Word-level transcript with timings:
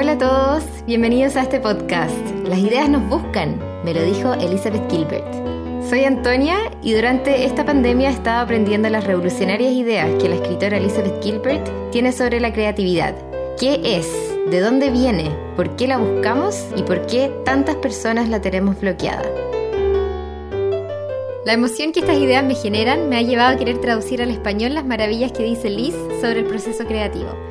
Hola 0.00 0.12
a 0.12 0.18
todos, 0.18 0.62
bienvenidos 0.86 1.34
a 1.34 1.42
este 1.42 1.58
podcast. 1.58 2.14
Las 2.44 2.60
ideas 2.60 2.88
nos 2.88 3.08
buscan, 3.08 3.58
me 3.84 3.92
lo 3.92 4.00
dijo 4.04 4.32
Elizabeth 4.34 4.88
Gilbert. 4.88 5.26
Soy 5.90 6.04
Antonia 6.04 6.70
y 6.84 6.92
durante 6.92 7.44
esta 7.44 7.64
pandemia 7.64 8.10
he 8.10 8.12
estado 8.12 8.44
aprendiendo 8.44 8.88
las 8.90 9.02
revolucionarias 9.02 9.72
ideas 9.72 10.08
que 10.22 10.28
la 10.28 10.36
escritora 10.36 10.76
Elizabeth 10.76 11.20
Gilbert 11.20 11.68
tiene 11.90 12.12
sobre 12.12 12.38
la 12.38 12.52
creatividad. 12.52 13.16
¿Qué 13.58 13.80
es? 13.82 14.08
¿De 14.48 14.60
dónde 14.60 14.90
viene? 14.90 15.32
¿Por 15.56 15.74
qué 15.74 15.88
la 15.88 15.98
buscamos? 15.98 16.64
¿Y 16.76 16.84
por 16.84 17.04
qué 17.06 17.32
tantas 17.44 17.74
personas 17.74 18.28
la 18.28 18.40
tenemos 18.40 18.80
bloqueada? 18.80 19.28
La 21.44 21.54
emoción 21.54 21.90
que 21.90 21.98
estas 22.00 22.18
ideas 22.18 22.44
me 22.44 22.54
generan 22.54 23.08
me 23.08 23.16
ha 23.16 23.22
llevado 23.22 23.56
a 23.56 23.58
querer 23.58 23.80
traducir 23.80 24.22
al 24.22 24.30
español 24.30 24.74
las 24.74 24.86
maravillas 24.86 25.32
que 25.32 25.42
dice 25.42 25.68
Liz 25.70 25.96
sobre 26.20 26.38
el 26.38 26.46
proceso 26.46 26.84
creativo 26.84 27.47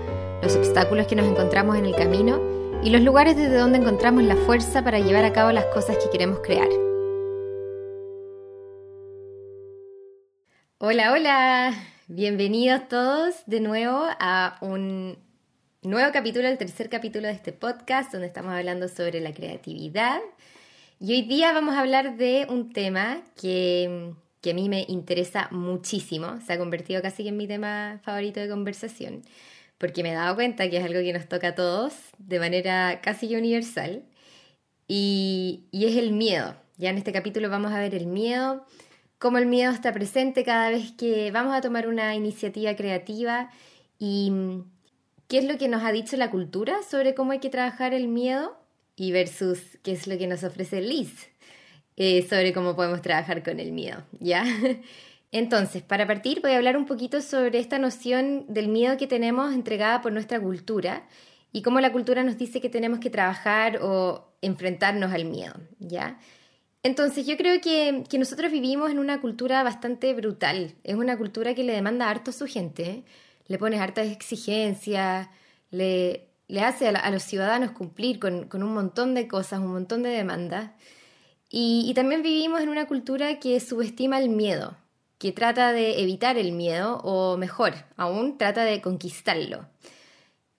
los 0.48 0.56
obstáculos 0.56 1.08
que 1.08 1.16
nos 1.18 1.26
encontramos 1.26 1.78
en 1.78 1.86
el 1.86 1.94
camino 1.94 2.40
y 2.82 2.90
los 2.90 3.02
lugares 3.02 3.36
desde 3.36 3.58
donde 3.58 3.80
encontramos 3.80 4.24
la 4.24 4.38
fuerza 4.38 4.82
para 4.82 4.98
llevar 4.98 5.26
a 5.26 5.34
cabo 5.34 5.52
las 5.52 5.66
cosas 5.66 5.98
que 5.98 6.10
queremos 6.10 6.40
crear. 6.40 6.70
Hola, 10.78 11.12
hola, 11.12 11.74
bienvenidos 12.08 12.88
todos 12.88 13.36
de 13.46 13.60
nuevo 13.60 14.06
a 14.22 14.58
un 14.62 15.18
nuevo 15.82 16.14
capítulo, 16.14 16.48
el 16.48 16.58
tercer 16.58 16.88
capítulo 16.90 17.28
de 17.28 17.34
este 17.34 17.52
podcast 17.52 18.14
donde 18.14 18.28
estamos 18.28 18.54
hablando 18.54 18.88
sobre 18.88 19.20
la 19.20 19.34
creatividad. 19.34 20.22
Y 21.02 21.12
hoy 21.12 21.24
día 21.24 21.52
vamos 21.52 21.76
a 21.76 21.82
hablar 21.82 22.16
de 22.16 22.48
un 22.50 22.72
tema 22.72 23.22
que, 23.36 24.14
que 24.40 24.52
a 24.52 24.54
mí 24.54 24.70
me 24.70 24.86
interesa 24.88 25.50
muchísimo, 25.52 26.40
se 26.46 26.54
ha 26.54 26.58
convertido 26.58 27.02
casi 27.02 27.28
en 27.28 27.36
mi 27.36 27.48
tema 27.48 28.00
favorito 28.06 28.40
de 28.40 28.48
conversación 28.48 29.24
porque 29.78 30.04
me 30.04 30.12
he 30.12 30.16
dado 30.16 30.36
cuenta 30.36 30.70
que 30.70 30.78
es 30.78 30.84
algo 30.86 31.00
que 31.02 31.14
nos 31.14 31.28
toca 31.28 31.50
a 31.50 31.56
todos 31.56 31.94
de 32.18 32.40
manera 32.40 33.02
casi 33.02 33.36
universal, 33.36 34.04
y, 34.88 35.66
es 35.72 35.96
el 35.98 36.12
miedo. 36.12 36.56
Ya 36.78 36.90
en 36.90 36.98
este 36.98 37.12
capítulo 37.12 37.50
vamos 37.50 37.72
a 37.72 37.80
ver 37.80 37.96
el 37.96 38.08
miedo, 38.08 38.66
cómo 39.20 39.38
el 39.38 39.48
miedo 39.48 39.72
está 39.72 39.94
presente 39.94 40.44
cada 40.44 40.70
vez 40.70 40.92
que 40.94 41.32
vamos 41.32 41.56
a 41.56 41.62
tomar 41.62 41.88
una 41.88 42.16
iniciativa 42.16 42.76
creativa 42.76 43.50
y 44.00 44.30
mm, 44.32 44.64
qué 45.28 45.40
es 45.40 45.46
lo 45.46 45.58
que 45.58 45.68
nos 45.68 45.84
ha 45.84 45.92
dicho 45.92 46.18
la 46.18 46.30
cultura 46.30 46.84
sobre 46.90 47.16
cómo 47.16 47.32
hay 47.32 47.40
que 47.40 47.50
trabajar 47.50 47.94
el 47.94 48.08
miedo 48.08 48.58
y 48.96 49.12
versus 49.12 49.60
qué 49.84 49.92
es 49.92 50.08
lo 50.08 50.18
que 50.18 50.28
nos 50.28 50.44
ofrece 50.44 50.82
Liz 50.82 51.30
eh, 51.96 52.26
sobre 52.30 52.54
cómo 52.54 52.76
podemos 52.76 53.02
trabajar 53.02 53.44
con 53.44 53.60
el 53.60 53.72
miedo, 53.72 54.04
¿ya? 54.20 54.46
Entonces, 55.32 55.84
para 55.84 56.08
partir, 56.08 56.42
voy 56.42 56.52
a 56.52 56.58
hablar 56.58 56.78
un 56.78 56.86
poquito 56.86 57.22
sobre 57.22 57.60
esta 57.60 57.80
noción 57.80 58.46
del 58.48 58.70
miedo 58.70 58.98
que 58.98 59.08
tenemos 59.08 59.54
entregada 59.54 60.02
por 60.02 60.14
nuestra 60.14 60.40
cultura 60.40 61.08
y 61.52 61.62
cómo 61.62 61.82
la 61.82 61.92
cultura 61.92 62.24
nos 62.24 62.38
dice 62.38 62.62
que 62.62 62.70
tenemos 62.70 63.00
que 63.00 63.10
trabajar 63.10 63.80
o 63.82 64.34
enfrentarnos 64.42 65.12
al 65.12 65.26
miedo, 65.26 65.56
¿ya? 65.80 66.20
Entonces, 66.84 67.26
yo 67.28 67.36
creo 67.36 67.60
que, 67.60 68.06
nosotros 68.18 68.52
vivimos 68.52 68.92
en 68.92 69.00
una 69.00 69.20
cultura 69.20 69.64
bastante 69.64 70.14
brutal. 70.14 70.76
Es 70.84 70.96
una 70.96 71.18
cultura 71.18 71.54
que 71.54 71.64
le 71.64 71.74
demanda 71.74 72.10
harto 72.10 72.32
a 72.32 72.34
su 72.34 72.46
gente, 72.48 73.04
le 73.48 73.58
pone 73.58 73.80
hartas 73.80 74.08
exigencias, 74.08 75.28
le, 75.72 76.30
le 76.48 76.62
hace 76.62 76.88
a, 76.88 77.12
los 77.12 77.24
ciudadanos 77.24 77.72
cumplir 77.72 78.20
con, 78.20 78.48
un 78.54 78.74
montón 78.74 79.16
de 79.16 79.28
cosas, 79.28 79.60
un 79.60 79.74
montón 79.74 80.04
de 80.04 80.10
demandas. 80.10 80.72
y 81.50 81.92
también 81.96 82.22
vivimos 82.24 82.62
en 82.62 82.70
una 82.70 82.88
cultura 82.88 83.40
que 83.40 83.60
subestima 83.60 84.20
el 84.20 84.30
miedo, 84.30 84.78
que 85.18 85.32
trata 85.32 85.74
de 85.74 86.02
evitar 86.02 86.38
el 86.38 86.52
miedo 86.52 86.98
o 87.04 87.38
mejor, 87.38 87.74
aún 87.96 88.38
trata 88.38 88.64
de 88.64 88.82
conquistarlo. 88.82 89.66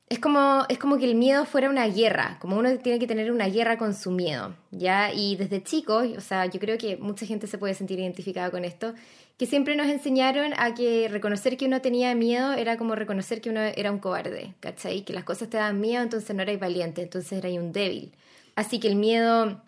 Es 0.09 0.21
como, 0.21 0.65
es 0.71 0.79
como 0.79 0.97
que 0.97 1.05
el 1.05 1.15
miedo 1.15 1.45
fuera 1.45 1.69
una 1.69 1.87
guerra, 1.87 2.39
como 2.41 2.57
uno 2.57 2.79
tiene 2.79 2.99
que 2.99 3.07
tener 3.07 3.31
una 3.31 3.47
guerra 3.49 3.77
con 3.77 3.95
su 3.95 4.11
miedo, 4.11 4.55
¿ya? 4.71 5.13
Y 5.13 5.37
desde 5.37 5.63
chicos, 5.63 6.09
o 6.17 6.21
sea, 6.23 6.47
yo 6.47 6.59
creo 6.61 6.79
que 6.79 6.97
mucha 6.97 7.27
gente 7.27 7.47
se 7.47 7.59
puede 7.59 7.75
sentir 7.75 7.99
identificada 7.99 8.51
con 8.51 8.65
esto, 8.65 8.95
que 9.37 9.45
siempre 9.45 9.77
nos 9.77 9.87
enseñaron 9.87 10.55
a 10.57 10.73
que 10.75 11.09
reconocer 11.11 11.59
que 11.59 11.67
uno 11.67 11.83
tenía 11.83 12.15
miedo 12.15 12.55
era 12.55 12.79
como 12.79 12.95
reconocer 12.95 13.43
que 13.43 13.51
uno 13.51 13.61
era 13.61 13.93
un 13.93 13.99
cobarde, 13.99 14.55
¿cachai? 14.61 15.05
Que 15.05 15.13
las 15.13 15.25
cosas 15.25 15.51
te 15.51 15.59
daban 15.59 15.79
miedo, 15.79 16.03
entonces 16.03 16.35
no 16.35 16.43
erais 16.43 16.59
valiente, 16.59 17.03
entonces 17.03 17.33
erais 17.33 17.59
un 17.59 17.73
débil. 17.73 18.13
Así 18.57 18.81
que 18.81 18.89
el 18.89 18.97
miedo 18.97 19.63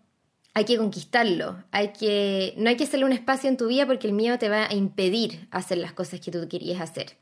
hay 0.60 0.66
que 0.66 0.76
conquistarlo, 0.76 1.64
hay 1.70 1.88
que, 1.88 2.54
no 2.58 2.68
hay 2.68 2.76
que 2.76 2.84
hacerle 2.84 3.06
un 3.06 3.12
espacio 3.12 3.48
en 3.48 3.56
tu 3.56 3.66
vida 3.66 3.86
porque 3.86 4.06
el 4.06 4.12
miedo 4.12 4.38
te 4.38 4.50
va 4.50 4.66
a 4.66 4.74
impedir 4.74 5.48
hacer 5.50 5.78
las 5.78 5.92
cosas 5.92 6.20
que 6.20 6.30
tú 6.30 6.46
querías 6.48 6.80
hacer. 6.80 7.16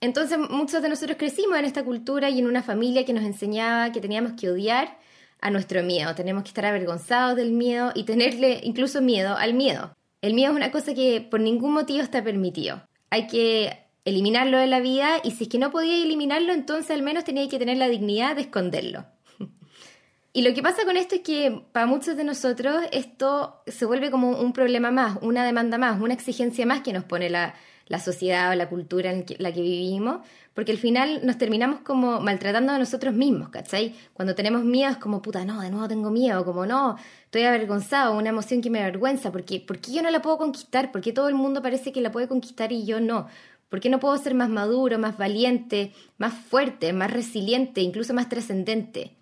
Entonces 0.00 0.38
muchos 0.38 0.82
de 0.82 0.88
nosotros 0.88 1.18
crecimos 1.18 1.58
en 1.58 1.66
esta 1.66 1.84
cultura 1.84 2.30
y 2.30 2.38
en 2.38 2.46
una 2.46 2.62
familia 2.62 3.04
que 3.04 3.12
nos 3.12 3.24
enseñaba 3.24 3.92
que 3.92 4.00
teníamos 4.00 4.32
que 4.32 4.50
odiar 4.50 4.98
a 5.40 5.50
nuestro 5.50 5.82
miedo, 5.82 6.14
tenemos 6.14 6.42
que 6.42 6.48
estar 6.48 6.64
avergonzados 6.64 7.36
del 7.36 7.52
miedo 7.52 7.92
y 7.94 8.04
tenerle 8.04 8.60
incluso 8.62 9.02
miedo 9.02 9.36
al 9.36 9.52
miedo. 9.52 9.94
El 10.22 10.32
miedo 10.32 10.52
es 10.52 10.56
una 10.56 10.70
cosa 10.70 10.94
que 10.94 11.20
por 11.20 11.40
ningún 11.40 11.74
motivo 11.74 12.02
está 12.02 12.24
permitido. 12.24 12.82
Hay 13.10 13.26
que 13.26 13.78
eliminarlo 14.06 14.58
de 14.58 14.66
la 14.66 14.80
vida 14.80 15.20
y 15.22 15.32
si 15.32 15.44
es 15.44 15.50
que 15.50 15.58
no 15.58 15.70
podía 15.70 16.02
eliminarlo, 16.02 16.54
entonces 16.54 16.90
al 16.90 17.02
menos 17.02 17.24
tenía 17.24 17.46
que 17.46 17.58
tener 17.58 17.76
la 17.76 17.88
dignidad 17.88 18.36
de 18.36 18.42
esconderlo. 18.42 19.04
Y 20.36 20.42
lo 20.42 20.52
que 20.52 20.64
pasa 20.64 20.84
con 20.84 20.96
esto 20.96 21.14
es 21.14 21.20
que 21.20 21.62
para 21.70 21.86
muchos 21.86 22.16
de 22.16 22.24
nosotros 22.24 22.82
esto 22.90 23.62
se 23.68 23.86
vuelve 23.86 24.10
como 24.10 24.30
un 24.30 24.52
problema 24.52 24.90
más, 24.90 25.16
una 25.22 25.46
demanda 25.46 25.78
más, 25.78 26.00
una 26.00 26.12
exigencia 26.12 26.66
más 26.66 26.80
que 26.80 26.92
nos 26.92 27.04
pone 27.04 27.30
la, 27.30 27.54
sociedad 28.04 28.50
o 28.50 28.56
la 28.56 28.68
cultura 28.68 29.12
en 29.12 29.24
la 29.38 29.52
que 29.52 29.62
vivimos, 29.62 30.26
porque 30.52 30.72
al 30.72 30.78
final 30.78 31.20
nos 31.24 31.38
terminamos 31.38 31.82
como 31.82 32.20
maltratando 32.20 32.72
a 32.72 32.78
nosotros 32.80 33.14
mismos, 33.14 33.50
¿cachai? 33.50 33.94
Cuando 34.12 34.34
tenemos 34.34 34.64
miedo 34.64 34.90
es 34.90 34.96
como, 34.96 35.22
puta, 35.22 35.44
no, 35.44 35.60
de 35.60 35.70
nuevo 35.70 35.86
tengo 35.86 36.10
miedo, 36.10 36.44
como 36.44 36.66
no, 36.66 36.96
estoy 37.26 37.44
avergonzado, 37.44 38.18
una 38.18 38.30
emoción 38.30 38.60
que 38.60 38.70
me 38.70 38.80
avergüenza, 38.80 39.30
porque 39.30 39.60
¿por 39.60 39.78
qué 39.78 39.92
yo 39.92 40.02
no 40.02 40.10
la 40.10 40.20
puedo 40.20 40.38
conquistar? 40.38 40.90
¿Por 40.90 41.00
qué 41.00 41.12
todo 41.12 41.28
el 41.28 41.36
mundo 41.36 41.62
parece 41.62 41.92
que 41.92 42.00
la 42.00 42.10
puede 42.10 42.26
conquistar 42.26 42.72
y 42.72 42.84
yo 42.84 42.98
no? 42.98 43.28
¿Por 43.68 43.78
qué 43.78 43.88
no 43.88 44.00
puedo 44.00 44.18
ser 44.18 44.34
más 44.34 44.48
maduro, 44.48 44.98
más 44.98 45.16
valiente, 45.16 45.92
más 46.18 46.34
fuerte, 46.34 46.92
más 46.92 47.12
resiliente, 47.12 47.82
incluso 47.82 48.14
más 48.14 48.28
trascendente? 48.28 49.16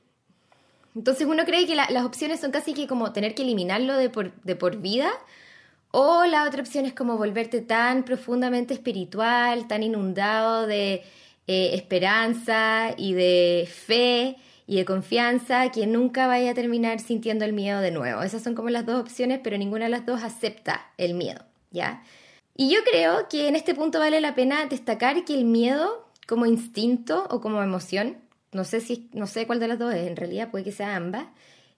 Entonces 0.95 1.27
uno 1.27 1.45
cree 1.45 1.67
que 1.67 1.75
las 1.75 2.05
opciones 2.05 2.41
son 2.41 2.51
casi 2.51 2.75
que 2.75 2.87
como 2.87 3.13
tener 3.13 3.35
que 3.35 3.43
eliminarlo 3.43 3.97
de 3.97 4.11
por, 4.11 4.77
vida, 4.77 5.11
o 5.91 6.25
la 6.25 6.45
otra 6.47 6.63
opción 6.63 6.87
es 6.87 6.95
como 6.95 7.17
volverte 7.17 7.61
tan 7.61 8.05
profundamente 8.05 8.75
espiritual, 8.75 9.69
tan 9.69 9.83
inundado 9.83 10.67
de 10.67 11.03
eh, 11.47 11.71
esperanza 11.75 12.95
y 12.97 13.15
de 13.15 13.69
fe 13.71 14.37
y 14.67 14.77
de 14.77 14.85
confianza 14.85 15.71
que 15.71 15.87
nunca 15.87 16.27
vaya 16.27 16.53
a 16.53 16.55
terminar 16.55 17.01
sintiendo 17.01 17.45
el 17.45 17.53
miedo 17.53 17.81
de 17.81 17.91
nuevo. 17.91 18.23
Esas 18.23 18.43
son 18.43 18.55
como 18.55 18.71
las 18.71 18.87
dos 18.87 19.01
opciones, 19.01 19.41
pero 19.43 19.59
ninguna 19.59 19.85
de 19.87 19.91
las 19.91 20.07
dos 20.07 20.23
acepta 20.23 20.91
el 20.99 21.15
miedo, 21.15 21.45
¿ya? 21.71 22.03
Y 22.57 22.71
yo 22.71 22.81
creo 22.85 23.29
que 23.29 23.49
en 23.49 23.57
este 23.57 23.75
punto 23.75 23.99
vale 23.99 24.21
la 24.21 24.35
pena 24.35 24.67
destacar 24.67 25.25
que 25.25 25.35
el 25.35 25.45
miedo 25.45 26.07
como 26.27 26.47
instinto 26.47 27.27
o 27.31 27.41
como 27.41 27.63
emoción 27.63 28.22
no 28.53 28.65
sé 28.65 28.81
si, 28.81 29.09
no 29.13 29.27
sé 29.27 29.47
cuál 29.47 29.61
de 29.61 29.69
las 29.69 29.79
dos 29.79 29.95
es, 29.95 30.07
en 30.07 30.17
realidad 30.17 30.51
puede 30.51 30.65
que 30.65 30.73
sea 30.73 30.95
ambas, 30.97 31.27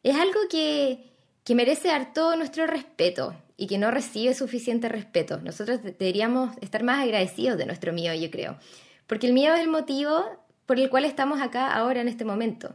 es 0.02 0.16
algo 0.16 0.40
que, 0.50 1.10
que 1.44 1.54
merece 1.54 1.88
dar 1.88 2.12
todo 2.12 2.36
nuestro 2.36 2.66
respeto 2.66 3.34
y 3.56 3.68
que 3.68 3.78
no 3.78 3.90
recibe 3.90 4.34
suficiente 4.34 4.88
respeto. 4.88 5.38
Nosotros 5.40 5.80
deberíamos 5.82 6.56
estar 6.60 6.82
más 6.82 7.02
agradecidos 7.02 7.56
de 7.56 7.66
nuestro 7.66 7.92
miedo, 7.92 8.14
yo 8.14 8.30
creo, 8.30 8.58
porque 9.06 9.28
el 9.28 9.32
miedo 9.32 9.54
es 9.54 9.60
el 9.60 9.68
motivo 9.68 10.24
por 10.66 10.78
el 10.80 10.90
cual 10.90 11.04
estamos 11.04 11.40
acá 11.40 11.72
ahora 11.72 12.00
en 12.00 12.08
este 12.08 12.24
momento. 12.24 12.74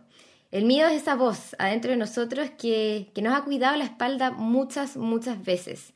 El 0.51 0.65
miedo 0.65 0.87
es 0.87 1.01
esa 1.01 1.15
voz 1.15 1.55
adentro 1.59 1.91
de 1.91 1.97
nosotros 1.97 2.49
que, 2.57 3.11
que 3.13 3.21
nos 3.21 3.37
ha 3.37 3.43
cuidado 3.43 3.75
la 3.75 3.83
espalda 3.83 4.31
muchas, 4.31 4.97
muchas 4.97 5.43
veces. 5.43 5.93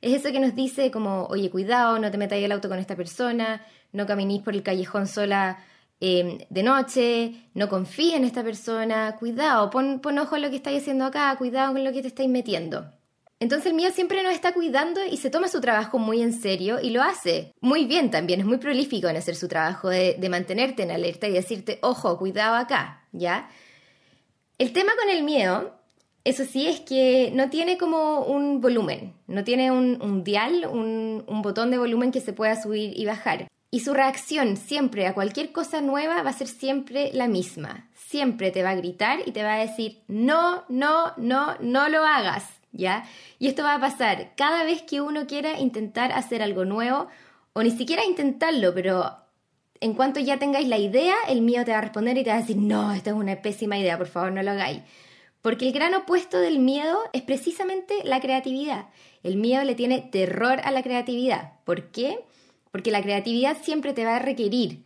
Es 0.00 0.12
eso 0.12 0.30
que 0.30 0.38
nos 0.38 0.54
dice 0.54 0.90
como, 0.90 1.24
oye, 1.26 1.50
cuidado, 1.50 1.98
no 1.98 2.10
te 2.10 2.18
metas 2.18 2.38
el 2.38 2.52
auto 2.52 2.68
con 2.68 2.78
esta 2.78 2.94
persona, 2.94 3.64
no 3.92 4.06
caminís 4.06 4.42
por 4.42 4.54
el 4.54 4.62
callejón 4.62 5.08
sola 5.08 5.58
Em, 6.00 6.38
de 6.50 6.62
noche, 6.62 7.48
no 7.54 7.68
confía 7.68 8.16
en 8.16 8.24
esta 8.24 8.44
persona, 8.44 9.16
cuidado, 9.18 9.70
pon, 9.70 10.00
ojo 10.18 10.36
en 10.36 10.42
lo 10.42 10.50
que 10.50 10.56
estáis 10.56 10.82
haciendo 10.82 11.06
acá, 11.06 11.34
cuidado 11.38 11.72
con 11.72 11.84
lo 11.84 11.92
que 11.92 12.02
te 12.02 12.08
estáis 12.08 12.28
metiendo. 12.28 12.92
Entonces 13.38 13.66
el 13.66 13.74
mío 13.74 13.90
siempre 13.92 14.22
nos 14.22 14.32
está 14.32 14.52
cuidando 14.54 15.00
y 15.04 15.18
se 15.18 15.30
toma 15.30 15.48
su 15.48 15.60
trabajo 15.60 15.98
muy 15.98 16.22
en 16.22 16.32
serio 16.32 16.78
y 16.80 16.90
lo 16.90 17.02
hace 17.02 17.52
muy 17.60 17.84
bien 17.84 18.10
también, 18.10 18.40
es 18.40 18.46
muy 18.46 18.56
prolífico 18.58 19.08
en 19.08 19.16
hacer 19.16 19.36
su 19.36 19.46
trabajo 19.46 19.90
de, 19.90 20.16
mantenerte 20.30 20.82
en 20.82 20.90
alerta 20.90 21.28
y 21.28 21.32
decirte, 21.32 21.78
ojo, 21.82 22.18
cuidado 22.18 22.56
acá, 22.56 23.06
¿ya? 23.12 23.50
El 24.58 24.72
tema 24.72 24.92
con 24.98 25.10
el 25.10 25.22
miedo, 25.22 25.74
eso 26.24 26.44
sí, 26.44 26.66
es 26.66 26.80
que 26.80 27.30
no 27.34 27.50
tiene 27.50 27.76
como 27.78 28.20
un 28.20 28.60
volumen, 28.60 29.14
no 29.26 29.44
tiene 29.44 29.70
un, 29.70 30.24
dial, 30.24 30.66
un 30.66 31.42
botón 31.42 31.70
de 31.70 31.78
volumen 31.78 32.12
que 32.12 32.22
se 32.22 32.32
pueda 32.32 32.60
subir 32.60 32.98
y 32.98 33.04
bajar. 33.04 33.48
Y 33.70 33.80
su 33.80 33.94
reacción 33.94 34.56
siempre 34.56 35.06
a 35.06 35.14
cualquier 35.14 35.52
cosa 35.52 35.80
nueva 35.80 36.22
va 36.22 36.30
a 36.30 36.34
ser 36.34 36.48
siempre 36.48 37.10
la 37.12 37.28
misma. 37.28 37.88
Siempre 37.94 38.50
te 38.50 38.62
va 38.62 38.70
a 38.70 38.76
gritar 38.76 39.20
y 39.26 39.32
te 39.32 39.42
va 39.42 39.54
a 39.54 39.66
decir, 39.66 40.02
no, 40.06 40.64
no, 40.68 41.12
no, 41.16 41.56
no 41.60 41.88
lo 41.88 42.04
hagas, 42.04 42.44
¿ya? 42.72 43.04
Y 43.38 43.48
esto 43.48 43.64
va 43.64 43.74
a 43.74 43.80
pasar 43.80 44.32
cada 44.36 44.64
vez 44.64 44.82
que 44.82 45.00
uno 45.00 45.26
quiera 45.26 45.58
intentar 45.58 46.12
hacer 46.12 46.42
algo 46.42 46.64
nuevo, 46.64 47.08
o 47.52 47.62
ni 47.62 47.70
siquiera 47.70 48.04
intentarlo, 48.04 48.72
pero 48.74 49.16
en 49.80 49.94
cuanto 49.94 50.20
ya 50.20 50.38
tengáis 50.38 50.68
la 50.68 50.78
idea, 50.78 51.14
el 51.28 51.42
miedo 51.42 51.64
te 51.64 51.72
va 51.72 51.78
a 51.78 51.82
responder 51.82 52.16
y 52.18 52.24
te 52.24 52.30
va 52.30 52.36
a 52.36 52.40
decir, 52.40 52.56
no, 52.56 52.92
esta 52.92 53.10
es 53.10 53.16
una 53.16 53.36
pésima 53.36 53.78
idea, 53.78 53.98
por 53.98 54.08
favor 54.08 54.32
no 54.32 54.42
lo 54.42 54.52
hagáis. 54.52 54.82
Porque 55.42 55.66
el 55.66 55.72
gran 55.72 55.94
opuesto 55.94 56.38
del 56.38 56.58
miedo 56.58 56.98
es 57.12 57.22
precisamente 57.22 57.94
la 58.04 58.20
creatividad. 58.20 58.86
El 59.22 59.36
miedo 59.36 59.64
le 59.64 59.74
tiene 59.74 60.00
terror 60.00 60.60
a 60.64 60.70
la 60.70 60.82
creatividad. 60.82 61.52
¿Por 61.64 61.90
qué? 61.90 62.24
Porque 62.76 62.90
la 62.90 63.00
creatividad 63.00 63.56
siempre 63.62 63.94
te 63.94 64.04
va 64.04 64.16
a 64.16 64.18
requerir 64.18 64.82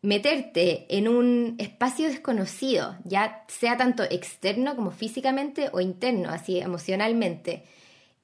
meterte 0.00 0.86
en 0.96 1.08
un 1.08 1.56
espacio 1.58 2.06
desconocido, 2.06 2.94
ya 3.02 3.44
sea 3.48 3.76
tanto 3.76 4.04
externo 4.04 4.76
como 4.76 4.92
físicamente 4.92 5.68
o 5.72 5.80
interno, 5.80 6.30
así 6.30 6.60
emocionalmente. 6.60 7.64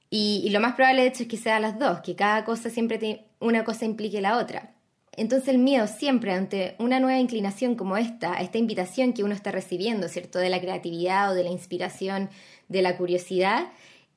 Y, 0.09 0.49
lo 0.51 0.61
más 0.61 0.75
probable 0.75 1.01
de 1.01 1.09
hecho 1.09 1.23
es 1.23 1.27
que 1.27 1.35
sea 1.35 1.59
las 1.59 1.77
dos, 1.77 1.99
que 1.99 2.15
cada 2.15 2.45
cosa 2.45 2.69
siempre 2.69 3.25
una 3.41 3.65
cosa 3.65 3.83
implique 3.83 4.21
la 4.21 4.37
otra. 4.37 4.73
Entonces 5.17 5.49
el 5.49 5.57
miedo 5.57 5.85
siempre 5.87 6.31
ante 6.31 6.75
una 6.79 7.01
nueva 7.01 7.19
inclinación 7.19 7.75
como 7.75 7.97
esta, 7.97 8.35
esta 8.35 8.57
invitación 8.57 9.11
que 9.11 9.25
uno 9.25 9.35
está 9.35 9.51
recibiendo, 9.51 10.07
¿cierto? 10.07 10.39
De 10.39 10.49
la 10.49 10.61
creatividad 10.61 11.29
o 11.29 11.35
de 11.35 11.43
la 11.43 11.49
inspiración, 11.49 12.29
de 12.69 12.81
la 12.81 12.95
curiosidad, 12.95 13.67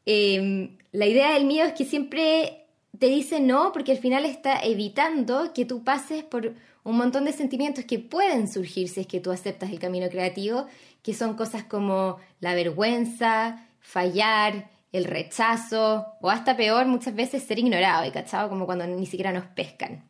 em, 0.04 0.76
la 0.92 1.06
idea 1.06 1.32
del 1.32 1.44
miedo 1.44 1.66
es 1.66 1.72
que 1.72 1.84
siempre 1.84 2.65
te 2.98 3.06
dice 3.06 3.40
no 3.40 3.72
porque 3.72 3.92
al 3.92 3.98
final 3.98 4.24
está 4.24 4.60
evitando 4.60 5.52
que 5.52 5.64
tú 5.64 5.84
pases 5.84 6.24
por 6.24 6.54
un 6.84 6.96
montón 6.96 7.24
de 7.24 7.32
sentimientos 7.32 7.84
que 7.84 7.98
pueden 7.98 8.48
surgir 8.48 8.88
si 8.88 9.00
es 9.00 9.06
que 9.06 9.20
tú 9.20 9.32
aceptas 9.32 9.70
el 9.70 9.78
camino 9.78 10.08
creativo, 10.08 10.66
que 11.02 11.14
son 11.14 11.34
cosas 11.34 11.64
como 11.64 12.18
la 12.40 12.54
vergüenza, 12.54 13.66
fallar, 13.80 14.70
el 14.92 15.04
rechazo 15.04 16.06
o 16.20 16.30
hasta 16.30 16.56
peor 16.56 16.86
muchas 16.86 17.14
veces 17.14 17.42
ser 17.42 17.58
ignorado 17.58 18.06
y 18.06 18.12
cachado 18.12 18.48
como 18.48 18.66
cuando 18.66 18.86
ni 18.86 19.06
siquiera 19.06 19.32
nos 19.32 19.46
pescan. 19.46 20.04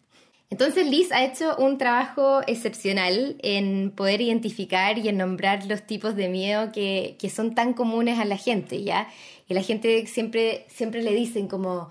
Entonces 0.48 0.86
Liz 0.86 1.10
ha 1.10 1.24
hecho 1.24 1.56
un 1.56 1.76
trabajo 1.76 2.40
excepcional 2.46 3.36
en 3.42 3.90
poder 3.90 4.20
identificar 4.20 4.96
y 4.98 5.08
en 5.08 5.16
nombrar 5.16 5.66
los 5.66 5.82
tipos 5.82 6.14
de 6.14 6.28
miedo 6.28 6.70
que, 6.70 7.16
que 7.18 7.30
son 7.30 7.54
tan 7.54 7.72
comunes 7.72 8.20
a 8.20 8.24
la 8.24 8.36
gente, 8.36 8.82
¿ya? 8.84 9.08
Y 9.48 9.54
la 9.54 9.62
gente 9.62 10.06
siempre, 10.06 10.66
siempre 10.68 11.02
le 11.02 11.12
dicen 11.14 11.48
como, 11.48 11.90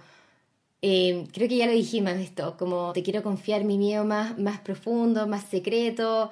eh, 0.87 1.25
creo 1.33 1.47
que 1.49 1.57
ya 1.57 1.65
lo 1.65 1.71
dijimos 1.71 2.13
esto, 2.13 2.55
como 2.59 2.93
te 2.93 3.01
quiero 3.01 3.23
confiar 3.23 3.63
mi 3.63 3.77
miedo 3.79 4.05
más, 4.05 4.37
más 4.37 4.59
profundo, 4.59 5.25
más 5.25 5.43
secreto, 5.45 6.29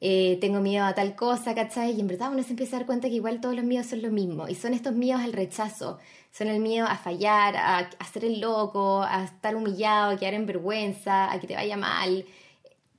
eh, 0.00 0.38
tengo 0.40 0.60
miedo 0.60 0.86
a 0.86 0.94
tal 0.94 1.14
cosa, 1.14 1.54
¿cachai? 1.54 1.90
Y 1.96 2.00
en 2.00 2.06
verdad 2.06 2.32
uno 2.32 2.42
se 2.42 2.52
empieza 2.54 2.76
a 2.76 2.78
dar 2.78 2.86
cuenta 2.86 3.08
que 3.08 3.16
igual 3.16 3.42
todos 3.42 3.54
los 3.54 3.64
miedos 3.64 3.88
son 3.88 4.00
lo 4.00 4.10
mismo, 4.10 4.48
y 4.48 4.54
son 4.54 4.72
estos 4.72 4.94
miedos 4.94 5.20
al 5.20 5.34
rechazo, 5.34 5.98
son 6.32 6.48
el 6.48 6.60
miedo 6.60 6.86
a 6.86 6.96
fallar, 6.96 7.56
a, 7.56 7.78
a 7.78 7.90
hacer 7.98 8.24
el 8.24 8.40
loco, 8.40 9.02
a 9.02 9.24
estar 9.24 9.54
humillado, 9.54 10.12
a 10.12 10.16
quedar 10.16 10.32
en 10.32 10.46
vergüenza, 10.46 11.30
a 11.30 11.38
que 11.38 11.46
te 11.46 11.54
vaya 11.54 11.76
mal. 11.76 12.24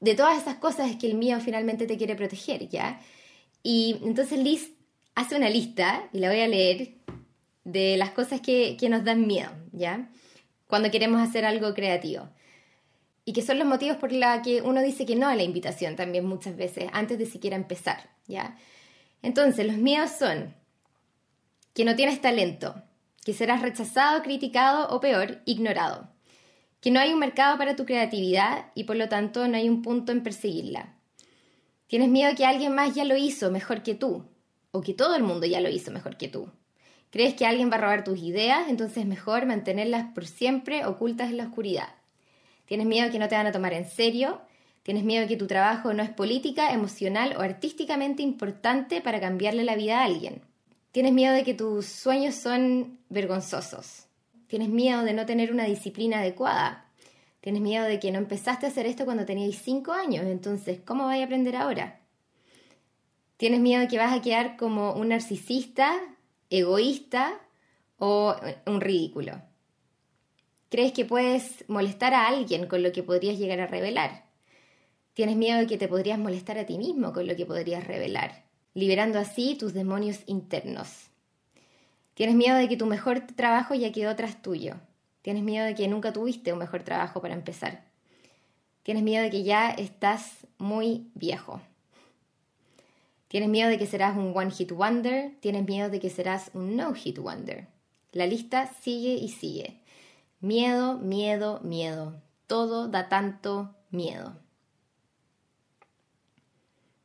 De 0.02 0.14
todas 0.14 0.38
esas 0.40 0.58
cosas 0.58 0.92
es 0.92 0.98
que 0.98 1.08
el 1.08 1.16
miedo 1.16 1.40
finalmente 1.40 1.88
te 1.88 1.98
quiere 1.98 2.16
proteger, 2.16 2.70
¿ya? 2.70 3.00
Y 3.64 3.98
entonces 4.04 4.38
Liz 4.38 4.72
hace 5.16 5.36
una 5.36 5.50
lista, 5.50 6.10
y 6.14 6.20
la 6.20 6.30
voy 6.30 6.42
a 6.42 6.48
leer, 6.48 6.94
de 7.64 7.98
las 7.98 8.12
cosas 8.12 8.40
que, 8.42 8.78
que 8.80 8.88
nos 8.90 9.04
dan 9.04 9.26
miedo, 9.26 9.50
¿ya? 9.72 10.10
Cuando 10.72 10.90
queremos 10.90 11.22
hacer 11.22 11.44
algo 11.44 11.74
creativo. 11.74 12.30
Y 13.26 13.34
que 13.34 13.42
son 13.42 13.60
los 13.60 13.68
motivos 13.68 13.98
por 13.98 14.14
los 14.14 14.40
que 14.42 14.62
uno 14.62 14.82
dice 14.82 15.06
que 15.06 15.18
no 15.18 15.28
a 15.28 15.36
la 15.36 15.44
invitación 15.44 15.98
también 15.98 16.26
muchas 16.26 16.56
veces, 16.56 16.90
antes 16.94 17.20
de 17.20 17.26
siquiera 17.26 17.58
empezar, 17.58 18.10
¿ya? 18.26 18.58
Entonces, 19.22 19.68
los 19.68 19.76
miedos 19.76 20.12
son 20.18 20.56
que 21.74 21.84
no 21.84 21.98
tienes 21.98 22.22
talento, 22.22 22.82
que 23.26 23.34
serás 23.34 23.62
rechazado, 23.62 24.24
criticado 24.24 24.88
o 24.96 25.02
peor, 25.02 25.42
ignorado, 25.46 26.10
que 26.80 26.90
no 26.90 27.02
hay 27.02 27.12
un 27.12 27.20
mercado 27.20 27.58
para 27.58 27.76
tu 27.76 27.86
creatividad 27.86 28.72
y 28.74 28.86
por 28.86 28.96
lo 28.96 29.10
tanto 29.10 29.50
no 29.50 29.58
hay 29.58 29.68
un 29.68 29.82
punto 29.82 30.14
en 30.14 30.24
perseguirla. 30.24 30.96
Tienes 31.88 32.08
miedo 32.08 32.34
que 32.38 32.46
alguien 32.46 32.74
más 32.74 32.96
ya 32.96 33.04
lo 33.04 33.18
hizo 33.18 33.52
mejor 33.52 33.84
que 33.84 33.94
tú, 33.94 34.26
o 34.72 34.80
que 34.80 34.94
todo 34.94 35.16
el 35.16 35.24
mundo 35.24 35.46
ya 35.48 35.60
lo 35.60 35.68
hizo 35.68 35.92
mejor 35.92 36.16
que 36.16 36.30
tú. 36.30 36.50
¿Crees 37.12 37.34
que 37.36 37.46
alguien 37.46 37.70
va 37.70 37.76
a 37.76 37.82
robar 37.82 38.04
tus 38.06 38.20
ideas? 38.20 38.70
Entonces 38.70 39.00
es 39.00 39.06
mejor 39.06 39.46
mantenerlas 39.46 40.14
por 40.14 40.26
siempre 40.26 40.86
ocultas 40.86 41.30
en 41.30 41.38
la 41.38 41.44
oscuridad. 41.44 41.90
¿Tienes 42.66 42.88
miedo 42.88 43.12
que 43.12 43.20
no 43.20 43.28
te 43.28 43.36
van 43.36 43.48
a 43.48 43.52
tomar 43.52 43.74
en 43.74 43.86
serio? 43.86 44.42
¿Tienes 44.84 45.04
miedo 45.04 45.28
que 45.28 45.36
tu 45.36 45.46
trabajo 45.46 45.94
no 45.94 46.04
es 46.04 46.10
política, 46.10 46.72
emocional 46.72 47.36
o 47.38 47.42
artísticamente 47.42 48.24
importante 48.24 49.02
para 49.02 49.20
cambiarle 49.20 49.66
la 49.66 49.76
vida 49.76 50.00
a 50.00 50.06
alguien? 50.06 50.42
¿Tienes 50.94 51.12
miedo 51.12 51.34
de 51.34 51.44
que 51.44 51.54
tus 51.54 51.86
sueños 51.86 52.36
son 52.36 52.98
vergonzosos? 53.10 54.08
¿Tienes 54.48 54.70
miedo 54.70 55.04
de 55.04 55.14
no 55.14 55.26
tener 55.26 55.52
una 55.52 55.66
disciplina 55.66 56.20
adecuada? 56.20 56.86
¿Tienes 57.42 57.62
miedo 57.62 57.86
de 57.86 58.00
que 58.00 58.12
no 58.12 58.20
empezaste 58.20 58.66
a 58.66 58.70
hacer 58.70 58.86
esto 58.86 59.04
cuando 59.04 59.26
tenías 59.26 59.56
cinco 59.62 59.92
años? 59.92 60.26
Entonces, 60.26 60.80
¿cómo 60.86 61.08
vas 61.08 61.20
a 61.20 61.24
aprender 61.24 61.58
ahora? 61.58 62.00
¿Tienes 63.36 63.60
miedo 63.60 63.82
de 63.82 63.88
que 63.90 63.98
vas 63.98 64.14
a 64.14 64.22
quedar 64.22 64.56
como 64.56 64.94
un 64.94 65.10
narcisista 65.10 65.94
egoísta 66.52 67.40
o 67.98 68.36
un 68.68 68.82
ridículo. 68.82 69.42
¿Crees 70.70 70.92
que 70.92 71.06
puedes 71.06 71.66
molestar 71.68 72.14
a 72.14 72.28
alguien 72.28 72.68
con 72.68 72.84
lo 72.84 72.92
que 72.92 73.04
podrías 73.04 73.40
llegar 73.40 73.60
a 73.60 73.68
revelar? 73.68 74.26
¿Tienes 75.14 75.36
miedo 75.36 75.58
de 75.58 75.68
que 75.68 75.78
te 75.78 75.88
podrías 75.88 76.20
molestar 76.20 76.58
a 76.58 76.66
ti 76.66 76.78
mismo 76.78 77.12
con 77.14 77.28
lo 77.28 77.36
que 77.36 77.46
podrías 77.46 77.86
revelar, 77.86 78.46
liberando 78.74 79.20
así 79.20 79.56
tus 79.56 79.74
demonios 79.74 80.20
internos? 80.28 81.10
¿Tienes 82.14 82.36
miedo 82.36 82.56
de 82.56 82.70
que 82.70 82.78
tu 82.78 82.86
mejor 82.86 83.22
trabajo 83.22 83.74
ya 83.74 83.92
quedó 83.92 84.16
tras 84.16 84.42
tuyo? 84.42 84.76
¿Tienes 85.22 85.44
miedo 85.44 85.66
de 85.66 85.76
que 85.76 85.88
nunca 85.88 86.14
tuviste 86.14 86.54
un 86.54 86.60
mejor 86.60 86.84
trabajo 86.84 87.22
para 87.22 87.34
empezar? 87.34 87.86
¿Tienes 88.84 89.04
miedo 89.04 89.24
de 89.24 89.30
que 89.30 89.44
ya 89.44 89.72
estás 89.72 90.48
muy 90.58 91.12
viejo? 91.14 91.62
Tienes 93.32 93.48
miedo 93.48 93.70
de 93.70 93.78
que 93.78 93.88
serás 93.88 94.18
un 94.18 94.34
one 94.36 94.52
hit 94.52 94.74
wonder, 94.74 95.32
tienes 95.40 95.66
miedo 95.66 95.90
de 95.90 96.02
que 96.02 96.10
serás 96.10 96.52
un 96.54 96.76
no 96.76 96.94
hit 96.94 97.18
wonder. 97.18 97.70
La 98.12 98.26
lista 98.26 98.70
sigue 98.82 99.14
y 99.14 99.30
sigue. 99.30 99.80
Miedo, 100.42 100.98
miedo, 100.98 101.62
miedo. 101.64 102.22
Todo 102.46 102.90
da 102.90 103.08
tanto 103.08 103.74
miedo. 103.90 104.38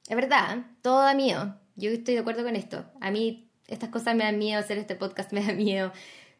Es 0.08 0.16
verdad, 0.16 0.66
todo 0.82 1.02
da 1.02 1.14
miedo. 1.14 1.54
Yo 1.76 1.90
estoy 1.90 2.14
de 2.14 2.20
acuerdo 2.22 2.42
con 2.42 2.56
esto. 2.56 2.84
A 3.00 3.12
mí 3.12 3.48
estas 3.68 3.90
cosas 3.90 4.16
me 4.16 4.24
dan 4.24 4.36
miedo, 4.36 4.58
hacer 4.58 4.78
este 4.78 4.96
podcast 4.96 5.32
me 5.32 5.46
da 5.46 5.52
miedo. 5.52 5.92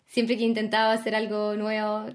Siempre 0.07 0.37
que 0.37 0.43
he 0.43 0.49
intentado 0.49 0.91
hacer 0.91 1.15
algo 1.15 1.55
nuevo, 1.55 2.07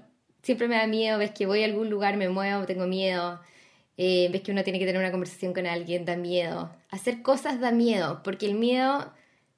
siempre 0.42 0.68
me 0.68 0.76
da 0.76 0.86
miedo. 0.86 1.16
Ves 1.16 1.30
que 1.30 1.46
voy 1.46 1.62
a 1.62 1.64
algún 1.64 1.88
lugar, 1.88 2.18
me 2.18 2.28
muevo, 2.28 2.66
tengo 2.66 2.86
miedo. 2.86 3.40
Eh, 3.96 4.28
ves 4.32 4.42
que 4.42 4.52
uno 4.52 4.64
tiene 4.64 4.78
que 4.78 4.86
tener 4.86 5.00
una 5.00 5.10
conversación 5.10 5.52
con 5.52 5.66
alguien, 5.66 6.04
da 6.04 6.16
miedo. 6.16 6.74
Hacer 6.90 7.22
cosas 7.22 7.60
da 7.60 7.72
miedo, 7.72 8.22
porque 8.22 8.46
el 8.46 8.54
miedo 8.54 9.12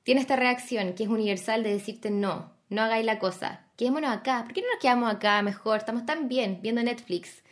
tiene 0.05 0.21
esta 0.21 0.37
reacción 0.37 0.95
que 0.95 1.05
es 1.05 1.09
universal 1.09 1.63
de 1.63 1.73
decirte 1.73 2.11
no, 2.11 2.53
no 2.69 2.83
hagáis 2.83 3.05
la 3.07 3.19
cosa, 3.19 3.67
quedémonos 3.77 4.11
acá, 4.11 4.45
¿por 4.45 4.53
qué 4.53 4.61
no 4.61 4.69
nos 4.69 4.79
quedamos 4.81 5.13
acá 5.13 5.43
mejor? 5.43 5.79
Estamos 5.79 6.07
tan 6.07 6.29
bien 6.29 6.61
viendo 6.63 6.83
Netflix, 6.83 7.43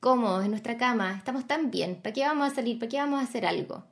cómodos 0.00 0.44
en 0.44 0.50
nuestra 0.50 0.76
cama, 0.76 1.14
estamos 1.16 1.46
tan 1.46 1.70
bien, 1.70 1.96
¿para 2.02 2.12
qué 2.12 2.22
vamos 2.22 2.52
a 2.52 2.54
salir? 2.54 2.78
¿Para 2.78 2.88
qué 2.88 2.98
vamos 2.98 3.20
a 3.20 3.24
hacer 3.24 3.46
algo? 3.46 3.84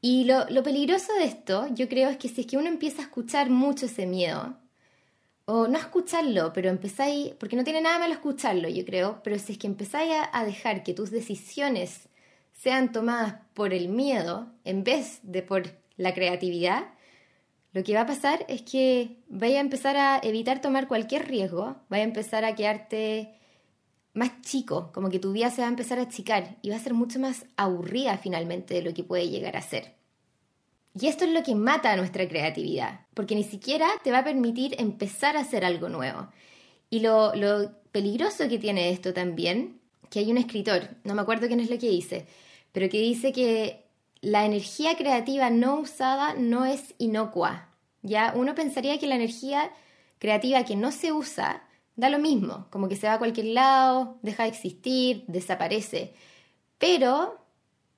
Y 0.00 0.24
lo, 0.24 0.48
lo 0.50 0.62
peligroso 0.62 1.12
de 1.14 1.24
esto, 1.24 1.68
yo 1.74 1.88
creo, 1.88 2.10
es 2.10 2.16
que 2.18 2.28
si 2.28 2.42
es 2.42 2.46
que 2.46 2.56
uno 2.56 2.68
empieza 2.68 3.02
a 3.02 3.04
escuchar 3.06 3.50
mucho 3.50 3.86
ese 3.86 4.06
miedo, 4.06 4.56
o 5.46 5.68
no 5.68 5.78
escucharlo, 5.78 6.52
pero 6.52 6.68
empezáis, 6.68 7.32
porque 7.34 7.56
no 7.56 7.64
tiene 7.64 7.80
nada 7.80 8.00
malo 8.00 8.12
escucharlo, 8.12 8.68
yo 8.68 8.84
creo, 8.84 9.20
pero 9.22 9.38
si 9.38 9.52
es 9.52 9.58
que 9.58 9.68
empezáis 9.68 10.12
a, 10.32 10.44
dejar 10.44 10.82
que 10.82 10.92
tus 10.92 11.10
decisiones 11.10 12.08
sean 12.52 12.92
tomadas 12.92 13.36
por 13.54 13.72
el 13.72 13.88
miedo 13.88 14.52
en 14.64 14.82
vez 14.82 15.20
de 15.22 15.42
por 15.42 15.62
la 15.96 16.14
creatividad, 16.14 16.88
lo 17.72 17.84
que 17.84 17.94
va 17.94 18.02
a 18.02 18.06
pasar 18.06 18.44
es 18.48 18.62
que 18.62 19.18
vaya 19.28 19.58
a 19.58 19.60
empezar 19.60 19.96
a 19.96 20.18
evitar 20.22 20.60
tomar 20.60 20.88
cualquier 20.88 21.28
riesgo, 21.28 21.76
vaya 21.88 22.04
a 22.04 22.08
empezar 22.08 22.44
a 22.44 22.54
quedarte 22.56 23.34
más 24.14 24.40
chico, 24.40 24.90
como 24.92 25.10
que 25.10 25.20
tu 25.20 25.32
vida 25.32 25.50
se 25.50 25.60
va 25.60 25.68
a 25.68 25.70
empezar 25.70 25.98
a 25.98 26.02
achicar 26.02 26.56
y 26.62 26.70
va 26.70 26.76
a 26.76 26.80
ser 26.80 26.94
mucho 26.94 27.20
más 27.20 27.46
aburrida 27.56 28.18
finalmente 28.18 28.74
de 28.74 28.82
lo 28.82 28.94
que 28.94 29.04
puede 29.04 29.28
llegar 29.28 29.56
a 29.56 29.62
ser. 29.62 29.95
Y 30.98 31.08
esto 31.08 31.24
es 31.24 31.30
lo 31.30 31.42
que 31.42 31.54
mata 31.54 31.92
a 31.92 31.96
nuestra 31.96 32.26
creatividad, 32.26 33.00
porque 33.12 33.34
ni 33.34 33.44
siquiera 33.44 33.86
te 34.02 34.10
va 34.10 34.18
a 34.18 34.24
permitir 34.24 34.74
empezar 34.78 35.36
a 35.36 35.40
hacer 35.40 35.64
algo 35.64 35.90
nuevo. 35.90 36.28
Y 36.88 37.00
lo, 37.00 37.32
peligroso 37.92 38.48
que 38.48 38.58
tiene 38.58 38.90
esto 38.90 39.12
también, 39.12 39.80
que 40.10 40.20
hay 40.20 40.30
un 40.30 40.38
escritor, 40.38 40.88
no 41.04 41.14
me 41.14 41.22
acuerdo 41.22 41.48
quién 41.48 41.60
es 41.60 41.70
lo 41.70 41.78
que 41.78 41.90
dice, 41.90 42.26
pero 42.72 42.88
que 42.88 43.00
dice 43.00 43.32
que 43.32 43.84
la 44.20 44.46
energía 44.46 44.96
creativa 44.96 45.50
no 45.50 45.80
usada 45.80 46.34
no 46.34 46.64
es 46.64 46.94
inocua. 46.98 47.68
Ya 48.02 48.32
uno 48.34 48.54
pensaría 48.54 48.98
que 48.98 49.06
la 49.06 49.16
energía 49.16 49.72
creativa 50.18 50.64
que 50.64 50.76
no 50.76 50.92
se 50.92 51.12
usa 51.12 51.62
da 51.96 52.08
lo 52.08 52.18
mismo, 52.18 52.68
como 52.70 52.88
que 52.88 52.96
se 52.96 53.06
va 53.06 53.14
a 53.14 53.18
cualquier 53.18 53.46
lado, 53.46 54.18
deja 54.22 54.44
de 54.44 54.50
existir, 54.50 55.24
desaparece. 55.26 56.14
Pero 56.78 57.45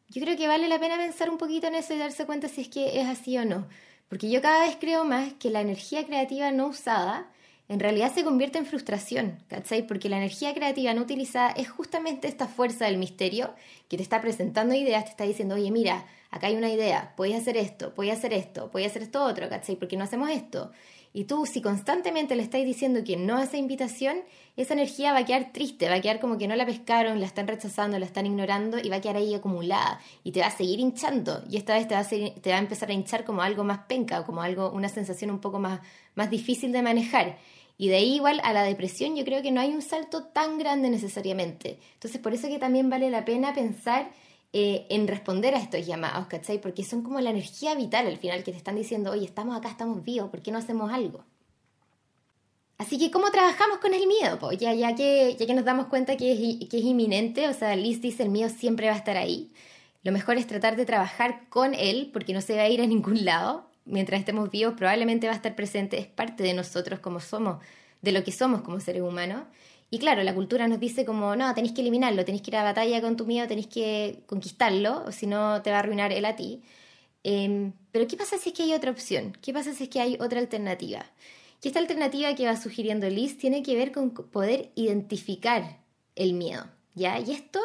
yo 0.08 0.22
creo 0.22 0.36
que 0.36 0.48
vale 0.48 0.68
la 0.68 0.78
pena 0.78 0.96
pensar 0.96 1.30
un 1.30 1.38
poquito 1.38 1.66
en 1.66 1.74
eso 1.74 1.94
y 1.94 1.98
darse 1.98 2.26
cuenta 2.26 2.48
si 2.48 2.62
es 2.62 2.68
que 2.68 3.00
es 3.00 3.06
así 3.06 3.36
o 3.38 3.44
no. 3.44 3.66
Porque 4.08 4.30
yo 4.30 4.40
cada 4.40 4.66
vez 4.66 4.76
creo 4.80 5.04
más 5.04 5.34
que 5.34 5.50
la 5.50 5.60
energía 5.60 6.06
creativa 6.06 6.50
no 6.50 6.68
usada 6.68 7.28
en 7.68 7.80
realidad 7.80 8.12
se 8.14 8.24
convierte 8.24 8.58
en 8.58 8.64
frustración, 8.64 9.42
¿cachai? 9.48 9.86
Porque 9.86 10.08
la 10.08 10.16
energía 10.16 10.54
creativa 10.54 10.94
no 10.94 11.02
utilizada 11.02 11.50
es 11.50 11.68
justamente 11.68 12.26
esta 12.26 12.48
fuerza 12.48 12.86
del 12.86 12.96
misterio 12.96 13.54
que 13.88 13.98
te 13.98 14.02
está 14.02 14.22
presentando 14.22 14.74
ideas, 14.74 15.04
te 15.04 15.10
está 15.10 15.24
diciendo, 15.24 15.54
oye, 15.54 15.70
mira, 15.70 16.06
acá 16.30 16.46
hay 16.46 16.56
una 16.56 16.70
idea, 16.70 17.12
podéis 17.14 17.36
hacer 17.36 17.58
esto, 17.58 17.94
podéis 17.94 18.14
hacer 18.16 18.32
esto, 18.32 18.70
podéis 18.70 18.90
hacer 18.90 19.02
esto 19.02 19.22
otro, 19.22 19.50
¿cachai? 19.50 19.76
Porque 19.76 19.98
no 19.98 20.04
hacemos 20.04 20.30
esto. 20.30 20.72
Y 21.12 21.24
tú, 21.24 21.46
si 21.46 21.62
constantemente 21.62 22.36
le 22.36 22.42
estáis 22.42 22.66
diciendo 22.66 23.02
que 23.04 23.16
no 23.16 23.38
a 23.38 23.44
esa 23.44 23.56
invitación, 23.56 24.18
esa 24.56 24.74
energía 24.74 25.12
va 25.12 25.20
a 25.20 25.24
quedar 25.24 25.52
triste, 25.52 25.88
va 25.88 25.96
a 25.96 26.00
quedar 26.00 26.20
como 26.20 26.36
que 26.36 26.48
no 26.48 26.56
la 26.56 26.66
pescaron, 26.66 27.20
la 27.20 27.26
están 27.26 27.46
rechazando, 27.46 27.98
la 27.98 28.06
están 28.06 28.26
ignorando 28.26 28.78
y 28.78 28.88
va 28.88 28.96
a 28.96 29.00
quedar 29.00 29.16
ahí 29.16 29.34
acumulada 29.34 30.00
y 30.24 30.32
te 30.32 30.40
va 30.40 30.46
a 30.46 30.50
seguir 30.50 30.80
hinchando. 30.80 31.44
Y 31.48 31.56
esta 31.56 31.74
vez 31.74 31.88
te 31.88 31.94
va 31.94 32.00
a, 32.00 32.04
te 32.04 32.50
va 32.50 32.56
a 32.56 32.60
empezar 32.60 32.90
a 32.90 32.92
hinchar 32.92 33.24
como 33.24 33.42
algo 33.42 33.64
más 33.64 33.80
penca, 33.88 34.24
como 34.24 34.42
algo, 34.42 34.70
una 34.70 34.88
sensación 34.88 35.30
un 35.30 35.40
poco 35.40 35.58
más, 35.58 35.80
más 36.14 36.30
difícil 36.30 36.72
de 36.72 36.82
manejar. 36.82 37.38
Y 37.78 37.88
de 37.88 37.96
ahí 37.96 38.16
igual 38.16 38.40
a 38.42 38.52
la 38.52 38.64
depresión 38.64 39.14
yo 39.14 39.24
creo 39.24 39.40
que 39.40 39.52
no 39.52 39.60
hay 39.60 39.72
un 39.72 39.82
salto 39.82 40.24
tan 40.24 40.58
grande 40.58 40.90
necesariamente. 40.90 41.78
Entonces 41.94 42.20
por 42.20 42.34
eso 42.34 42.48
que 42.48 42.58
también 42.58 42.90
vale 42.90 43.08
la 43.10 43.24
pena 43.24 43.54
pensar 43.54 44.10
eh, 44.52 44.86
en 44.90 45.06
responder 45.06 45.54
a 45.54 45.58
estos 45.58 45.86
llamados, 45.86 46.26
¿cachai? 46.26 46.60
Porque 46.60 46.84
son 46.84 47.02
como 47.02 47.20
la 47.20 47.30
energía 47.30 47.74
vital 47.74 48.06
al 48.06 48.16
final 48.16 48.42
que 48.44 48.52
te 48.52 48.56
están 48.56 48.76
diciendo, 48.76 49.10
oye, 49.10 49.26
estamos 49.26 49.56
acá, 49.56 49.68
estamos 49.68 50.02
vivos, 50.04 50.30
¿por 50.30 50.40
qué 50.40 50.50
no 50.50 50.58
hacemos 50.58 50.90
algo? 50.92 51.24
Así 52.78 52.96
que, 52.96 53.10
¿cómo 53.10 53.30
trabajamos 53.30 53.78
con 53.78 53.92
el 53.92 54.06
miedo? 54.06 54.38
Pues 54.38 54.56
ya, 54.56 54.72
ya, 54.72 54.94
que, 54.94 55.36
ya 55.38 55.46
que 55.46 55.54
nos 55.54 55.64
damos 55.64 55.86
cuenta 55.86 56.16
que 56.16 56.32
es, 56.32 56.68
que 56.68 56.78
es 56.78 56.84
inminente, 56.84 57.48
o 57.48 57.52
sea, 57.52 57.74
Liz 57.74 58.00
dice, 58.00 58.22
el 58.22 58.30
miedo 58.30 58.48
siempre 58.48 58.86
va 58.86 58.94
a 58.94 58.98
estar 58.98 59.16
ahí. 59.16 59.50
Lo 60.04 60.12
mejor 60.12 60.38
es 60.38 60.46
tratar 60.46 60.76
de 60.76 60.86
trabajar 60.86 61.48
con 61.48 61.74
él, 61.74 62.10
porque 62.12 62.32
no 62.32 62.40
se 62.40 62.56
va 62.56 62.62
a 62.62 62.68
ir 62.68 62.80
a 62.80 62.86
ningún 62.86 63.24
lado. 63.24 63.66
Mientras 63.84 64.20
estemos 64.20 64.50
vivos, 64.50 64.74
probablemente 64.74 65.26
va 65.26 65.32
a 65.32 65.36
estar 65.36 65.56
presente, 65.56 65.98
es 65.98 66.06
parte 66.06 66.44
de 66.44 66.54
nosotros 66.54 67.00
como 67.00 67.20
somos, 67.20 67.58
de 68.00 68.12
lo 68.12 68.22
que 68.22 68.30
somos 68.30 68.62
como 68.62 68.78
seres 68.78 69.02
humanos. 69.02 69.42
Y 69.90 69.98
claro, 69.98 70.22
la 70.22 70.34
cultura 70.34 70.68
nos 70.68 70.80
dice 70.80 71.04
como, 71.04 71.34
no, 71.34 71.54
tenéis 71.54 71.72
que 71.72 71.80
eliminarlo, 71.80 72.24
tenéis 72.24 72.42
que 72.42 72.50
ir 72.50 72.56
a 72.56 72.62
batalla 72.62 73.00
con 73.00 73.16
tu 73.16 73.24
miedo, 73.24 73.48
tenéis 73.48 73.68
que 73.68 74.22
conquistarlo, 74.26 75.04
o 75.06 75.12
si 75.12 75.26
no 75.26 75.62
te 75.62 75.70
va 75.70 75.76
a 75.76 75.80
arruinar 75.80 76.12
él 76.12 76.26
a 76.26 76.36
ti. 76.36 76.62
Em, 77.24 77.72
pero 77.90 78.06
¿qué 78.06 78.16
pasa 78.16 78.38
si 78.38 78.50
es 78.50 78.54
que 78.54 78.64
hay 78.64 78.74
otra 78.74 78.90
opción? 78.90 79.36
¿Qué 79.40 79.52
pasa 79.52 79.72
si 79.72 79.84
es 79.84 79.90
que 79.90 80.00
hay 80.00 80.18
otra 80.20 80.40
alternativa? 80.40 81.04
Y 81.62 81.68
esta 81.68 81.80
alternativa 81.80 82.34
que 82.34 82.46
va 82.46 82.56
sugiriendo 82.56 83.08
Liz 83.08 83.38
tiene 83.38 83.62
que 83.62 83.76
ver 83.76 83.90
con 83.92 84.10
poder 84.10 84.70
identificar 84.76 85.78
el 86.14 86.34
miedo, 86.34 86.66
¿ya? 86.94 87.18
Y 87.18 87.32
esto, 87.32 87.60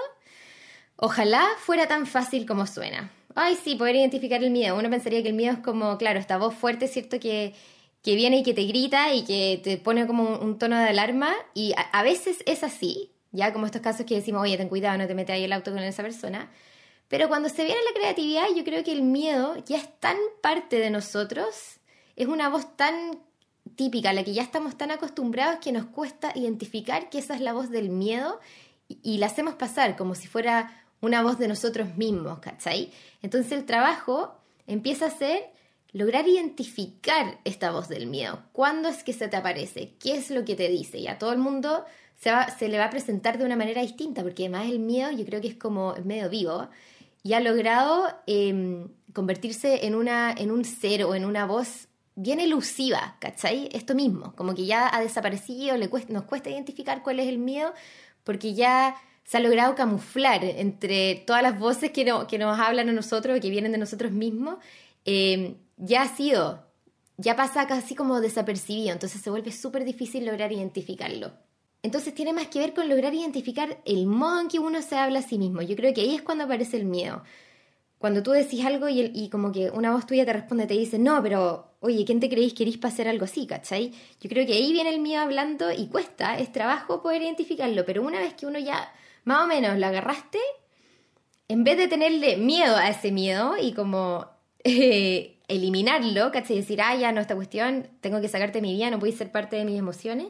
ojalá 0.96 1.46
fuera 1.60 1.88
tan 1.88 2.08
fácil 2.08 2.46
como 2.46 2.65
suena. 2.65 3.12
Ay, 3.36 3.58
sí, 3.62 3.75
poder 3.75 3.96
identificar 3.96 4.44
el 4.44 4.51
miedo. 4.51 4.77
Uno 4.77 4.89
pensaría 4.89 5.22
que 5.24 5.30
el 5.30 5.36
miedo 5.36 5.53
es 5.53 5.60
como, 5.60 5.98
claro, 5.98 6.20
esta 6.20 6.38
voz 6.38 6.53
fuerte, 6.56 6.88
¿cierto? 6.88 7.20
Que 7.20 7.53
que 8.03 8.15
viene 8.15 8.39
y 8.39 8.43
que 8.43 8.53
te 8.53 8.65
grita 8.65 9.13
y 9.13 9.24
que 9.24 9.60
te 9.63 9.77
pone 9.77 10.05
como 10.05 10.38
un, 10.38 10.60
tono 10.60 10.77
de 10.77 10.89
alarma 10.89 11.33
y 11.53 11.74
a, 11.91 12.03
veces 12.03 12.43
es 12.45 12.63
así, 12.63 13.12
ya 13.31 13.53
como 13.53 13.65
estos 13.65 13.81
casos 13.81 14.05
que 14.05 14.15
decimos, 14.15 14.41
oye, 14.41 14.57
ten 14.57 14.67
cuidado, 14.67 14.98
no 14.98 15.07
te 15.07 15.15
metas 15.15 15.36
ahí 15.36 15.45
el 15.45 15.53
auto 15.53 15.72
con 15.72 15.79
esa 15.79 16.03
persona. 16.03 16.51
Pero 17.07 17.29
cuando 17.29 17.48
se 17.48 17.63
viene 17.63 17.79
la 17.86 18.00
creatividad, 18.00 18.43
yo 18.55 18.63
creo 18.65 18.83
que 18.83 18.91
el 18.91 19.03
miedo 19.03 19.55
ya 19.65 19.77
es 19.77 20.00
tan 20.00 20.17
parte 20.41 20.79
de 20.79 20.89
nosotros, 20.89 21.79
es 22.17 22.27
una 22.27 22.50
voz 22.50 22.75
tan 22.75 23.19
típica, 23.75 24.10
a 24.10 24.13
la 24.13 24.24
que 24.24 24.33
ya 24.33 24.43
estamos 24.43 24.77
tan 24.77 24.91
acostumbrados 24.91 25.60
que 25.60 25.72
nos 25.72 25.86
cuesta 25.86 26.33
identificar 26.36 27.10
que 27.10 27.19
esa 27.19 27.36
es 27.36 27.41
la 27.41 27.53
voz 27.53 27.69
del 27.69 27.89
miedo 27.89 28.39
y, 28.89 29.00
y 29.01 29.17
la 29.17 29.27
hacemos 29.27 29.53
pasar 29.55 29.95
como 29.95 30.13
si 30.13 30.27
fuera 30.27 30.83
una 31.00 31.22
voz 31.24 31.39
de 31.39 31.48
nosotros 31.48 31.95
mismos, 31.95 32.39
¿cachai? 32.39 32.91
Entonces 33.22 33.53
el 33.53 33.65
trabajo 33.65 34.36
empieza 34.67 35.05
a 35.05 35.10
ser 35.10 35.53
lograr 35.93 36.27
identificar 36.27 37.39
esta 37.45 37.71
voz 37.71 37.88
del 37.88 38.07
miedo. 38.07 38.43
¿Cuándo 38.51 38.89
es 38.89 39.03
que 39.03 39.13
se 39.13 39.27
te 39.27 39.38
aparece? 39.38 39.93
¿Qué 40.00 40.15
es 40.15 40.31
lo 40.31 40.43
que 40.43 40.55
te 40.55 40.67
dice? 40.67 40.97
Y 40.97 41.07
a 41.07 41.19
todo 41.19 41.31
el 41.31 41.38
mundo 41.38 41.85
se, 42.17 42.67
le 42.67 42.77
va 42.77 42.85
a 42.85 42.89
presentar 42.89 43.38
de 43.38 43.45
una 43.45 43.55
manera 43.55 43.81
distinta, 43.81 44.23
porque 44.23 44.43
además 44.43 44.69
el 44.69 44.79
miedo 44.79 45.12
yo 45.12 45.25
creo 45.25 45.39
que 45.39 45.50
es 45.50 45.55
como 45.55 45.93
medio 46.03 46.29
vivo 46.29 46.67
y 47.21 47.33
ha 47.33 47.39
logrado 47.39 48.07
em, 48.27 48.89
convertirse 49.13 49.85
en, 49.85 49.95
una, 49.95 50.31
en 50.31 50.51
un 50.51 50.65
ser 50.65 51.03
o 51.03 51.15
en 51.15 51.25
una 51.25 51.45
voz 51.45 51.88
bien 52.15 52.39
elusiva, 52.39 53.17
¿cachai? 53.19 53.69
Esto 53.71 53.95
mismo, 53.95 54.35
como 54.35 54.53
que 54.55 54.65
ya 54.65 54.93
ha 54.93 55.01
desaparecido, 55.01 55.77
le 55.77 55.89
nos 56.09 56.23
cuesta 56.23 56.50
identificar 56.50 57.01
cuál 57.03 57.19
es 57.19 57.27
el 57.27 57.39
miedo, 57.39 57.73
porque 58.23 58.53
ya 58.53 58.95
se 59.23 59.38
ha 59.38 59.39
logrado 59.39 59.75
camuflar 59.75 60.43
entre 60.43 61.23
todas 61.25 61.41
las 61.41 61.57
voces 61.57 61.91
que, 61.91 62.05
que 62.27 62.38
nos 62.38 62.59
hablan 62.59 62.89
a 62.89 62.93
nosotros, 62.93 63.39
que 63.39 63.50
vienen 63.50 63.71
de 63.71 63.77
nosotros 63.77 64.12
mismos, 64.12 64.57
em, 65.05 65.55
ya 65.77 66.03
ha 66.03 66.15
sido, 66.15 66.65
ya 67.18 67.36
pasa 67.36 67.68
casi 67.68 67.96
como 67.96 68.22
desapercibido, 68.22 68.92
entonces 68.94 69.22
se 69.22 69.30
vuelve 69.30 69.51
súper 69.51 69.86
difícil 69.86 70.25
lograr 70.25 70.51
identificarlo. 70.51 71.32
Entonces 71.82 72.13
tiene 72.13 72.32
más 72.32 72.48
que 72.48 72.60
ver 72.60 72.74
con 72.74 72.88
lograr 72.88 73.13
identificar 73.13 73.82
el 73.86 74.06
modo 74.06 74.39
en 74.39 74.48
que 74.48 74.60
uno 74.60 74.82
se 74.82 74.96
habla 74.96 75.20
a 75.20 75.22
sí 75.24 75.38
mismo. 75.38 75.62
Yo 75.62 75.75
creo 75.75 75.94
que 75.94 76.01
ahí 76.01 76.15
es 76.15 76.22
cuando 76.22 76.46
aparece 76.46 76.77
el 76.77 76.86
miedo. 76.86 77.24
Cuando 78.00 78.24
tú 78.24 78.32
decís 78.32 78.65
algo 78.65 78.88
y, 78.88 79.12
y 79.13 79.30
como 79.30 79.51
que 79.51 79.70
una 79.70 79.92
voz 79.92 80.06
tuya 80.06 80.25
te 80.25 80.34
responde, 80.34 80.65
te 80.65 80.74
dice, 80.75 80.98
no, 80.98 81.22
pero 81.22 81.74
oye, 81.82 82.06
¿quién 82.06 82.22
te 82.22 82.30
creéis 82.30 82.53
que 82.53 82.65
para 82.77 82.94
hacer 82.94 83.10
algo 83.10 83.25
así, 83.25 83.46
cachai? 83.46 83.92
Yo 84.22 84.30
creo 84.30 84.46
que 84.46 84.53
ahí 84.53 84.72
viene 84.72 84.89
el 84.89 85.01
miedo 85.01 85.22
hablando 85.22 85.72
y 85.72 85.88
cuesta, 85.88 86.38
es 86.38 86.51
trabajo 86.51 87.01
poder 87.01 87.22
identificarlo, 87.22 87.86
pero 87.86 88.01
una 88.01 88.20
vez 88.20 88.34
que 88.34 88.46
uno 88.46 88.58
ya 88.60 88.94
más 89.25 89.44
o 89.44 89.48
menos 89.48 89.77
lo 89.77 89.86
agarraste, 89.86 90.39
en 91.50 91.65
vez 91.65 91.77
de 91.77 91.88
tenerle 91.88 92.38
miedo 92.38 92.75
a 92.77 92.89
ese 92.89 93.12
miedo 93.12 93.56
y 93.62 93.74
como 93.74 94.27
eh, 94.63 95.32
eliminarlo, 95.47 96.31
¿cachai? 96.31 96.57
Decir, 96.57 96.81
ah, 96.81 96.95
ya 96.95 97.12
no, 97.12 97.21
esta 97.21 97.35
cuestión, 97.35 97.88
tengo 98.01 98.21
que 98.21 98.27
sacarte 98.27 98.62
mi 98.62 98.73
vida, 98.73 98.89
no 98.89 99.00
puedes 99.00 99.17
ser 99.17 99.31
parte 99.31 99.55
de 99.55 99.65
mis 99.65 99.77
emociones. 99.77 100.27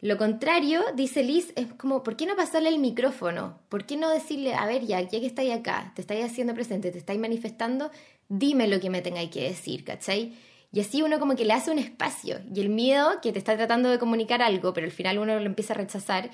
Lo 0.00 0.16
contrario, 0.16 0.82
dice 0.94 1.22
Liz, 1.22 1.52
es 1.56 1.66
como, 1.74 2.02
¿por 2.02 2.16
qué 2.16 2.24
no 2.24 2.34
pasarle 2.34 2.70
el 2.70 2.78
micrófono? 2.78 3.60
¿Por 3.68 3.84
qué 3.84 3.98
no 3.98 4.08
decirle, 4.08 4.54
a 4.54 4.64
ver, 4.64 4.86
ya, 4.86 5.00
ya 5.02 5.20
que 5.20 5.26
estáis 5.26 5.52
acá, 5.52 5.92
te 5.94 6.00
estáis 6.00 6.24
haciendo 6.24 6.54
presente, 6.54 6.90
te 6.90 6.96
estáis 6.96 7.20
manifestando, 7.20 7.90
dime 8.28 8.66
lo 8.66 8.80
que 8.80 8.88
me 8.88 9.02
tengáis 9.02 9.30
que 9.30 9.42
decir, 9.42 9.84
¿cachai? 9.84 10.32
Y 10.72 10.80
así 10.80 11.02
uno 11.02 11.18
como 11.18 11.36
que 11.36 11.44
le 11.44 11.52
hace 11.52 11.70
un 11.70 11.78
espacio. 11.78 12.40
Y 12.54 12.60
el 12.60 12.70
miedo 12.70 13.20
que 13.20 13.32
te 13.32 13.38
está 13.38 13.56
tratando 13.56 13.90
de 13.90 13.98
comunicar 13.98 14.40
algo, 14.40 14.72
pero 14.72 14.86
al 14.86 14.92
final 14.92 15.18
uno 15.18 15.38
lo 15.38 15.46
empieza 15.46 15.74
a 15.74 15.76
rechazar, 15.76 16.30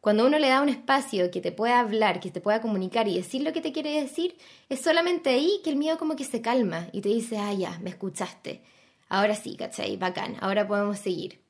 cuando 0.00 0.26
uno 0.26 0.38
le 0.38 0.48
da 0.48 0.62
un 0.62 0.70
espacio 0.70 1.30
que 1.30 1.40
te 1.40 1.52
pueda 1.52 1.80
hablar, 1.80 2.20
que 2.20 2.30
te 2.30 2.40
pueda 2.40 2.62
comunicar 2.62 3.06
y 3.06 3.16
decir 3.16 3.42
lo 3.42 3.52
que 3.52 3.60
te 3.60 3.72
quiere 3.72 4.00
decir, 4.00 4.36
es 4.70 4.80
solamente 4.80 5.30
ahí 5.30 5.60
que 5.62 5.70
el 5.70 5.76
miedo 5.76 5.98
como 5.98 6.16
que 6.16 6.24
se 6.24 6.40
calma 6.40 6.88
y 6.92 7.02
te 7.02 7.10
dice, 7.10 7.36
ah, 7.38 7.52
ya, 7.52 7.78
me 7.82 7.90
escuchaste. 7.90 8.62
Ahora 9.10 9.34
sí, 9.34 9.56
¿cachai? 9.56 9.96
Bacán, 9.96 10.36
ahora 10.40 10.66
podemos 10.66 10.98
seguir. 10.98 11.40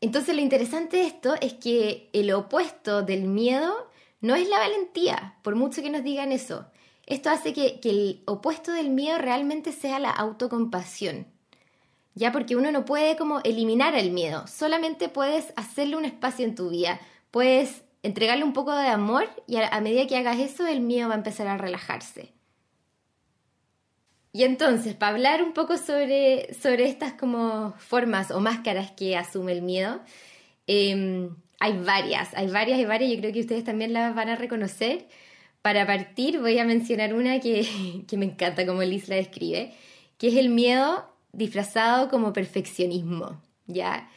Entonces 0.00 0.34
lo 0.36 0.42
interesante 0.42 0.98
de 0.98 1.06
esto 1.06 1.34
es 1.40 1.54
que 1.54 2.10
el 2.12 2.32
opuesto 2.32 3.02
del 3.02 3.22
miedo 3.22 3.90
no 4.20 4.36
es 4.36 4.48
la 4.48 4.58
valentía, 4.58 5.38
por 5.42 5.56
mucho 5.56 5.82
que 5.82 5.90
nos 5.90 6.04
digan 6.04 6.30
eso. 6.30 6.66
Esto 7.06 7.30
hace 7.30 7.52
que, 7.52 7.80
que 7.80 7.90
el 7.90 8.22
opuesto 8.26 8.72
del 8.72 8.90
miedo 8.90 9.18
realmente 9.18 9.72
sea 9.72 9.98
la 9.98 10.10
autocompasión. 10.10 11.26
Ya 12.14 12.30
porque 12.30 12.54
uno 12.54 12.70
no 12.70 12.84
puede 12.84 13.16
como 13.16 13.40
eliminar 13.40 13.96
el 13.96 14.12
miedo, 14.12 14.46
solamente 14.46 15.08
puedes 15.08 15.52
hacerle 15.56 15.96
un 15.96 16.04
espacio 16.04 16.44
en 16.44 16.54
tu 16.54 16.70
vida, 16.70 17.00
puedes 17.34 17.82
entregarle 18.04 18.44
un 18.44 18.52
poco 18.52 18.72
de 18.76 18.86
amor 18.86 19.28
y 19.48 19.56
a, 19.56 19.80
medida 19.80 20.06
que 20.06 20.16
hagas 20.16 20.38
eso 20.38 20.68
el 20.68 20.80
miedo 20.80 21.08
va 21.08 21.14
a 21.14 21.18
empezar 21.18 21.48
a 21.48 21.58
relajarse. 21.58 22.32
Y 24.30 24.44
entonces, 24.44 24.94
para 24.94 25.16
hablar 25.16 25.42
un 25.42 25.52
poco 25.52 25.76
sobre, 25.76 26.54
sobre 26.54 26.84
estas 26.84 27.14
como 27.14 27.72
formas 27.76 28.30
o 28.30 28.38
máscaras 28.38 28.92
que 28.92 29.16
asume 29.16 29.50
el 29.50 29.62
miedo, 29.62 30.00
em, 30.68 31.34
hay 31.58 31.76
varias, 31.76 32.32
hay 32.34 32.46
varias 32.50 32.78
y 32.78 32.84
varias, 32.84 33.10
yo 33.10 33.18
creo 33.18 33.32
que 33.32 33.40
ustedes 33.40 33.64
también 33.64 33.92
las 33.92 34.14
van 34.14 34.28
a 34.28 34.36
reconocer. 34.36 35.08
Para 35.60 35.88
partir 35.88 36.38
voy 36.38 36.56
a 36.60 36.64
mencionar 36.64 37.14
una 37.14 37.40
que, 37.40 37.66
que 38.06 38.16
me 38.16 38.26
encanta 38.26 38.64
como 38.64 38.84
Liz 38.84 39.08
la 39.08 39.16
describe, 39.16 39.74
que 40.18 40.28
es 40.28 40.36
el 40.36 40.50
miedo 40.50 41.12
disfrazado 41.32 42.08
como 42.08 42.32
perfeccionismo, 42.32 43.42
¿ya? 43.66 44.08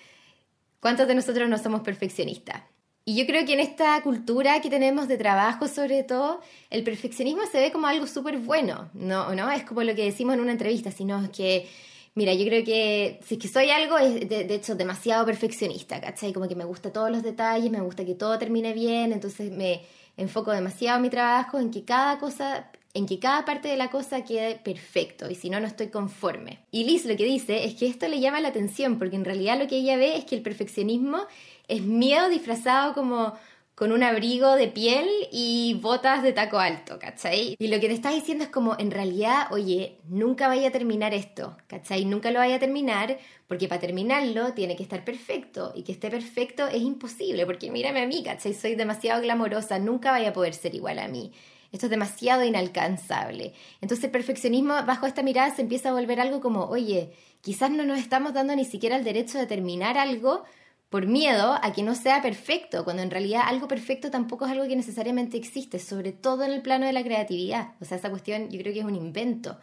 ¿Cuántos 0.79 1.07
de 1.07 1.15
nosotros 1.15 1.49
no 1.49 1.57
somos 1.57 1.81
perfeccionistas? 1.81 2.61
Y 3.07 3.15
yo 3.15 3.25
creo 3.25 3.45
que 3.45 3.53
en 3.53 3.61
esta 3.61 4.01
cultura 4.03 4.59
que 4.59 4.69
tenemos 4.69 5.07
de 5.07 5.17
trabajo, 5.17 5.69
sobre 5.69 6.03
todo, 6.03 6.41
el 6.69 6.83
perfeccionismo 6.83 7.43
se 7.49 7.61
ve 7.61 7.71
como 7.71 7.87
algo 7.87 8.05
súper 8.05 8.37
bueno, 8.37 8.89
¿no? 8.93 9.33
¿no? 9.33 9.49
Es 9.49 9.63
como 9.63 9.81
lo 9.83 9.95
que 9.95 10.03
decimos 10.03 10.33
en 10.33 10.41
una 10.41 10.51
entrevista, 10.51 10.91
sino 10.91 11.31
que, 11.31 11.69
mira, 12.15 12.33
yo 12.33 12.43
creo 12.43 12.65
que 12.65 13.21
si 13.25 13.35
es 13.35 13.41
que 13.41 13.47
soy 13.47 13.69
algo, 13.69 13.97
es 13.97 14.27
de, 14.27 14.53
hecho 14.53 14.75
demasiado 14.75 15.25
perfeccionista, 15.25 16.01
¿cachai? 16.01 16.33
Como 16.33 16.49
que 16.49 16.55
me 16.57 16.65
gusta 16.65 16.91
todos 16.91 17.09
los 17.09 17.23
detalles, 17.23 17.71
me 17.71 17.79
gusta 17.79 18.03
que 18.03 18.13
todo 18.13 18.37
termine 18.37 18.73
bien, 18.73 19.13
entonces 19.13 19.53
me 19.53 19.83
enfoco 20.17 20.51
demasiado 20.51 20.97
en 20.97 21.03
mi 21.03 21.09
trabajo, 21.09 21.59
en 21.59 21.71
que 21.71 21.85
cada 21.85 22.19
cosa 22.19 22.69
en 22.93 23.05
que 23.05 23.19
cada 23.19 23.45
parte 23.45 23.67
de 23.67 23.77
la 23.77 23.91
cosa 23.91 24.23
quede 24.23 24.55
perfecto 24.55 25.29
y 25.29 25.35
si 25.35 25.51
no, 25.51 25.59
no 25.59 25.67
estoy 25.67 25.89
conforme. 25.89 26.61
Y 26.71 26.83
Liz 26.83 27.05
lo 27.05 27.15
que 27.15 27.25
dice 27.25 27.65
es 27.65 27.75
que 27.75 27.85
esto 27.85 28.07
le 28.07 28.19
llama 28.19 28.41
la 28.41 28.47
atención 28.47 28.97
porque 28.97 29.15
en 29.15 29.23
realidad 29.23 29.59
lo 29.59 29.67
que 29.67 29.77
ella 29.77 29.97
ve 29.97 30.17
es 30.17 30.25
que 30.25 30.35
el 30.35 30.41
perfeccionismo 30.41 31.19
es 31.67 31.83
miedo 31.83 32.29
disfrazado 32.29 32.93
como, 32.93 33.33
con 33.77 33.91
un 33.91 34.01
abrigo 34.01 34.55
de 34.55 34.69
piel 34.69 35.07
y 35.31 35.77
botas 35.79 36.23
de 36.23 36.33
taco 36.33 36.57
alto, 36.57 36.97
¿cachai? 36.97 37.55
Y 37.59 37.67
lo 37.67 37.79
que 37.79 37.87
te 37.87 37.93
está 37.93 38.09
diciendo 38.09 38.43
es 38.43 38.49
como, 38.49 38.75
en 38.79 38.89
realidad, 38.89 39.49
oye, 39.51 39.99
nunca 40.09 40.47
vaya 40.47 40.69
a 40.69 40.71
terminar 40.71 41.13
esto, 41.13 41.55
¿cachai? 41.67 42.03
Nunca 42.03 42.31
lo 42.31 42.39
vaya 42.39 42.55
a 42.55 42.59
terminar, 42.59 43.19
porque 43.47 43.67
para 43.67 43.79
terminarlo 43.79 44.53
tiene 44.53 44.75
que 44.75 44.81
estar 44.81 45.05
perfecto, 45.05 45.73
y 45.75 45.83
que 45.83 45.91
esté 45.91 46.09
perfecto 46.09 46.67
es 46.67 46.81
imposible, 46.81 47.45
porque 47.45 47.69
mírame 47.69 48.01
a 48.01 48.07
mí, 48.07 48.23
¿cachai? 48.23 48.55
Soy 48.55 48.73
demasiado 48.73 49.21
glamorosa, 49.21 49.77
nunca 49.77 50.09
vaya 50.09 50.29
a 50.29 50.33
poder 50.33 50.55
ser 50.55 50.73
igual 50.73 50.97
a 50.97 51.07
mí. 51.07 51.31
Esto 51.71 51.85
es 51.85 51.91
demasiado 51.91 52.43
inalcanzable. 52.43 53.53
Entonces 53.81 54.05
el 54.05 54.11
perfeccionismo 54.11 54.73
bajo 54.87 55.05
esta 55.05 55.21
mirada 55.21 55.55
se 55.55 55.61
empieza 55.61 55.89
a 55.89 55.93
volver 55.93 56.19
algo 56.19 56.41
como, 56.41 56.65
oye, 56.65 57.11
quizás 57.41 57.69
no 57.69 57.83
nos 57.85 57.99
estamos 57.99 58.33
dando 58.33 58.55
ni 58.55 58.65
siquiera 58.65 58.95
el 58.95 59.03
derecho 59.03 59.37
de 59.37 59.45
terminar 59.45 59.99
algo 59.99 60.45
por 60.89 61.05
miedo 61.05 61.57
a 61.61 61.73
que 61.73 61.83
no 61.83 61.95
sea 61.95 62.21
perfecto, 62.21 62.83
cuando 62.83 63.03
en 63.03 63.11
realidad 63.11 63.41
algo 63.45 63.67
perfecto 63.67 64.09
tampoco 64.09 64.45
es 64.45 64.51
algo 64.51 64.67
que 64.67 64.75
necesariamente 64.75 65.37
existe, 65.37 65.79
sobre 65.79 66.13
todo 66.13 66.43
en 66.43 66.51
el 66.51 66.61
plano 66.61 66.85
de 66.85 66.93
la 66.93 67.03
creatividad. 67.03 67.73
O 67.81 67.85
sea, 67.85 67.97
esa 67.97 68.09
cuestión 68.09 68.49
yo 68.49 68.59
creo 68.59 68.73
que 68.73 68.79
es 68.79 68.85
un 68.85 68.95
invento. 68.95 69.57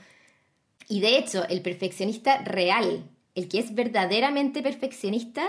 Y 0.89 1.01
de 1.01 1.17
hecho, 1.17 1.49
el 1.49 1.63
perfeccionista 1.63 2.39
real, 2.39 3.09
el 3.35 3.49
que 3.49 3.59
es 3.59 3.75
verdaderamente 3.75 4.63
perfeccionista, 4.63 5.49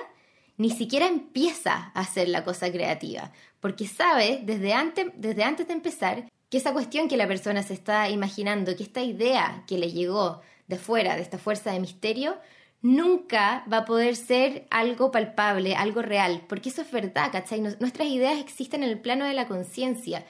ni 0.58 0.70
siquiera 0.70 1.08
empieza 1.08 1.91
a 1.94 2.00
hacer 2.00 2.29
la 2.29 2.46
cosa 2.46 2.72
creativa, 2.72 3.34
porque 3.60 3.88
sabe 3.88 4.39
desde 4.44 4.74
antes, 4.74 5.08
desde 5.17 5.44
antes 5.44 5.67
de 5.67 5.74
empezar 5.74 6.32
que 6.50 6.58
esa 6.58 6.72
cuestión 6.72 7.10
que 7.10 7.17
la 7.17 7.27
persona 7.27 7.63
se 7.63 7.74
está 7.74 8.10
imaginando, 8.10 8.75
que 8.77 8.84
esta 8.84 9.01
idea 9.01 9.63
que 9.67 9.77
le 9.77 9.91
llegó 9.91 10.41
de 10.67 10.77
fuera, 10.77 11.15
de 11.15 11.22
esta 11.22 11.38
fuerza 11.38 11.72
de 11.72 11.82
misterio, 11.82 12.38
nunca 12.82 13.63
va 13.72 13.77
a 13.77 13.86
poder 13.86 14.15
ser 14.15 14.67
algo 14.70 15.12
palpable, 15.12 15.75
algo 15.75 16.01
real, 16.01 16.44
porque 16.48 16.70
eso 16.70 16.82
es 16.82 16.91
verdad, 16.91 17.32
¿cachai? 17.32 17.60
Nuestras 17.62 18.08
ideas 18.08 18.39
existen 18.39 18.84
en 18.84 18.89
el 18.89 19.00
plano 19.00 19.25
de 19.25 19.34
la 19.34 19.48
conciencia, 19.48 20.25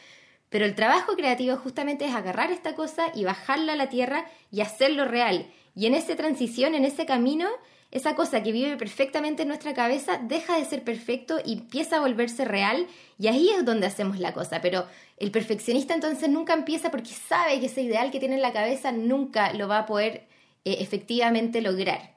pero 0.49 0.65
el 0.65 0.75
trabajo 0.75 1.15
creativo 1.15 1.57
justamente 1.57 2.05
es 2.05 2.15
agarrar 2.15 2.51
esta 2.51 2.75
cosa 2.75 3.07
y 3.13 3.25
bajarla 3.25 3.73
a 3.73 3.75
la 3.75 3.89
tierra 3.89 4.25
y 4.51 4.61
hacerlo 4.61 5.05
real. 5.05 5.47
Y 5.75 5.87
en 5.87 5.95
esa 5.95 6.15
transición, 6.15 6.75
en 6.75 6.85
ese 6.85 7.05
camino, 7.05 7.49
esa 7.91 8.15
cosa 8.15 8.43
que 8.43 8.51
vive 8.51 8.77
perfectamente 8.77 9.43
en 9.43 9.49
nuestra 9.49 9.73
cabeza 9.73 10.17
deja 10.17 10.57
de 10.57 10.65
ser 10.65 10.83
perfecto 10.83 11.39
y 11.43 11.53
empieza 11.53 11.97
a 11.97 12.01
volverse 12.01 12.45
real 12.45 12.87
y 13.17 13.27
ahí 13.27 13.49
es 13.49 13.65
donde 13.65 13.87
hacemos 13.87 14.19
la 14.19 14.33
cosa. 14.33 14.61
Pero 14.61 14.85
el 15.17 15.31
perfeccionista 15.31 15.93
entonces 15.93 16.29
nunca 16.29 16.53
empieza 16.53 16.91
porque 16.91 17.11
sabe 17.11 17.59
que 17.59 17.67
ese 17.67 17.81
ideal 17.81 18.11
que 18.11 18.19
tiene 18.19 18.35
en 18.35 18.41
la 18.41 18.53
cabeza 18.53 18.91
nunca 18.91 19.53
lo 19.53 19.67
va 19.67 19.79
a 19.79 19.85
poder 19.85 20.27
eh, 20.65 20.77
efectivamente 20.79 21.61
lograr. 21.61 22.14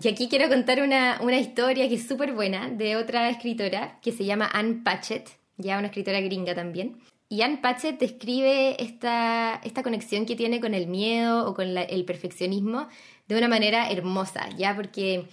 Y 0.00 0.08
aquí 0.08 0.28
quiero 0.28 0.48
contar 0.48 0.80
una, 0.80 1.18
historia 1.38 1.88
que 1.88 1.96
es 1.96 2.08
súper 2.08 2.32
buena 2.32 2.70
de 2.70 2.96
otra 2.96 3.28
escritora 3.28 3.98
que 4.00 4.12
se 4.12 4.24
llama 4.24 4.48
Anne 4.52 4.80
Patchett, 4.82 5.28
ya 5.58 5.78
una 5.78 5.88
escritora 5.88 6.20
gringa 6.20 6.54
también. 6.54 6.98
Y 7.28 7.42
Anne 7.42 7.58
Patchett 7.58 7.98
describe 7.98 8.82
esta, 8.82 9.60
esta 9.62 9.82
conexión 9.82 10.24
que 10.26 10.36
tiene 10.36 10.60
con 10.60 10.74
el 10.74 10.86
miedo 10.86 11.46
o 11.46 11.54
con 11.54 11.76
el 11.76 12.04
perfeccionismo 12.04 12.88
de 13.28 13.36
una 13.36 13.48
manera 13.48 13.90
hermosa, 13.90 14.48
¿ya? 14.56 14.74
Porque 14.74 15.26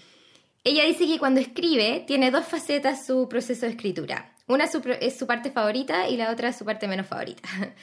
ella 0.63 0.85
dice 0.85 1.07
que 1.07 1.19
cuando 1.19 1.39
escribe 1.39 2.03
tiene 2.05 2.31
dos 2.31 2.45
facetas 2.45 3.05
su 3.05 3.27
proceso 3.29 3.65
de 3.65 3.71
escritura. 3.71 4.33
Una 4.47 4.65
es 4.99 5.17
su 5.17 5.27
parte 5.27 5.51
favorita 5.51 6.09
y 6.09 6.17
la 6.17 6.31
otra 6.31 6.51
su 6.53 6.65
parte 6.65 6.87
menos 6.87 7.07
favorita. 7.07 7.47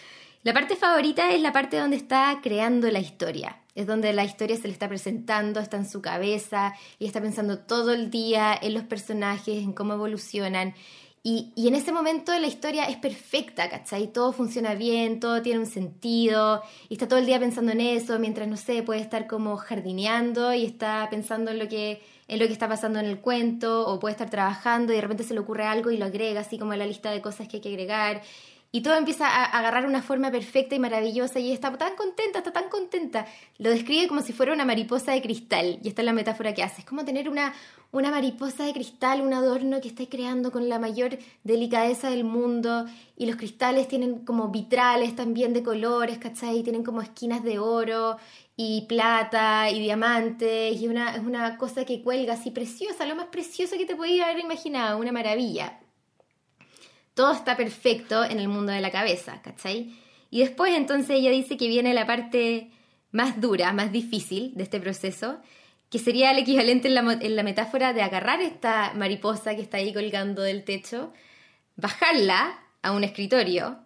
La 0.42 0.52
parte 0.52 0.76
favorita 0.76 1.32
es 1.32 1.40
la 1.40 1.50
parte 1.50 1.76
donde 1.76 1.96
está 1.96 2.38
creando 2.40 2.88
la 2.88 3.00
historia. 3.00 3.58
Es 3.76 3.86
donde 3.86 4.12
la 4.12 4.24
historia 4.24 4.56
se 4.56 4.66
le 4.66 4.72
está 4.72 4.88
presentando, 4.88 5.60
está 5.60 5.76
en 5.76 5.88
su 5.88 6.02
cabeza 6.02 6.74
y 6.98 7.06
está 7.06 7.20
pensando 7.20 7.60
todo 7.60 7.92
el 7.92 8.10
día 8.10 8.58
en 8.60 8.74
los 8.74 8.82
personajes, 8.82 9.62
en 9.62 9.72
cómo 9.72 9.94
evolucionan. 9.94 10.74
Y, 11.28 11.52
y, 11.56 11.66
en 11.66 11.74
ese 11.74 11.90
momento 11.90 12.32
la 12.38 12.46
historia 12.46 12.84
es 12.84 12.98
perfecta, 12.98 13.68
¿cachai? 13.68 14.12
Todo 14.12 14.32
funciona 14.32 14.76
bien, 14.76 15.18
todo 15.18 15.42
tiene 15.42 15.58
un 15.58 15.66
sentido, 15.66 16.62
y 16.88 16.94
está 16.94 17.08
todo 17.08 17.18
el 17.18 17.26
día 17.26 17.40
pensando 17.40 17.72
en 17.72 17.80
eso, 17.80 18.16
mientras, 18.20 18.46
no 18.46 18.56
sé, 18.56 18.84
puede 18.84 19.00
estar 19.00 19.26
como 19.26 19.56
jardineando 19.56 20.54
y 20.54 20.64
está 20.64 21.08
pensando 21.10 21.50
en 21.50 21.58
lo 21.58 21.66
que, 21.68 22.00
en 22.28 22.38
lo 22.38 22.46
que 22.46 22.52
está 22.52 22.68
pasando 22.68 23.00
en 23.00 23.06
el 23.06 23.18
cuento, 23.18 23.88
o 23.88 23.98
puede 23.98 24.12
estar 24.12 24.30
trabajando 24.30 24.92
y 24.92 24.94
de 24.94 25.02
repente 25.02 25.24
se 25.24 25.34
le 25.34 25.40
ocurre 25.40 25.64
algo 25.64 25.90
y 25.90 25.96
lo 25.96 26.04
agrega, 26.04 26.42
así 26.42 26.58
como 26.58 26.74
a 26.74 26.76
la 26.76 26.86
lista 26.86 27.10
de 27.10 27.20
cosas 27.20 27.48
que 27.48 27.56
hay 27.56 27.60
que 27.60 27.70
agregar 27.70 28.22
y 28.76 28.82
todo 28.82 28.94
empieza 28.94 29.26
a 29.26 29.44
agarrar 29.44 29.86
una 29.86 30.02
forma 30.02 30.30
perfecta 30.30 30.74
y 30.74 30.78
maravillosa 30.78 31.38
y 31.38 31.50
está 31.50 31.74
tan 31.78 31.96
contenta, 31.96 32.40
está 32.40 32.52
tan 32.52 32.68
contenta. 32.68 33.24
Lo 33.56 33.70
describe 33.70 34.06
como 34.06 34.20
si 34.20 34.34
fuera 34.34 34.52
una 34.52 34.66
mariposa 34.66 35.12
de 35.12 35.22
cristal 35.22 35.78
y 35.82 35.88
esta 35.88 36.02
es 36.02 36.04
la 36.04 36.12
metáfora 36.12 36.52
que 36.52 36.62
hace. 36.62 36.82
Es 36.82 36.86
como 36.86 37.02
tener 37.02 37.30
una, 37.30 37.54
una 37.90 38.10
mariposa 38.10 38.64
de 38.66 38.74
cristal, 38.74 39.22
un 39.22 39.32
adorno 39.32 39.80
que 39.80 39.88
estáis 39.88 40.10
creando 40.10 40.52
con 40.52 40.68
la 40.68 40.78
mayor 40.78 41.16
delicadeza 41.42 42.10
del 42.10 42.24
mundo 42.24 42.84
y 43.16 43.24
los 43.24 43.36
cristales 43.36 43.88
tienen 43.88 44.26
como 44.26 44.48
vitrales 44.48 45.16
también 45.16 45.54
de 45.54 45.62
colores, 45.62 46.18
¿cachai? 46.18 46.62
Tienen 46.62 46.84
como 46.84 47.00
esquinas 47.00 47.42
de 47.42 47.58
oro 47.58 48.18
y 48.58 48.82
plata 48.82 49.70
y 49.70 49.80
diamantes 49.80 50.78
y 50.78 50.86
una, 50.86 51.16
es 51.16 51.22
una 51.22 51.56
cosa 51.56 51.86
que 51.86 52.02
cuelga 52.02 52.34
así 52.34 52.50
preciosa, 52.50 53.06
lo 53.06 53.16
más 53.16 53.28
precioso 53.28 53.78
que 53.78 53.86
te 53.86 53.96
podías 53.96 54.26
haber 54.26 54.40
imaginado, 54.40 54.98
una 54.98 55.12
maravilla 55.12 55.78
todo 57.16 57.32
está 57.32 57.56
perfecto 57.56 58.24
en 58.24 58.38
el 58.38 58.46
mundo 58.46 58.72
de 58.72 58.82
la 58.82 58.90
cabeza, 58.90 59.40
¿cachai? 59.40 59.96
Y 60.30 60.40
después 60.40 60.74
entonces 60.74 61.16
ella 61.16 61.30
dice 61.30 61.56
que 61.56 61.66
viene 61.66 61.94
la 61.94 62.06
parte 62.06 62.70
más 63.10 63.40
dura, 63.40 63.72
más 63.72 63.90
difícil 63.90 64.52
de 64.54 64.64
este 64.64 64.78
proceso, 64.80 65.38
que 65.88 65.98
sería 65.98 66.30
el 66.30 66.38
equivalente 66.38 66.88
en 66.88 66.94
la, 66.94 67.00
en 67.18 67.34
la 67.34 67.42
metáfora 67.42 67.94
de 67.94 68.02
agarrar 68.02 68.42
esta 68.42 68.92
mariposa 68.94 69.56
que 69.56 69.62
está 69.62 69.78
ahí 69.78 69.94
colgando 69.94 70.42
del 70.42 70.62
techo, 70.64 71.14
bajarla 71.76 72.60
a 72.82 72.92
un 72.92 73.02
escritorio, 73.02 73.78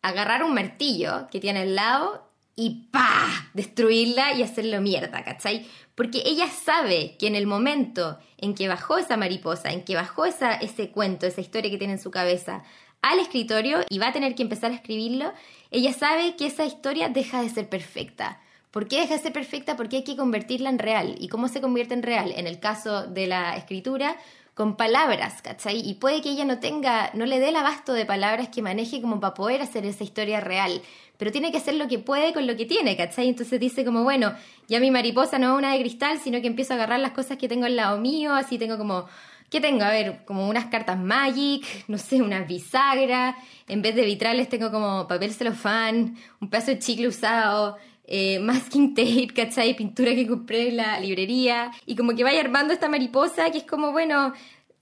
agarrar 0.00 0.44
un 0.44 0.54
martillo 0.54 1.26
que 1.32 1.40
tiene 1.40 1.62
al 1.62 1.74
lado 1.74 2.30
y 2.54 2.86
¡pa! 2.92 3.50
destruirla 3.52 4.34
y 4.34 4.44
hacerlo 4.44 4.80
mierda, 4.80 5.24
¿cachai? 5.24 5.66
Porque 5.96 6.22
ella 6.26 6.46
sabe 6.48 7.16
que 7.18 7.26
en 7.26 7.34
el 7.34 7.46
momento 7.46 8.18
en 8.36 8.54
que 8.54 8.68
bajó 8.68 8.98
esa 8.98 9.16
mariposa, 9.16 9.72
en 9.72 9.82
que 9.82 9.96
bajó 9.96 10.26
esa, 10.26 10.54
ese 10.54 10.90
cuento, 10.90 11.26
esa 11.26 11.40
historia 11.40 11.70
que 11.70 11.78
tiene 11.78 11.94
en 11.94 11.98
su 11.98 12.10
cabeza 12.12 12.62
al 13.02 13.18
escritorio 13.18 13.80
y 13.88 13.98
va 13.98 14.08
a 14.08 14.12
tener 14.12 14.34
que 14.34 14.42
empezar 14.42 14.70
a 14.70 14.74
escribirlo, 14.74 15.32
ella 15.70 15.92
sabe 15.92 16.36
que 16.36 16.46
esa 16.46 16.66
historia 16.66 17.08
deja 17.08 17.42
de 17.42 17.48
ser 17.48 17.68
perfecta. 17.68 18.40
¿Por 18.70 18.88
qué 18.88 19.00
deja 19.00 19.14
de 19.14 19.22
ser 19.22 19.32
perfecta? 19.32 19.74
Porque 19.74 19.96
hay 19.96 20.04
que 20.04 20.16
convertirla 20.16 20.68
en 20.68 20.78
real. 20.78 21.16
¿Y 21.18 21.28
cómo 21.28 21.48
se 21.48 21.62
convierte 21.62 21.94
en 21.94 22.02
real? 22.02 22.32
En 22.36 22.46
el 22.46 22.60
caso 22.60 23.06
de 23.06 23.26
la 23.26 23.56
escritura, 23.56 24.16
con 24.56 24.76
palabras, 24.76 25.42
¿cachai? 25.42 25.88
Y 25.88 25.94
puede 25.94 26.22
que 26.22 26.30
ella 26.30 26.44
no 26.44 26.58
tenga, 26.58 27.10
no 27.14 27.26
le 27.26 27.38
dé 27.38 27.50
el 27.50 27.56
abasto 27.56 27.92
de 27.92 28.06
palabras 28.06 28.48
que 28.48 28.62
maneje 28.62 29.00
como 29.00 29.20
para 29.20 29.34
poder 29.34 29.62
hacer 29.62 29.84
esa 29.86 30.02
historia 30.02 30.40
real 30.40 30.82
pero 31.16 31.32
tiene 31.32 31.50
que 31.50 31.58
hacer 31.58 31.74
lo 31.74 31.88
que 31.88 31.98
puede 31.98 32.32
con 32.32 32.46
lo 32.46 32.56
que 32.56 32.66
tiene, 32.66 32.96
¿cachai? 32.96 33.28
Entonces 33.28 33.58
dice 33.58 33.84
como, 33.84 34.02
bueno, 34.02 34.34
ya 34.68 34.80
mi 34.80 34.90
mariposa 34.90 35.38
no 35.38 35.52
es 35.52 35.58
una 35.58 35.72
de 35.72 35.80
cristal, 35.80 36.18
sino 36.22 36.40
que 36.40 36.46
empiezo 36.46 36.74
a 36.74 36.76
agarrar 36.76 37.00
las 37.00 37.12
cosas 37.12 37.38
que 37.38 37.48
tengo 37.48 37.66
al 37.66 37.76
lado 37.76 37.98
mío, 37.98 38.34
así 38.34 38.58
tengo 38.58 38.76
como, 38.76 39.06
¿qué 39.50 39.60
tengo? 39.60 39.84
A 39.84 39.90
ver, 39.90 40.24
como 40.24 40.48
unas 40.48 40.66
cartas 40.66 40.98
Magic, 40.98 41.64
no 41.88 41.98
sé, 41.98 42.22
una 42.22 42.42
bisagra, 42.42 43.36
en 43.68 43.82
vez 43.82 43.94
de 43.94 44.04
vitrales 44.04 44.48
tengo 44.48 44.70
como 44.70 45.08
papel 45.08 45.32
celofán, 45.32 46.16
un 46.40 46.50
pedazo 46.50 46.72
de 46.72 46.78
chicle 46.78 47.08
usado, 47.08 47.76
eh, 48.06 48.38
masking 48.38 48.94
tape, 48.94 49.28
¿cachai? 49.34 49.74
Pintura 49.74 50.14
que 50.14 50.26
compré 50.26 50.68
en 50.68 50.76
la 50.76 51.00
librería. 51.00 51.70
Y 51.86 51.96
como 51.96 52.14
que 52.14 52.24
vaya 52.24 52.40
armando 52.40 52.72
esta 52.72 52.88
mariposa 52.88 53.50
que 53.50 53.58
es 53.58 53.64
como, 53.64 53.92
bueno, 53.92 54.32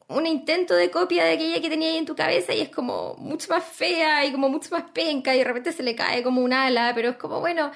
un 0.08 0.26
intento 0.26 0.74
de 0.74 0.90
copia 0.90 1.24
de 1.24 1.32
aquella 1.32 1.60
que 1.60 1.70
tenía 1.70 1.88
ahí 1.88 1.96
en 1.96 2.06
tu 2.06 2.14
cabeza 2.14 2.54
y 2.54 2.60
es 2.60 2.68
como 2.68 3.14
mucho 3.18 3.48
más 3.48 3.64
fea 3.64 4.24
y 4.26 4.32
como 4.32 4.48
mucho 4.48 4.70
más 4.70 4.84
penca 4.92 5.34
y 5.34 5.38
de 5.38 5.44
repente 5.44 5.72
se 5.72 5.82
le 5.82 5.94
cae 5.94 6.22
como 6.22 6.42
un 6.42 6.52
ala, 6.52 6.92
pero 6.94 7.10
es 7.10 7.16
como, 7.16 7.40
bueno, 7.40 7.70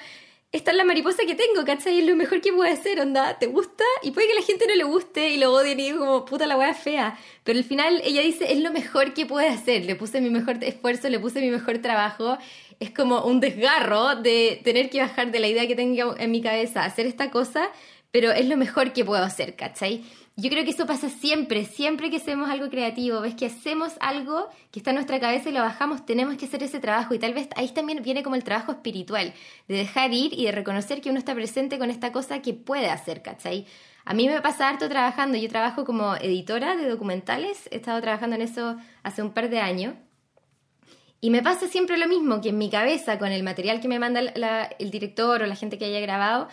esta 0.51 0.71
es 0.71 0.77
la 0.77 0.83
mariposa 0.83 1.23
que 1.27 1.35
tengo, 1.35 1.63
¿cachai? 1.63 1.99
Es 1.99 2.07
lo 2.07 2.15
mejor 2.15 2.41
que 2.41 2.51
puedo 2.51 2.71
hacer, 2.71 2.99
onda, 2.99 3.37
¿te 3.37 3.45
gusta? 3.45 3.83
Y 4.01 4.11
puede 4.11 4.29
que 4.29 4.33
la 4.33 4.41
gente 4.41 4.65
no 4.67 4.75
le 4.75 4.83
guste 4.83 5.29
y 5.29 5.37
lo 5.37 5.53
odien 5.53 5.79
y 5.79 5.83
digo 5.83 5.99
como, 5.99 6.25
puta 6.25 6.47
la 6.47 6.57
wea 6.57 6.73
fea, 6.73 7.19
pero 7.43 7.59
al 7.59 7.63
final 7.63 8.01
ella 8.03 8.21
dice, 8.21 8.51
es 8.51 8.59
lo 8.59 8.71
mejor 8.71 9.13
que 9.13 9.27
puede 9.27 9.47
hacer, 9.47 9.85
le 9.85 9.95
puse 9.95 10.21
mi 10.21 10.31
mejor 10.31 10.63
esfuerzo, 10.63 11.07
le 11.07 11.19
puse 11.19 11.39
mi 11.39 11.51
mejor 11.51 11.77
trabajo, 11.79 12.39
es 12.79 12.89
como 12.89 13.25
un 13.25 13.39
desgarro 13.39 14.15
de 14.15 14.59
tener 14.63 14.89
que 14.89 15.01
bajar 15.01 15.31
de 15.31 15.39
la 15.39 15.47
idea 15.47 15.67
que 15.67 15.75
tengo 15.75 16.15
en 16.17 16.31
mi 16.31 16.41
cabeza, 16.41 16.83
hacer 16.83 17.05
esta 17.05 17.29
cosa, 17.29 17.69
pero 18.09 18.31
es 18.31 18.47
lo 18.47 18.57
mejor 18.57 18.91
que 18.91 19.05
puedo 19.05 19.23
hacer, 19.23 19.55
¿cachai? 19.55 20.03
Yo 20.39 20.49
creo 20.49 20.63
que 20.63 20.69
eso 20.69 20.85
pasa 20.85 21.09
siempre, 21.09 21.65
siempre 21.65 22.09
que 22.09 22.15
hacemos 22.15 22.49
algo 22.49 22.69
creativo, 22.69 23.19
ves 23.19 23.35
que 23.35 23.47
hacemos 23.47 23.95
algo 23.99 24.47
que 24.71 24.79
está 24.79 24.91
en 24.91 24.95
nuestra 24.95 25.19
cabeza 25.19 25.49
y 25.49 25.51
lo 25.51 25.59
bajamos, 25.59 26.05
tenemos 26.05 26.37
que 26.37 26.45
hacer 26.45 26.63
ese 26.63 26.79
trabajo 26.79 27.13
y 27.13 27.19
tal 27.19 27.33
vez 27.33 27.49
ahí 27.57 27.67
también 27.69 28.01
viene 28.03 28.23
como 28.23 28.37
el 28.37 28.45
trabajo 28.45 28.71
espiritual, 28.71 29.33
de 29.67 29.75
dejar 29.75 30.13
ir 30.13 30.31
y 30.33 30.45
de 30.45 30.53
reconocer 30.53 31.01
que 31.01 31.09
uno 31.09 31.19
está 31.19 31.35
presente 31.35 31.77
con 31.77 31.89
esta 31.89 32.13
cosa 32.13 32.41
que 32.41 32.53
puede 32.53 32.89
hacer, 32.89 33.21
¿cachai? 33.21 33.65
A 34.05 34.13
mí 34.13 34.29
me 34.29 34.41
pasa 34.41 34.69
harto 34.69 34.87
trabajando, 34.87 35.37
yo 35.37 35.49
trabajo 35.49 35.83
como 35.83 36.15
editora 36.15 36.77
de 36.77 36.87
documentales, 36.87 37.67
he 37.69 37.75
estado 37.75 37.99
trabajando 37.99 38.37
en 38.37 38.43
eso 38.43 38.77
hace 39.03 39.21
un 39.21 39.33
par 39.33 39.49
de 39.49 39.59
años. 39.59 39.95
Y 41.19 41.31
me 41.31 41.43
pasa 41.43 41.67
siempre 41.67 41.97
lo 41.97 42.07
mismo, 42.07 42.39
que 42.39 42.49
en 42.49 42.57
mi 42.57 42.69
cabeza, 42.69 43.19
con 43.19 43.33
el 43.33 43.43
material 43.43 43.81
que 43.81 43.89
me 43.89 43.99
manda 43.99 44.21
el 44.21 44.89
director 44.89 45.41
o 45.41 45.45
la 45.45 45.57
gente 45.57 45.77
que 45.77 45.83
haya 45.83 45.99
grabado, 45.99 46.47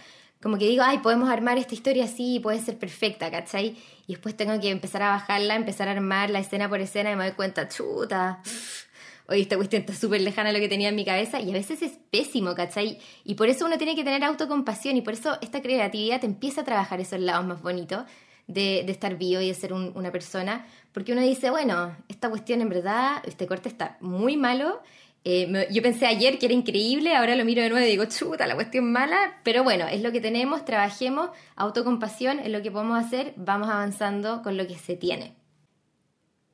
como 0.46 0.58
que 0.58 0.68
digo, 0.68 0.84
ay, 0.86 0.98
podemos 0.98 1.28
armar 1.28 1.58
esta 1.58 1.74
historia 1.74 2.04
así, 2.04 2.38
puede 2.38 2.60
ser 2.60 2.78
perfecta, 2.78 3.32
¿cachai? 3.32 3.76
Y 4.06 4.12
después 4.12 4.36
tengo 4.36 4.60
que 4.60 4.70
empezar 4.70 5.02
a 5.02 5.08
bajarla, 5.08 5.56
empezar 5.56 5.88
a 5.88 5.90
armar 5.90 6.30
la 6.30 6.38
escena 6.38 6.68
por 6.68 6.80
escena 6.80 7.10
y 7.10 7.16
me 7.16 7.24
doy 7.24 7.32
cuenta, 7.32 7.68
chuta, 7.68 8.40
oye, 9.26 9.40
esta 9.40 9.56
cuestión 9.56 9.80
está 9.80 9.92
súper 9.92 10.20
lejana 10.20 10.50
a 10.50 10.52
lo 10.52 10.60
que 10.60 10.68
tenía 10.68 10.90
en 10.90 10.94
mi 10.94 11.04
cabeza 11.04 11.40
y 11.40 11.50
a 11.50 11.52
veces 11.52 11.82
es 11.82 11.98
pésimo, 12.12 12.54
¿cachai? 12.54 13.00
Y 13.24 13.34
por 13.34 13.48
eso 13.48 13.66
uno 13.66 13.76
tiene 13.76 13.96
que 13.96 14.04
tener 14.04 14.22
autocompasión 14.22 14.96
y 14.96 15.00
por 15.00 15.14
eso 15.14 15.36
esta 15.40 15.60
creatividad 15.60 16.20
te 16.20 16.26
empieza 16.26 16.60
a 16.60 16.64
trabajar 16.64 17.00
esos 17.00 17.18
lados 17.18 17.44
más 17.44 17.60
bonitos 17.60 18.04
de, 18.46 18.88
estar 18.88 19.18
vivo 19.18 19.40
y 19.40 19.48
de 19.48 19.54
ser 19.54 19.72
una 19.72 20.12
persona, 20.12 20.64
porque 20.92 21.10
uno 21.10 21.22
dice, 21.22 21.50
bueno, 21.50 21.96
esta 22.06 22.30
cuestión 22.30 22.60
en 22.60 22.68
verdad, 22.68 23.20
este 23.26 23.48
corte 23.48 23.68
está 23.68 23.98
muy 24.00 24.36
malo. 24.36 24.80
Eh, 25.28 25.66
yo 25.72 25.82
pensé 25.82 26.06
ayer 26.06 26.38
que 26.38 26.46
era 26.46 26.54
increíble, 26.54 27.16
ahora 27.16 27.34
lo 27.34 27.44
miro 27.44 27.60
de 27.60 27.68
nuevo 27.68 27.84
y 27.84 27.90
digo, 27.90 28.04
chuta, 28.04 28.46
la 28.46 28.54
cuestión 28.54 28.92
mala, 28.92 29.40
pero 29.42 29.64
bueno, 29.64 29.88
es 29.88 30.00
lo 30.00 30.12
que 30.12 30.20
tenemos, 30.20 30.64
trabajemos, 30.64 31.30
autocompasión 31.56 32.38
es 32.38 32.48
lo 32.48 32.62
que 32.62 32.70
podemos 32.70 33.04
hacer, 33.04 33.34
vamos 33.34 33.68
avanzando 33.68 34.40
con 34.44 34.56
lo 34.56 34.68
que 34.68 34.76
se 34.76 34.94
tiene. 34.94 35.34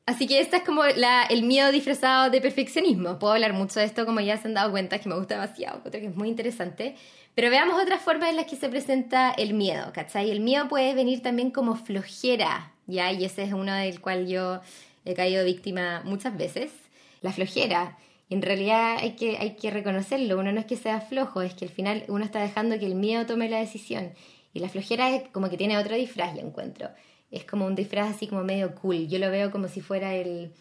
Así 0.07 0.27
que 0.27 0.41
este 0.41 0.57
es 0.57 0.63
como 0.63 0.85
el 0.85 1.43
miedo 1.43 1.71
disfrazado 1.71 2.31
de 2.31 2.41
perfeccionismo. 2.41 3.19
Puedo 3.19 3.35
hablar 3.35 3.53
mucho 3.53 3.79
de 3.79 3.85
esto, 3.85 4.07
como 4.07 4.21
ya 4.21 4.39
se 4.39 4.49
han 4.49 4.55
dado 4.55 4.71
cuenta, 4.71 4.99
que 4.99 5.09
me 5.11 5.17
gusta 5.17 5.35
demasiado, 5.35 5.83
creo 5.83 6.01
que 6.01 6.07
es 6.07 6.17
muy 6.17 6.31
interesante. 6.31 6.97
Pero 7.35 7.51
veamos 7.51 7.79
otras 7.79 8.01
formas 8.01 8.31
en 8.31 8.37
las 8.37 8.47
que 8.47 8.57
se 8.57 8.71
presenta 8.71 9.33
el 9.33 9.53
miedo, 9.53 9.93
¿cachai? 9.93 10.31
El 10.31 10.41
miedo 10.41 10.69
puede 10.69 10.95
venir 10.95 11.21
también 11.21 11.51
como 11.51 11.77
flojera, 11.77 12.73
¿ya? 12.87 13.13
Y 13.13 13.27
ese 13.27 13.43
es 13.43 13.53
uno 13.53 13.75
del 13.75 14.01
cual 14.01 14.27
yo 14.27 14.63
he 15.05 15.13
caído 15.13 15.45
víctima 15.45 16.01
muchas 16.07 16.39
veces. 16.39 16.73
La 17.21 17.33
flojera. 17.33 17.99
En 18.33 18.43
realidad 18.43 18.99
hay 18.99 19.13
que, 19.13 19.37
hay 19.39 19.57
que 19.57 19.71
reconocerlo. 19.71 20.39
Uno 20.39 20.53
no 20.53 20.61
es 20.61 20.67
que 20.67 20.77
sea 20.77 21.01
flojo, 21.01 21.43
es 21.43 21.55
que 21.55 21.65
al 21.65 21.71
final 21.71 22.05
uno 22.09 22.25
está 22.25 22.41
dejando 22.41 22.79
que 22.79 22.87
el 22.87 22.95
miedo 22.95 23.27
tome 23.27 23.49
la 23.49 23.59
decisión. 23.59 24.13
Y 24.55 24.61
la 24.61 24.69
flojera 24.69 25.15
es 25.15 25.29
como 25.31 25.49
que 25.51 25.57
tiene 25.57 25.79
otro 25.79 25.95
disfraz, 25.97 26.35
yo 26.35 26.41
encuentro 26.41 26.91
es 27.33 27.45
como 27.47 27.67
un 27.67 27.75
disfraz 27.75 28.15
así 28.15 28.29
como 28.29 28.45
medio 28.45 28.75
cool. 28.77 29.09
Yo 29.09 29.19
lo 29.19 29.31
veo 29.31 29.51
como 29.51 29.67
si 29.67 29.81
fuera 29.81 30.15
el, 30.15 30.53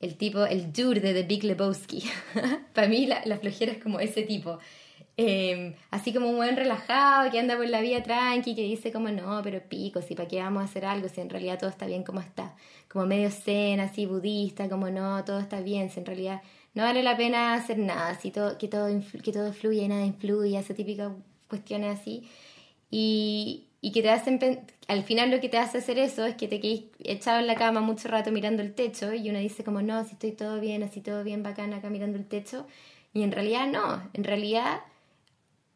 el 0.00 0.16
tipo, 0.16 0.44
el 0.44 0.72
dude 0.72 1.00
de 1.00 1.12
The 1.12 1.22
Big 1.22 1.44
Lebowski. 1.44 2.02
Para 2.74 2.88
mí 2.88 3.06
la, 3.06 3.20
la, 3.26 3.36
flojera 3.36 3.72
es 3.72 3.78
como 3.78 4.00
ese 4.00 4.22
tipo. 4.22 4.58
Em, 5.18 5.74
así 5.90 6.14
como 6.14 6.30
un 6.30 6.36
buen 6.36 6.56
relajado 6.56 7.30
que 7.30 7.38
anda 7.38 7.56
por 7.56 7.68
la 7.68 7.80
vida 7.82 8.02
tranqui, 8.02 8.54
que 8.54 8.62
dice 8.62 8.90
como 8.90 9.10
no, 9.10 9.40
pero 9.42 9.60
pico, 9.60 10.00
si 10.00 10.14
para 10.14 10.28
qué 10.28 10.40
vamos 10.40 10.62
a 10.62 10.64
hacer 10.64 10.84
algo, 10.84 11.08
si 11.08 11.20
en 11.20 11.28
realidad 11.28 11.58
todo 11.58 11.68
está 11.68 11.86
bien 11.86 12.04
como 12.04 12.20
está. 12.20 12.56
Como 12.88 13.04
medio 13.04 13.30
zen, 13.30 13.80
así 13.80 14.06
budista, 14.06 14.68
como 14.68 14.88
no, 14.90 15.22
todo 15.24 15.40
está 15.40 15.60
bien, 15.60 15.90
si 15.90 16.00
en 16.00 16.06
realidad 16.06 16.40
no 16.78 16.84
vale 16.84 17.02
la 17.02 17.16
pena 17.16 17.54
hacer 17.54 17.76
nada, 17.76 18.14
si 18.14 18.30
todo, 18.30 18.56
que, 18.56 18.68
todo 18.68 18.86
que 19.24 19.32
todo 19.32 19.52
fluye 19.52 19.82
y 19.82 19.88
nada 19.88 20.06
influye, 20.06 20.56
esa 20.56 20.74
típica 20.74 21.12
cuestiones 21.48 21.98
así. 21.98 22.28
Y, 22.88 23.64
y 23.80 23.90
que 23.90 24.00
te 24.00 24.10
hacen, 24.10 24.38
al 24.86 25.02
final 25.02 25.32
lo 25.32 25.40
que 25.40 25.48
te 25.48 25.58
hace 25.58 25.78
hacer 25.78 25.98
eso 25.98 26.24
es 26.24 26.36
que 26.36 26.46
te 26.46 26.60
quedes 26.60 26.84
echado 27.00 27.40
en 27.40 27.48
la 27.48 27.56
cama 27.56 27.80
mucho 27.80 28.06
rato 28.06 28.30
mirando 28.30 28.62
el 28.62 28.76
techo 28.76 29.12
y 29.12 29.28
uno 29.28 29.40
dice 29.40 29.64
como, 29.64 29.82
no, 29.82 30.04
si 30.04 30.12
estoy 30.12 30.30
todo 30.30 30.60
bien, 30.60 30.84
así 30.84 31.00
todo 31.00 31.24
bien, 31.24 31.42
bacán 31.42 31.74
acá 31.74 31.90
mirando 31.90 32.16
el 32.16 32.26
techo. 32.26 32.64
Y 33.12 33.24
en 33.24 33.32
realidad 33.32 33.66
no, 33.66 34.08
en 34.12 34.22
realidad 34.22 34.82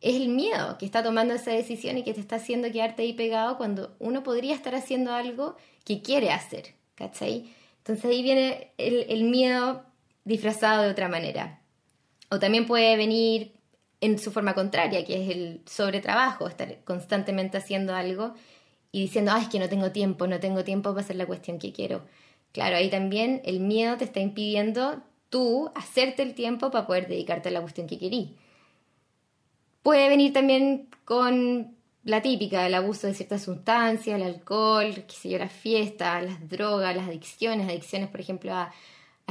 es 0.02 0.14
el 0.14 0.28
miedo 0.28 0.78
que 0.78 0.86
está 0.86 1.02
tomando 1.02 1.34
esa 1.34 1.50
decisión 1.50 1.98
y 1.98 2.04
que 2.04 2.14
te 2.14 2.20
está 2.20 2.36
haciendo 2.36 2.70
quedarte 2.70 3.02
ahí 3.02 3.14
pegado 3.14 3.56
cuando 3.56 3.96
uno 3.98 4.22
podría 4.22 4.54
estar 4.54 4.76
haciendo 4.76 5.12
algo 5.12 5.56
que 5.84 6.00
quiere 6.00 6.30
hacer, 6.30 6.74
¿cachai? 6.94 7.52
Entonces 7.78 8.04
ahí 8.04 8.22
viene 8.22 8.70
el, 8.78 9.06
el 9.08 9.24
miedo 9.24 9.82
disfrazado 10.24 10.82
de 10.82 10.90
otra 10.90 11.08
manera. 11.08 11.60
O 12.30 12.38
también 12.38 12.66
puede 12.66 12.96
venir 12.96 13.52
en 14.00 14.18
su 14.18 14.32
forma 14.32 14.54
contraria, 14.54 15.04
que 15.04 15.22
es 15.22 15.30
el 15.30 15.62
sobretrabajo, 15.66 16.48
estar 16.48 16.82
constantemente 16.84 17.58
haciendo 17.58 17.94
algo 17.94 18.34
y 18.90 19.02
diciendo, 19.02 19.32
ah, 19.34 19.40
es 19.40 19.48
que 19.48 19.58
no 19.58 19.68
tengo 19.68 19.92
tiempo, 19.92 20.26
no 20.26 20.40
tengo 20.40 20.64
tiempo 20.64 20.90
para 20.90 21.02
hacer 21.02 21.16
la 21.16 21.26
cuestión 21.26 21.58
que 21.58 21.72
quiero. 21.72 22.04
Claro, 22.52 22.76
ahí 22.76 22.90
también 22.90 23.40
el 23.44 23.60
miedo 23.60 23.96
te 23.96 24.04
está 24.04 24.20
impidiendo 24.20 25.02
tú 25.30 25.70
hacerte 25.74 26.22
el 26.22 26.34
tiempo 26.34 26.70
para 26.70 26.86
poder 26.86 27.08
dedicarte 27.08 27.48
a 27.48 27.52
la 27.52 27.62
cuestión 27.62 27.86
que 27.86 27.98
querí. 27.98 28.36
Puede 29.82 30.08
venir 30.08 30.32
también 30.32 30.88
con 31.04 31.74
la 32.04 32.20
típica, 32.22 32.66
el 32.66 32.74
abuso 32.74 33.06
de 33.06 33.14
ciertas 33.14 33.42
sustancias, 33.42 34.20
el 34.20 34.26
alcohol, 34.26 35.04
qué 35.06 35.14
sé 35.14 35.30
yo, 35.30 35.38
las 35.38 35.52
fiestas, 35.52 36.24
las 36.24 36.48
drogas, 36.48 36.94
las 36.94 37.08
adicciones, 37.08 37.68
adicciones, 37.68 38.10
por 38.10 38.20
ejemplo, 38.20 38.52
a, 38.52 38.72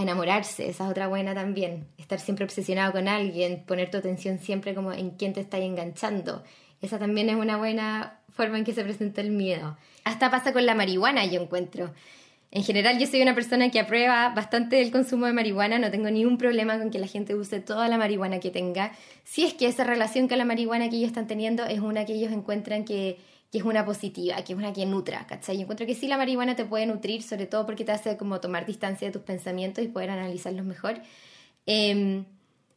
enamorarse, 0.01 0.69
esa 0.69 0.85
es 0.85 0.91
otra 0.91 1.07
buena 1.07 1.33
también. 1.33 1.87
Estar 1.97 2.19
siempre 2.19 2.45
obsesionado 2.45 2.91
con 2.91 3.07
alguien, 3.07 3.63
poner 3.65 3.89
tu 3.89 3.97
atención 3.97 4.39
siempre 4.39 4.75
como 4.75 4.91
en 4.93 5.11
quién 5.11 5.33
te 5.33 5.41
está 5.41 5.57
enganchando. 5.57 6.43
Esa 6.81 6.99
también 6.99 7.29
es 7.29 7.35
una 7.35 7.57
buena 7.57 8.19
forma 8.29 8.57
en 8.57 8.63
que 8.63 8.73
se 8.73 8.83
presenta 8.83 9.21
el 9.21 9.31
miedo. 9.31 9.77
Hasta 10.03 10.31
pasa 10.31 10.53
con 10.53 10.65
la 10.65 10.75
marihuana, 10.75 11.25
yo 11.25 11.41
encuentro. 11.41 11.93
En 12.53 12.63
general, 12.63 12.99
yo 12.99 13.07
soy 13.07 13.21
una 13.21 13.33
persona 13.33 13.69
que 13.71 13.79
aprueba 13.79 14.29
bastante 14.35 14.81
el 14.81 14.91
consumo 14.91 15.25
de 15.25 15.31
marihuana, 15.31 15.79
no 15.79 15.89
tengo 15.89 16.09
ningún 16.09 16.37
problema 16.37 16.77
con 16.77 16.91
que 16.91 16.99
la 16.99 17.07
gente 17.07 17.33
use 17.33 17.61
toda 17.61 17.87
la 17.87 17.97
marihuana 17.97 18.41
que 18.41 18.51
tenga. 18.51 18.91
Si 19.23 19.45
es 19.45 19.53
que 19.53 19.67
esa 19.67 19.85
relación 19.85 20.27
con 20.27 20.37
la 20.37 20.43
marihuana 20.43 20.89
que 20.89 20.97
ellos 20.97 21.07
están 21.07 21.27
teniendo 21.27 21.63
es 21.63 21.79
una 21.79 22.03
que 22.05 22.13
ellos 22.13 22.33
encuentran 22.33 22.83
que 22.83 23.19
que 23.51 23.57
es 23.57 23.63
una 23.65 23.85
positiva, 23.85 24.37
que 24.43 24.53
es 24.53 24.57
una 24.57 24.71
que 24.71 24.85
nutra, 24.85 25.27
¿cachai? 25.27 25.57
Yo 25.57 25.63
encuentro 25.63 25.85
que 25.85 25.93
sí 25.93 26.07
la 26.07 26.17
marihuana 26.17 26.55
te 26.55 26.63
puede 26.63 26.85
nutrir, 26.85 27.21
sobre 27.21 27.47
todo 27.47 27.65
porque 27.65 27.83
te 27.83 27.91
hace 27.91 28.15
como 28.15 28.39
tomar 28.39 28.65
distancia 28.65 29.07
de 29.07 29.11
tus 29.11 29.23
pensamientos 29.23 29.83
y 29.83 29.89
poder 29.89 30.09
analizarlos 30.09 30.65
mejor. 30.65 31.01
Em, 31.65 32.25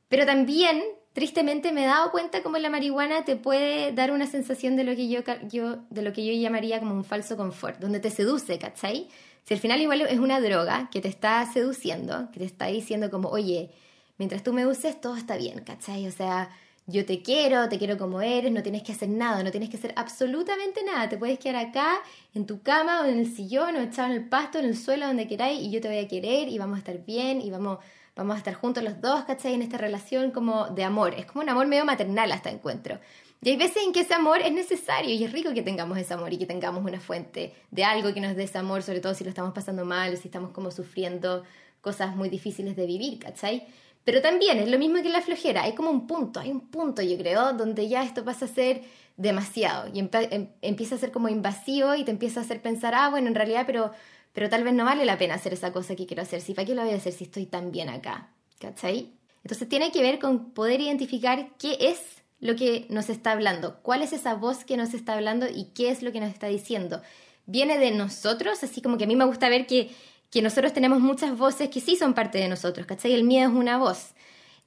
pero 0.09 0.27
también, 0.27 0.83
tristemente, 1.13 1.73
me 1.73 1.85
he 1.85 1.87
dado 1.87 2.11
cuenta 2.11 2.43
como 2.43 2.59
la 2.59 2.71
marihuana 2.71 3.25
te 3.25 3.37
puede 3.37 3.93
dar 3.93 4.11
una 4.11 4.27
sensación 4.27 4.75
de 4.77 4.85
lo 4.85 4.97
que 4.97 5.09
yo, 5.09 5.21
yo, 5.49 5.79
de 5.91 6.03
lo 6.03 6.13
que 6.13 6.27
yo 6.27 6.33
llamaría 6.33 6.81
como 6.81 6.95
un 6.95 7.05
falso 7.05 7.37
confort, 7.37 7.79
donde 7.79 8.01
te 8.01 8.11
seduce, 8.11 8.59
¿cachai? 8.59 9.09
Si 9.45 9.55
al 9.55 9.61
final 9.61 9.81
igual 9.81 10.01
es 10.01 10.19
una 10.19 10.41
droga 10.41 10.89
que 10.91 11.01
te 11.01 11.09
está 11.09 11.45
seduciendo, 11.53 12.31
que 12.33 12.41
te 12.41 12.47
está 12.47 12.67
diciendo 12.67 13.11
como, 13.11 13.29
oye, 13.29 13.71
mientras 14.19 14.43
tú 14.43 14.53
me 14.53 14.67
uses, 14.67 15.01
todo 15.01 15.17
está 15.17 15.37
bien, 15.37 15.61
¿cachai? 15.61 16.07
O 16.09 16.13
sea, 16.13 16.51
yo 16.87 17.07
te 17.07 17.23
quiero, 17.23 17.69
te 17.69 17.79
quiero 17.79 17.97
como 17.97 18.21
eres, 18.21 18.53
no 18.53 18.63
tienes 18.63 18.83
que 18.83 18.93
hacer 18.93 19.09
nada, 19.09 19.43
no 19.43 19.51
tienes 19.51 19.71
que 19.71 19.77
hacer 19.77 19.95
absolutamente 19.97 20.83
nada, 20.85 21.09
te 21.09 21.17
puedes 21.17 21.39
quedar 21.39 21.57
acá, 21.57 22.03
en 22.35 22.47
tu 22.47 22.61
cama 22.63 23.03
o 23.03 23.05
en 23.07 23.19
el 23.19 23.35
sillón 23.35 23.77
o 23.77 23.81
echado 23.81 24.09
en 24.09 24.15
el 24.15 24.29
pasto, 24.29 24.59
en 24.59 24.67
el 24.67 24.77
suelo, 24.77 25.07
donde 25.07 25.27
queráis 25.27 25.61
y 25.61 25.71
yo 25.71 25.81
te 25.81 25.89
voy 25.89 25.99
a 25.99 26.09
querer 26.09 26.49
y 26.49 26.59
vamos 26.59 26.77
a 26.77 26.79
estar 26.81 26.99
bien 27.05 27.41
y 27.41 27.51
vamos, 27.51 27.79
vamos 28.15 28.35
a 28.35 28.39
estar 28.39 28.55
juntos 28.55 28.85
los 28.85 29.01
dos, 29.01 29.25
¿cachai? 29.25 29.55
En 29.55 29.63
esta 29.63 29.79
relación 29.79 30.31
como 30.31 30.69
de 30.69 30.85
amor, 30.85 31.15
es 31.15 31.25
como 31.27 31.43
un 31.43 31.49
amor 31.49 31.67
medio 31.67 31.87
maternal 31.87 32.31
hasta 32.33 32.51
encuentro. 32.51 32.99
Y 33.41 33.51
hay 33.51 33.57
veces 33.57 33.83
en 33.85 33.93
que 33.93 34.01
ese 34.01 34.15
amor 34.15 34.41
es 34.41 34.53
necesario 34.53 35.15
y 35.15 35.23
es 35.23 35.33
rico 35.33 35.53
que 35.53 35.63
tengamos 35.63 35.99
ese 35.99 36.15
amor 36.15 36.33
y 36.33 36.39
que 36.39 36.47
tengamos 36.47 36.83
una 36.83 36.99
fuente 36.99 37.53
de 37.71 37.85
algo 37.85 38.13
que 38.15 38.21
nos 38.21 38.37
dé 38.37 38.45
ese 38.45 38.59
amor, 38.59 38.83
sobre 38.83 39.01
todo 39.01 39.15
si 39.15 39.23
lo 39.23 39.31
estamos 39.31 39.53
pasando 39.53 39.85
mal 39.85 40.17
si 40.17 40.29
estamos 40.29 40.51
como 40.51 40.71
sufriendo 40.71 41.45
cosas 41.83 42.17
muy 42.17 42.31
difíciles 42.31 42.75
de 42.75 42.87
vivir, 42.87 43.19
¿cachai? 43.19 43.67
Pero 44.05 44.21
también 44.21 44.59
es 44.59 44.69
lo 44.69 44.79
mismo 44.79 45.03
que 45.03 45.09
la 45.09 45.23
flojera, 45.23 45.63
hay 45.63 45.75
como 45.75 45.91
un 45.91 46.07
punto, 46.07 46.41
hay 46.41 46.51
un 46.51 46.69
punto 46.69 47.03
yo 47.03 47.17
creo, 47.17 47.55
donde 47.55 47.89
ya 47.89 48.05
esto 48.05 48.25
pasa 48.25 48.45
a 48.45 48.49
ser 48.49 48.83
demasiado 49.17 49.91
y 49.93 50.01
em, 50.01 50.49
empieza 50.61 50.97
a 50.97 50.99
ser 50.99 51.11
como 51.11 51.29
invasivo 51.29 51.95
y 51.95 52.05
te 52.05 52.11
empieza 52.11 52.41
a 52.41 52.43
hacer 52.43 52.61
pensar, 52.61 52.95
ah, 52.95 53.09
bueno, 53.09 53.29
en 53.29 53.35
realidad, 53.35 53.65
pero, 53.67 53.93
pero 54.33 54.51
tal 54.51 54.65
vez 54.65 54.75
no 54.75 54.85
vale 54.85 55.05
la 55.05 55.17
pena 55.17 55.35
hacer 55.35 55.55
esa 55.55 55.73
cosa 55.73 55.97
que 55.97 56.07
quiero 56.07 56.23
hacer, 56.23 56.41
si 56.41 56.53
para 56.53 56.67
qué 56.67 56.75
lo 56.75 56.83
voy 56.83 56.93
a 56.93 56.97
hacer 56.97 57.13
si 57.13 57.25
estoy 57.25 57.47
tan 57.47 57.71
bien 57.71 57.89
acá, 57.89 58.31
¿cachai? 58.59 59.13
Entonces 59.43 59.69
tiene 59.69 59.91
que 59.93 60.03
ver 60.03 60.19
con 60.19 60.51
poder 60.53 60.81
identificar 60.81 61.49
qué 61.59 61.77
es 61.81 62.01
lo 62.41 62.57
que 62.57 62.87
nos 62.91 63.09
está 63.09 63.33
hablando, 63.33 63.81
cuál 63.83 64.03
es 64.03 64.13
esa 64.13 64.35
voz 64.35 64.65
que 64.65 64.77
nos 64.77 64.93
está 64.93 65.15
hablando 65.15 65.47
y 65.49 65.67
qué 65.75 65.91
es 65.91 66.03
lo 66.03 66.13
que 66.13 66.21
nos 66.21 66.31
está 66.31 66.47
diciendo. 66.47 67.01
Viene 67.47 67.79
de 67.79 67.91
nosotros, 67.91 68.63
así 68.63 68.83
como 68.83 68.99
que 68.99 69.05
a 69.05 69.07
mí 69.07 69.17
me 69.17 69.25
gusta 69.25 69.49
ver 69.49 69.67
que 69.67 69.91
que 70.35 70.43
nosotros 70.43 70.73
tenemos 70.73 70.99
muchas 70.99 71.39
voces 71.39 71.69
que 71.69 71.81
sí 71.81 71.95
son 71.95 72.13
parte 72.13 72.39
de 72.39 72.49
nosotros, 72.49 72.89
¿cachai? 72.89 73.13
El 73.13 73.23
miedo 73.23 73.49
es 73.49 73.55
una 73.57 73.79
voz, 73.79 74.15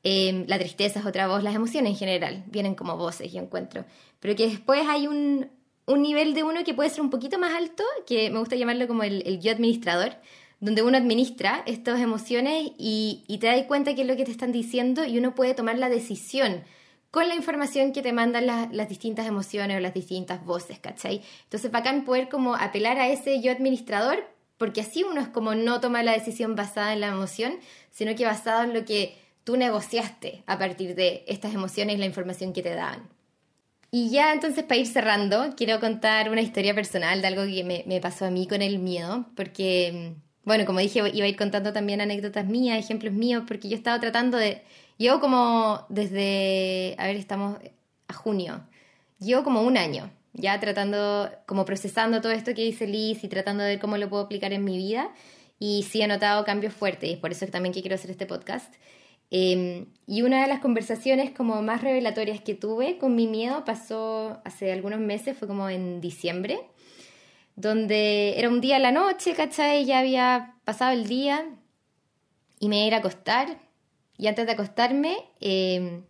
em, 0.01 0.45
la 0.47 0.57
tristeza 0.57 1.01
es 1.01 1.05
otra 1.05 1.27
voz, 1.27 1.43
las 1.43 1.53
emociones 1.55 1.91
en 1.91 1.97
general 1.97 2.45
vienen 2.47 2.73
como 2.73 2.95
voces, 2.95 3.33
yo 3.33 3.41
encuentro, 3.41 3.83
pero 4.21 4.33
que 4.33 4.47
después 4.47 4.87
hay 4.87 5.07
un, 5.07 5.49
un 5.85 6.01
nivel 6.01 6.33
de 6.33 6.43
uno 6.43 6.63
que 6.63 6.73
puede 6.73 6.89
ser 6.89 7.01
un 7.01 7.09
poquito 7.09 7.37
más 7.37 7.53
alto, 7.53 7.83
que 8.05 8.29
me 8.29 8.39
gusta 8.39 8.55
llamarlo 8.55 8.87
como 8.87 9.03
el, 9.03 9.27
el 9.27 9.41
yo 9.41 9.51
administrador, 9.51 10.13
donde 10.61 10.83
uno 10.83 10.97
administra 10.97 11.63
estas 11.65 11.99
emociones 11.99 12.71
y, 12.77 13.25
y 13.27 13.39
te 13.39 13.47
das 13.47 13.61
cuenta 13.63 13.93
qué 13.93 14.03
es 14.03 14.07
lo 14.07 14.15
que 14.15 14.23
te 14.23 14.31
están 14.31 14.53
diciendo 14.53 15.03
y 15.03 15.17
uno 15.17 15.35
puede 15.35 15.53
tomar 15.53 15.77
la 15.77 15.89
decisión 15.89 16.63
con 17.11 17.27
la 17.27 17.35
información 17.35 17.91
que 17.91 18.01
te 18.01 18.13
mandan 18.13 18.45
las 18.45 18.87
distintas 18.87 19.27
emociones 19.27 19.75
o 19.75 19.79
las 19.81 19.93
distintas 19.93 20.45
voces, 20.45 20.79
¿cachai? 20.79 21.21
Entonces, 21.43 21.71
bacán 21.71 22.05
poder 22.05 22.29
como 22.29 22.55
apelar 22.55 22.99
a 22.99 23.09
ese 23.09 23.41
yo 23.41 23.51
administrador 23.51 24.36
porque 24.57 24.81
así 24.81 25.03
uno 25.03 25.21
es 25.21 25.27
como 25.27 25.55
no 25.55 25.79
toma 25.79 26.03
la 26.03 26.13
decisión 26.13 26.55
basada 26.55 26.93
en 26.93 27.01
la 27.01 27.07
emoción, 27.07 27.59
sino 27.91 28.15
que 28.15 28.25
basada 28.25 28.63
en 28.63 28.73
lo 28.73 28.85
que 28.85 29.17
tú 29.43 29.55
negociaste 29.57 30.43
a 30.45 30.57
partir 30.57 30.95
de 30.95 31.23
estas 31.27 31.53
emociones 31.53 31.95
y 31.95 31.99
la 31.99 32.05
información 32.05 32.53
que 32.53 32.63
te 32.63 32.75
dan. 32.75 33.07
Y 33.91 34.09
ya 34.09 34.33
entonces 34.33 34.63
para 34.63 34.81
ir 34.81 34.87
cerrando, 34.87 35.53
quiero 35.55 35.79
contar 35.79 36.29
una 36.29 36.41
historia 36.41 36.75
personal 36.75 37.21
de 37.21 37.27
algo 37.27 37.45
que 37.45 37.63
me, 37.63 37.83
me 37.87 38.01
pasó 38.01 38.25
a 38.25 38.31
mí 38.31 38.45
con 38.47 38.61
el 38.61 38.79
miedo, 38.79 39.25
porque, 39.35 40.13
bueno, 40.43 40.65
como 40.65 40.79
dije, 40.79 40.99
iba 41.13 41.25
a 41.25 41.29
ir 41.29 41.37
contando 41.37 41.71
también 41.71 42.01
anécdotas 42.01 42.45
mías, 42.45 42.77
ejemplos 42.77 43.13
míos, 43.13 43.43
porque 43.47 43.69
yo 43.69 43.75
he 43.75 43.77
estado 43.77 43.99
tratando 43.99 44.37
de, 44.37 44.61
yo 44.99 45.21
como 45.21 45.85
desde, 45.87 46.95
a 46.97 47.05
ver, 47.05 47.15
estamos 47.15 47.57
a 48.09 48.13
junio, 48.13 48.67
llevo 49.19 49.43
como 49.43 49.61
un 49.61 49.77
año 49.77 50.11
ya 50.37 50.59
tratando, 50.59 51.29
como 51.45 51.65
procesando 51.65 52.21
todo 52.21 52.31
esto 52.31 52.53
que 52.53 52.63
dice 52.63 52.87
Liz 52.87 53.23
y 53.23 53.27
tratando 53.27 53.63
de 53.63 53.71
ver 53.71 53.79
cómo 53.79 53.97
lo 53.97 54.07
puedo 54.07 54.23
aplicar 54.23 54.53
en 54.53 54.63
mi 54.63 54.77
vida. 54.77 55.11
Y 55.59 55.83
sí 55.89 56.01
he 56.01 56.07
notado 56.07 56.45
cambios 56.45 56.73
fuertes 56.73 57.09
y 57.09 57.15
por 57.15 57.31
eso 57.31 57.45
también 57.47 57.73
que 57.73 57.81
quiero 57.81 57.95
hacer 57.95 58.11
este 58.11 58.27
podcast. 58.27 58.73
Em, 59.31 59.87
y 60.05 60.21
una 60.21 60.41
de 60.41 60.47
las 60.47 60.59
conversaciones 60.59 61.31
como 61.31 61.61
más 61.61 61.81
revelatorias 61.81 62.39
que 62.39 62.53
tuve 62.53 62.97
con 62.97 63.15
mi 63.15 63.27
miedo 63.27 63.65
pasó 63.65 64.39
hace 64.45 64.71
algunos 64.71 64.99
meses, 64.99 65.35
fue 65.37 65.47
como 65.47 65.69
en 65.69 65.99
diciembre, 65.99 66.59
donde 67.55 68.37
era 68.37 68.47
un 68.47 68.61
día 68.61 68.77
a 68.77 68.79
la 68.79 68.91
noche, 68.91 69.33
¿cachai? 69.33 69.85
Ya 69.85 69.99
había 69.99 70.55
pasado 70.63 70.93
el 70.93 71.07
día 71.07 71.45
y 72.59 72.69
me 72.69 72.85
iba 72.87 72.97
a 72.97 72.99
acostar. 72.99 73.59
Y 74.17 74.27
antes 74.27 74.45
de 74.45 74.51
acostarme, 74.53 75.17
eh, 75.41 76.03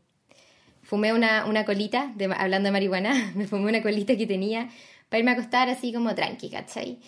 fumé 0.88 1.12
una, 1.12 1.46
una 1.46 1.66
colita, 1.66 2.14
de, 2.16 2.34
hablando 2.34 2.68
de 2.68 2.72
marihuana, 2.72 3.32
me 3.36 3.46
fumé 3.46 3.70
una 3.70 3.82
colita 3.82 4.16
que 4.16 4.26
tenía 4.26 4.70
para 5.10 5.20
irme 5.20 5.32
a 5.32 5.34
acostar 5.34 5.70
así 5.70 5.92
como 5.92 6.16
tranqui, 6.16 6.50
¿cachai? 6.50 7.00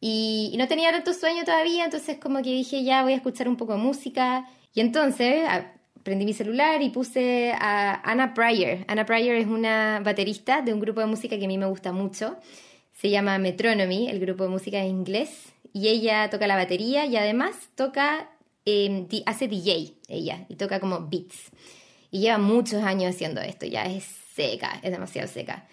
Y, 0.00 0.54
no 0.56 0.68
tenía 0.68 0.92
tanto 0.92 1.12
sueño 1.12 1.44
todavía, 1.44 1.84
entonces 1.84 2.18
como 2.18 2.38
que 2.42 2.50
dije, 2.50 2.84
ya 2.84 3.02
voy 3.02 3.14
a 3.14 3.16
escuchar 3.16 3.48
un 3.48 3.56
poco 3.56 3.72
de 3.72 3.80
música. 3.80 4.46
Y 4.72 4.80
entonces 4.80 5.48
prendí 6.04 6.24
mi 6.24 6.32
celular 6.32 6.80
y 6.82 6.90
puse 6.90 7.52
a 7.58 8.00
Anna 8.08 8.34
Pryor. 8.34 8.84
Anna 8.86 9.04
Pryor 9.04 9.34
es 9.34 9.48
una 9.48 10.00
baterista 10.04 10.62
de 10.62 10.72
un 10.72 10.78
grupo 10.78 11.00
de 11.00 11.06
música 11.06 11.36
que 11.36 11.44
a 11.44 11.48
mí 11.48 11.58
me 11.58 11.66
gusta 11.66 11.90
mucho. 11.90 12.36
Se 12.92 13.10
llama 13.10 13.38
Metronomy, 13.38 14.08
el 14.08 14.20
grupo 14.20 14.44
de 14.44 14.50
música 14.50 14.78
en 14.78 14.90
inglés. 14.90 15.52
Y 15.72 15.88
ella 15.88 16.30
toca 16.30 16.46
la 16.46 16.54
batería 16.54 17.04
y 17.06 17.16
además 17.16 17.56
toca, 17.74 18.30
eh, 18.64 19.06
hace 19.26 19.48
DJ, 19.48 19.94
ella, 20.06 20.46
y 20.48 20.54
toca 20.54 20.78
como 20.78 21.08
beats. 21.08 21.50
Y 22.10 22.20
lleva 22.20 22.38
muchos 22.38 22.82
años 22.82 23.14
haciendo 23.14 23.40
esto, 23.40 23.66
ya 23.66 23.84
es 23.84 24.04
seca, 24.34 24.80
es 24.82 24.90
demasiado 24.90 25.28
seca. 25.28 25.66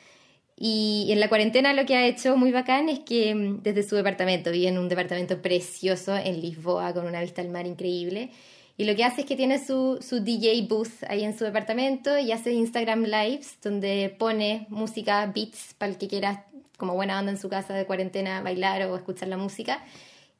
Y 0.57 1.07
en 1.09 1.19
la 1.19 1.27
cuarentena 1.27 1.73
lo 1.73 1.85
que 1.85 1.95
ha 1.95 2.05
hecho 2.05 2.37
muy 2.37 2.51
bacán 2.51 2.87
es 2.87 2.99
que 2.99 3.35
mm, 3.35 3.61
desde 3.61 3.83
su 3.83 3.95
departamento, 3.95 4.51
vive 4.51 4.69
en 4.69 4.77
un 4.77 4.87
departamento 4.89 5.41
precioso 5.41 6.15
en 6.15 6.41
Lisboa 6.41 6.93
con 6.93 7.05
una 7.05 7.21
vista 7.21 7.41
al 7.41 7.49
mar 7.49 7.67
increíble. 7.67 8.31
Y 8.77 8.85
lo 8.85 8.95
que 8.95 9.03
hace 9.05 9.21
es 9.21 9.27
que 9.27 9.35
tiene 9.35 9.63
su, 9.63 9.99
su 10.01 10.19
DJ 10.21 10.67
booth 10.67 11.03
ahí 11.07 11.23
en 11.23 11.37
su 11.37 11.45
departamento 11.45 12.17
y 12.17 12.31
hace 12.31 12.51
Instagram 12.51 13.03
Lives 13.03 13.57
donde 13.61 14.13
pone 14.17 14.67
música, 14.69 15.25
beats 15.33 15.73
para 15.77 15.91
el 15.93 15.97
que 15.97 16.07
quiera, 16.09 16.45
como 16.77 16.93
buena 16.93 17.19
onda 17.19 17.31
en 17.31 17.37
su 17.37 17.47
casa 17.49 17.73
de 17.73 17.85
cuarentena, 17.85 18.41
bailar 18.41 18.81
o 18.83 18.95
escuchar 18.95 19.29
la 19.29 19.37
música. 19.37 19.83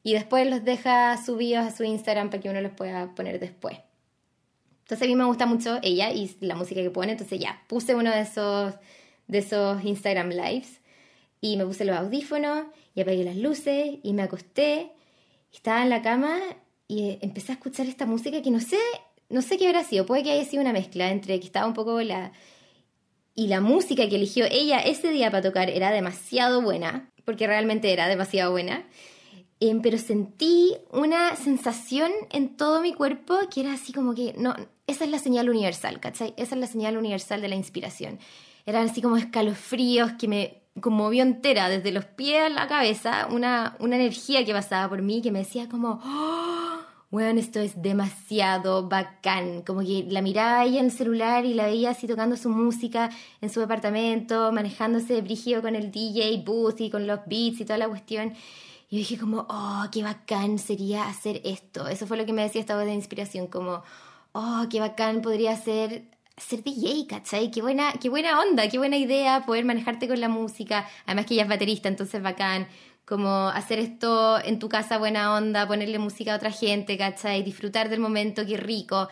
Y 0.02 0.12
después 0.12 0.48
los 0.48 0.64
deja 0.64 1.16
subidos 1.24 1.66
a 1.66 1.74
su 1.74 1.84
Instagram 1.84 2.30
para 2.30 2.42
que 2.42 2.50
uno 2.50 2.60
los 2.60 2.72
pueda 2.72 3.14
poner 3.14 3.40
después. 3.40 3.78
Entonces 4.86 5.04
a 5.04 5.08
mí 5.08 5.16
me 5.16 5.24
gusta 5.24 5.46
mucho 5.46 5.80
ella 5.82 6.12
y 6.12 6.36
la 6.42 6.54
música 6.54 6.80
que 6.80 6.90
pone, 6.90 7.10
entonces 7.10 7.40
ya, 7.40 7.60
puse 7.66 7.96
uno 7.96 8.12
de 8.12 8.20
esos, 8.20 8.72
de 9.26 9.38
esos 9.38 9.84
Instagram 9.84 10.28
Lives 10.28 10.80
y 11.40 11.56
me 11.56 11.66
puse 11.66 11.84
los 11.84 11.96
audífonos 11.96 12.66
y 12.94 13.00
apagué 13.00 13.24
las 13.24 13.34
luces 13.34 13.98
y 14.04 14.12
me 14.12 14.22
acosté, 14.22 14.92
estaba 15.52 15.82
en 15.82 15.90
la 15.90 16.02
cama 16.02 16.38
y 16.86 17.18
empecé 17.20 17.50
a 17.50 17.56
escuchar 17.56 17.86
esta 17.86 18.06
música 18.06 18.40
que 18.42 18.52
no 18.52 18.60
sé, 18.60 18.78
no 19.28 19.42
sé 19.42 19.58
qué 19.58 19.66
habrá 19.66 19.82
sido, 19.82 20.06
puede 20.06 20.22
que 20.22 20.30
haya 20.30 20.44
sido 20.44 20.62
una 20.62 20.72
mezcla 20.72 21.10
entre 21.10 21.40
que 21.40 21.46
estaba 21.46 21.66
un 21.66 21.74
poco 21.74 22.00
la... 22.02 22.30
Y 23.34 23.48
la 23.48 23.60
música 23.60 24.08
que 24.08 24.14
eligió 24.14 24.46
ella 24.48 24.78
ese 24.78 25.10
día 25.10 25.32
para 25.32 25.42
tocar 25.42 25.68
era 25.68 25.90
demasiado 25.90 26.62
buena, 26.62 27.10
porque 27.24 27.48
realmente 27.48 27.92
era 27.92 28.06
demasiado 28.06 28.52
buena. 28.52 28.86
Em, 29.58 29.82
pero 29.82 29.98
sentí 29.98 30.76
una 30.92 31.34
sensación 31.34 32.12
en 32.30 32.56
todo 32.56 32.80
mi 32.80 32.94
cuerpo 32.94 33.36
que 33.52 33.62
era 33.62 33.72
así 33.72 33.92
como 33.92 34.14
que, 34.14 34.32
no, 34.38 34.54
esa 34.86 35.04
es 35.04 35.10
la 35.10 35.18
señal 35.18 35.50
universal, 35.50 36.00
¿cachai? 36.00 36.34
Esa 36.36 36.54
es 36.54 36.60
la 36.60 36.66
señal 36.66 36.96
universal 36.96 37.40
de 37.40 37.48
la 37.48 37.56
inspiración. 37.56 38.18
Eran 38.66 38.88
así 38.88 39.02
como 39.02 39.16
escalofríos 39.16 40.12
que 40.12 40.28
me 40.28 40.62
conmovió 40.80 41.22
entera, 41.22 41.68
desde 41.68 41.92
los 41.92 42.04
pies 42.04 42.42
a 42.42 42.48
la 42.48 42.68
cabeza, 42.68 43.28
una, 43.30 43.76
una 43.80 43.96
energía 43.96 44.44
que 44.44 44.52
pasaba 44.52 44.88
por 44.88 45.02
mí 45.02 45.22
que 45.22 45.32
me 45.32 45.40
decía 45.40 45.68
como, 45.68 46.00
oh, 46.04 46.80
bueno, 47.10 47.40
esto 47.40 47.60
es 47.60 47.80
demasiado 47.80 48.88
bacán. 48.88 49.62
Como 49.62 49.80
que 49.80 50.04
la 50.08 50.22
miraba 50.22 50.64
ella 50.64 50.80
en 50.80 50.86
el 50.86 50.92
celular 50.92 51.44
y 51.44 51.54
la 51.54 51.66
veía 51.66 51.90
así 51.90 52.06
tocando 52.06 52.36
su 52.36 52.48
música 52.50 53.10
en 53.40 53.50
su 53.50 53.60
departamento, 53.60 54.52
manejándose 54.52 55.14
de 55.14 55.22
brígido 55.22 55.62
con 55.62 55.74
el 55.76 55.90
DJ 55.90 56.42
booth 56.44 56.80
y 56.80 56.90
con 56.90 57.06
los 57.06 57.20
beats 57.26 57.60
y 57.60 57.64
toda 57.64 57.78
la 57.78 57.88
cuestión. 57.88 58.34
Y 58.88 58.98
dije 58.98 59.18
como, 59.18 59.46
oh, 59.48 59.84
qué 59.90 60.02
bacán 60.02 60.58
sería 60.58 61.08
hacer 61.08 61.40
esto. 61.44 61.88
Eso 61.88 62.06
fue 62.06 62.16
lo 62.16 62.26
que 62.26 62.32
me 62.32 62.42
decía 62.42 62.60
esta 62.60 62.76
voz 62.76 62.84
de 62.84 62.94
inspiración, 62.94 63.46
como, 63.46 63.82
oh, 64.36 64.66
qué 64.70 64.80
bacán 64.80 65.22
podría 65.22 65.56
ser 65.56 66.04
ser 66.36 66.62
DJ, 66.62 67.06
¿cachai? 67.08 67.50
Qué 67.50 67.62
buena, 67.62 67.94
qué 67.94 68.10
buena 68.10 68.40
onda, 68.40 68.68
qué 68.68 68.76
buena 68.76 68.98
idea 68.98 69.46
poder 69.46 69.64
manejarte 69.64 70.06
con 70.06 70.20
la 70.20 70.28
música. 70.28 70.86
Además 71.06 71.24
que 71.24 71.34
ella 71.34 71.44
es 71.44 71.48
baterista, 71.48 71.88
entonces 71.88 72.22
bacán 72.22 72.68
como 73.06 73.48
hacer 73.48 73.78
esto 73.78 74.38
en 74.44 74.58
tu 74.58 74.68
casa 74.68 74.98
buena 74.98 75.34
onda, 75.34 75.66
ponerle 75.66 75.98
música 75.98 76.34
a 76.34 76.36
otra 76.36 76.50
gente, 76.50 76.98
¿cachai? 76.98 77.42
Disfrutar 77.42 77.88
del 77.88 78.00
momento, 78.00 78.44
qué 78.44 78.56
rico. 78.58 79.08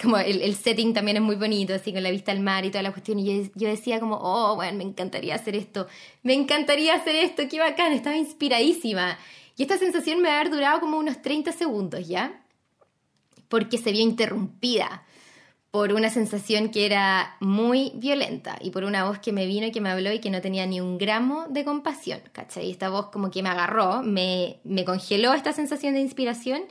como 0.00 0.18
el, 0.18 0.54
setting 0.54 0.94
también 0.94 1.18
es 1.18 1.22
muy 1.22 1.36
bonito, 1.36 1.74
así 1.74 1.92
con 1.92 2.02
la 2.02 2.10
vista 2.10 2.32
al 2.32 2.40
mar 2.40 2.64
y 2.64 2.70
toda 2.70 2.82
la 2.82 2.92
cuestión. 2.92 3.18
Y 3.18 3.50
yo, 3.54 3.68
decía 3.68 4.00
como, 4.00 4.16
oh, 4.22 4.54
bueno, 4.54 4.78
me 4.78 4.84
encantaría 4.84 5.34
hacer 5.34 5.56
esto, 5.56 5.86
me 6.22 6.32
encantaría 6.32 6.94
hacer 6.94 7.16
esto, 7.16 7.42
qué 7.50 7.58
bacán, 7.58 7.92
estaba 7.92 8.16
inspiradísima. 8.16 9.18
Y 9.56 9.62
esta 9.62 9.78
sensación 9.78 10.22
me 10.22 10.28
va 10.28 10.36
a 10.36 10.40
haber 10.40 10.52
durado 10.52 10.80
como 10.80 10.96
unos 10.96 11.20
30 11.20 11.52
segundos, 11.52 12.06
¿ya? 12.08 12.43
Porque 13.54 13.78
se 13.78 13.92
vio 13.92 14.02
interrumpida 14.02 15.04
por 15.70 15.92
una 15.92 16.10
sensación 16.10 16.70
que 16.70 16.86
era 16.86 17.36
muy 17.38 17.92
violenta 17.94 18.58
y 18.60 18.72
por 18.72 18.82
una 18.82 19.04
voz 19.04 19.20
que 19.20 19.30
me 19.30 19.46
vino 19.46 19.68
y 19.68 19.70
que 19.70 19.80
me 19.80 19.90
habló 19.90 20.12
y 20.12 20.18
que 20.18 20.28
no 20.28 20.40
tenía 20.40 20.66
ni 20.66 20.80
un 20.80 20.98
gramo 20.98 21.46
de 21.50 21.64
compasión, 21.64 22.18
¿cachai? 22.32 22.68
Esta 22.68 22.88
voz 22.88 23.10
como 23.10 23.30
que 23.30 23.44
me 23.44 23.50
agarró, 23.50 24.02
me, 24.02 24.58
me 24.64 24.84
congeló 24.84 25.34
esta 25.34 25.52
sensación 25.52 25.94
de 25.94 26.00
inspiración 26.00 26.62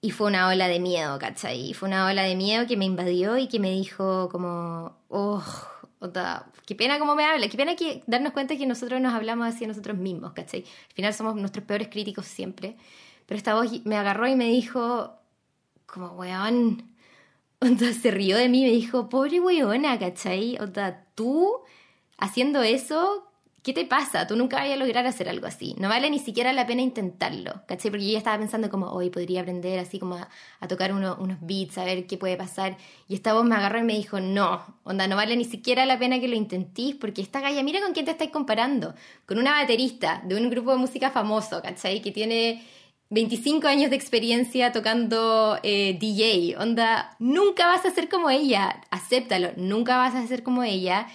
y 0.00 0.10
fue 0.12 0.28
una 0.28 0.48
ola 0.48 0.66
de 0.66 0.80
miedo, 0.80 1.18
¿cachai? 1.18 1.74
Fue 1.74 1.88
una 1.88 2.06
ola 2.06 2.22
de 2.22 2.36
miedo 2.36 2.66
que 2.66 2.78
me 2.78 2.86
invadió 2.86 3.36
y 3.36 3.46
que 3.46 3.60
me 3.60 3.70
dijo 3.70 4.30
como, 4.30 4.96
oh, 5.08 5.44
qué 6.64 6.74
pena 6.74 6.98
cómo 6.98 7.16
me 7.16 7.26
habla, 7.26 7.48
qué 7.48 7.58
pena 7.58 7.76
que 7.76 8.02
darnos 8.06 8.32
cuenta 8.32 8.56
que 8.56 8.66
nosotros 8.66 8.98
nos 8.98 9.12
hablamos 9.12 9.46
así 9.46 9.64
a 9.64 9.68
nosotros 9.68 9.98
mismos, 9.98 10.32
¿cachai? 10.32 10.60
Al 10.60 10.94
final 10.94 11.12
somos 11.12 11.34
nuestros 11.36 11.66
peores 11.66 11.88
críticos 11.88 12.24
siempre, 12.24 12.78
pero 13.26 13.36
esta 13.36 13.54
voz 13.54 13.84
me 13.84 13.96
agarró 13.96 14.26
y 14.26 14.36
me 14.36 14.46
dijo 14.46 15.17
como, 15.88 16.12
weón, 16.12 16.88
Onda, 17.60 17.92
se 17.92 18.12
rió 18.12 18.36
de 18.36 18.48
mí 18.48 18.62
me 18.62 18.70
dijo, 18.70 19.08
pobre 19.08 19.40
weona, 19.40 19.98
¿cachai? 19.98 20.56
Onda, 20.60 21.06
tú 21.16 21.58
haciendo 22.16 22.62
eso, 22.62 23.24
¿qué 23.64 23.72
te 23.72 23.84
pasa? 23.84 24.28
Tú 24.28 24.36
nunca 24.36 24.58
vas 24.58 24.70
a 24.70 24.76
lograr 24.76 25.04
hacer 25.08 25.28
algo 25.28 25.48
así. 25.48 25.74
No 25.76 25.88
vale 25.88 26.08
ni 26.08 26.20
siquiera 26.20 26.52
la 26.52 26.68
pena 26.68 26.82
intentarlo, 26.82 27.62
¿cachai? 27.66 27.90
Porque 27.90 28.06
yo 28.06 28.12
ya 28.12 28.18
estaba 28.18 28.38
pensando 28.38 28.70
como, 28.70 28.86
hoy 28.92 29.10
podría 29.10 29.40
aprender 29.40 29.80
así 29.80 29.98
como 29.98 30.14
a, 30.14 30.68
tocar 30.68 30.92
unos 30.92 31.38
beats, 31.40 31.78
a 31.78 31.84
ver 31.84 32.06
qué 32.06 32.16
puede 32.16 32.36
pasar. 32.36 32.76
Y 33.08 33.14
esta 33.16 33.34
voz 33.34 33.44
me 33.44 33.56
agarró 33.56 33.80
y 33.80 33.82
me 33.82 33.94
dijo, 33.94 34.20
no, 34.20 34.62
onda, 34.84 35.08
no 35.08 35.16
vale 35.16 35.36
ni 35.36 35.44
siquiera 35.44 35.84
la 35.84 35.98
pena 35.98 36.20
que 36.20 36.28
lo 36.28 36.36
intentís, 36.36 36.94
porque 36.94 37.22
esta 37.22 37.40
galla, 37.40 37.64
mira 37.64 37.80
con 37.80 37.92
quién 37.92 38.04
te 38.04 38.12
estáis 38.12 38.30
comparando. 38.30 38.94
Con 39.26 39.38
una 39.38 39.50
baterista 39.60 40.22
de 40.24 40.36
un 40.36 40.48
grupo 40.48 40.70
de 40.70 40.76
música 40.76 41.10
famoso, 41.10 41.60
¿cachai? 41.60 42.02
Que 42.02 42.12
tiene 42.12 42.64
25 43.10 43.66
años 43.66 43.90
de 43.90 43.96
experiencia 43.96 44.70
tocando 44.72 45.58
eh, 45.62 45.96
DJ, 45.98 46.56
onda, 46.58 47.16
nunca 47.18 47.66
vas 47.66 47.86
a 47.86 47.90
ser 47.90 48.08
como 48.08 48.28
ella, 48.28 48.82
acéptalo, 48.90 49.52
nunca 49.56 49.96
vas 49.96 50.14
a 50.14 50.26
ser 50.26 50.42
como 50.42 50.62
ella. 50.62 51.06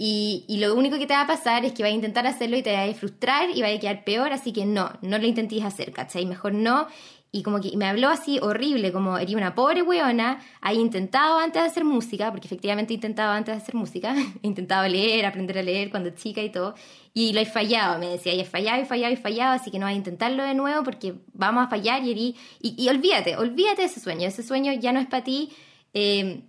Y, 0.00 0.44
lo 0.60 0.76
único 0.76 0.96
que 0.96 1.06
te 1.08 1.14
va 1.14 1.22
a 1.22 1.26
pasar 1.26 1.64
es 1.64 1.72
que 1.72 1.82
vas 1.82 1.90
a 1.90 1.94
intentar 1.94 2.24
hacerlo 2.26 2.56
y 2.56 2.62
te 2.62 2.72
vas 2.72 2.88
a 2.88 2.94
frustrar 2.94 3.50
y 3.52 3.62
va 3.62 3.68
a 3.68 3.78
quedar 3.80 4.04
peor, 4.04 4.32
así 4.32 4.52
que 4.52 4.64
no, 4.64 4.92
no 5.02 5.18
lo 5.18 5.26
intentes 5.26 5.64
hacer, 5.64 5.92
¿cachai? 5.92 6.24
Mejor 6.24 6.54
no 6.54 6.86
y 7.30 7.42
como 7.42 7.60
que 7.60 7.76
me 7.76 7.86
habló 7.86 8.08
así 8.08 8.38
horrible, 8.40 8.90
como 8.90 9.18
eres 9.18 9.34
una 9.34 9.54
pobre 9.54 9.82
weona, 9.82 10.40
ha 10.62 10.72
intentado 10.72 11.38
antes 11.38 11.62
de 11.62 11.68
hacer 11.68 11.84
música, 11.84 12.30
porque 12.30 12.46
efectivamente 12.46 12.94
he 12.94 12.96
intentado 12.96 13.32
antes 13.32 13.54
de 13.54 13.62
hacer 13.62 13.74
música, 13.74 14.14
he 14.42 14.46
intentado 14.46 14.88
leer, 14.88 15.26
aprender 15.26 15.58
a 15.58 15.62
leer 15.62 15.90
cuando 15.90 16.10
chica 16.10 16.42
y 16.42 16.50
todo, 16.50 16.74
y 17.12 17.34
lo 17.34 17.40
he 17.40 17.46
fallado, 17.46 17.98
me 17.98 18.08
decía, 18.08 18.32
y 18.32 18.40
he 18.40 18.44
fallado, 18.44 18.80
he 18.80 18.86
fallado, 18.86 19.12
he 19.12 19.16
fallado, 19.16 19.52
así 19.52 19.70
que 19.70 19.78
no 19.78 19.84
vas 19.84 19.94
a 19.94 19.98
intentarlo 19.98 20.42
de 20.42 20.54
nuevo 20.54 20.82
porque 20.82 21.14
vamos 21.34 21.66
a 21.66 21.68
fallar 21.68 22.02
y, 22.02 22.34
y, 22.60 22.88
olvídate, 22.88 23.36
olvídate 23.36 23.82
de 23.82 23.88
ese 23.88 24.00
sueño, 24.00 24.26
ese 24.26 24.42
sueño 24.42 24.72
ya 24.72 24.92
no 24.92 25.00
es 25.00 25.06
para 25.06 25.24
ti, 25.24 25.50
eh, 25.92 26.44